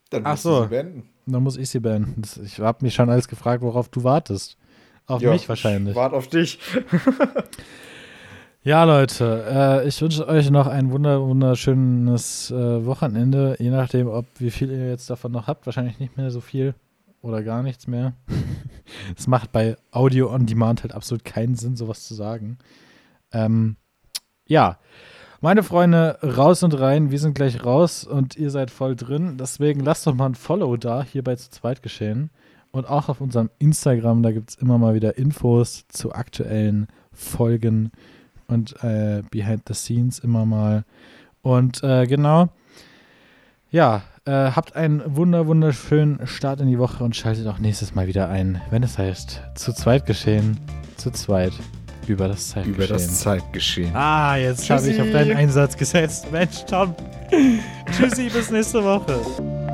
Dann 0.09 0.26
Ach 0.26 0.32
musst 0.32 0.45
du 0.45 0.49
so. 0.49 0.63
sie 0.63 0.69
beenden. 0.69 1.09
Dann 1.26 1.43
muss 1.43 1.57
ich 1.57 1.69
sie 1.69 1.80
beenden. 1.80 2.21
Ich 2.43 2.59
habe 2.59 2.84
mich 2.86 2.93
schon 2.93 3.09
alles 3.09 3.28
gefragt, 3.28 3.63
worauf 3.63 3.89
du 3.89 4.03
wartest. 4.03 4.57
Auf 5.07 5.21
Ja, 5.21 5.32
mich 5.32 5.47
wahrscheinlich. 5.49 5.95
Wart 5.95 6.13
auf 6.13 6.28
dich. 6.28 6.59
Ja, 8.65 8.84
Leute, 8.84 9.45
äh, 9.47 9.88
ich 9.88 10.01
wünsche 10.01 10.28
euch 10.28 10.49
noch 10.49 10.65
ein 10.65 10.89
wunder 10.89 11.21
wunderschönes 11.21 12.49
äh, 12.49 12.84
Wochenende. 12.84 13.55
Je 13.59 13.69
nachdem, 13.69 14.07
ob 14.07 14.26
wie 14.39 14.49
viel 14.49 14.71
ihr 14.71 14.89
jetzt 14.89 15.07
davon 15.07 15.32
noch 15.32 15.45
habt. 15.45 15.67
Wahrscheinlich 15.67 15.99
nicht 15.99 16.17
mehr 16.17 16.32
so 16.32 16.41
viel 16.41 16.73
oder 17.21 17.43
gar 17.43 17.61
nichts 17.61 17.86
mehr. 17.86 18.13
Es 19.15 19.28
macht 19.28 19.51
bei 19.51 19.78
Audio 19.91 20.34
on 20.34 20.47
Demand 20.47 20.82
halt 20.82 20.93
absolut 20.95 21.23
keinen 21.23 21.53
Sinn, 21.53 21.76
sowas 21.76 22.07
zu 22.07 22.15
sagen. 22.15 22.57
Ähm, 23.32 23.76
ja, 24.47 24.80
meine 25.45 25.61
Freunde, 25.61 26.17
raus 26.23 26.63
und 26.63 26.73
rein. 26.79 27.11
Wir 27.11 27.19
sind 27.19 27.35
gleich 27.35 27.63
raus 27.63 28.03
und 28.03 28.35
ihr 28.35 28.49
seid 28.49 28.71
voll 28.71 28.95
drin. 28.95 29.37
Deswegen 29.37 29.79
lasst 29.81 30.07
doch 30.07 30.15
mal 30.15 30.25
ein 30.25 30.33
Follow 30.33 30.75
da, 30.75 31.03
hier 31.03 31.23
bei 31.23 31.35
zu 31.35 31.51
zweit 31.51 31.83
geschehen. 31.83 32.31
Und 32.71 32.89
auch 32.89 33.09
auf 33.09 33.21
unserem 33.21 33.51
Instagram, 33.59 34.23
da 34.23 34.31
gibt 34.31 34.49
es 34.49 34.55
immer 34.55 34.79
mal 34.79 34.95
wieder 34.95 35.19
Infos 35.19 35.85
zu 35.87 36.13
aktuellen 36.13 36.87
Folgen 37.13 37.91
und 38.47 38.83
äh, 38.83 39.21
Behind 39.29 39.61
the 39.67 39.75
Scenes 39.75 40.17
immer 40.17 40.47
mal. 40.47 40.83
Und 41.43 41.83
äh, 41.83 42.07
genau, 42.07 42.49
ja, 43.69 44.01
äh, 44.25 44.31
habt 44.31 44.75
einen 44.75 45.15
wunder, 45.15 45.45
wunderschönen 45.45 46.25
Start 46.25 46.59
in 46.59 46.69
die 46.69 46.79
Woche 46.79 47.03
und 47.03 47.15
schaltet 47.15 47.45
auch 47.45 47.59
nächstes 47.59 47.93
Mal 47.93 48.07
wieder 48.07 48.29
ein, 48.29 48.63
wenn 48.71 48.81
es 48.81 48.97
heißt, 48.97 49.43
zu 49.53 49.73
zweit 49.73 50.07
geschehen, 50.07 50.59
zu 50.97 51.11
zweit 51.11 51.53
über 52.07 52.27
das 52.27 52.49
Zeitgeschehen. 52.49 52.75
Über 52.75 52.87
das 52.87 53.19
Zeitgeschehen. 53.19 53.95
Ah, 53.95 54.35
jetzt 54.37 54.69
habe 54.69 54.89
ich 54.89 54.99
auf 54.99 55.11
deinen 55.11 55.35
Einsatz 55.35 55.75
gesetzt. 55.75 56.31
Mensch, 56.31 56.63
Tom. 56.65 56.93
Tschüssi, 57.91 58.29
bis 58.29 58.51
nächste 58.51 58.83
Woche. 58.83 59.64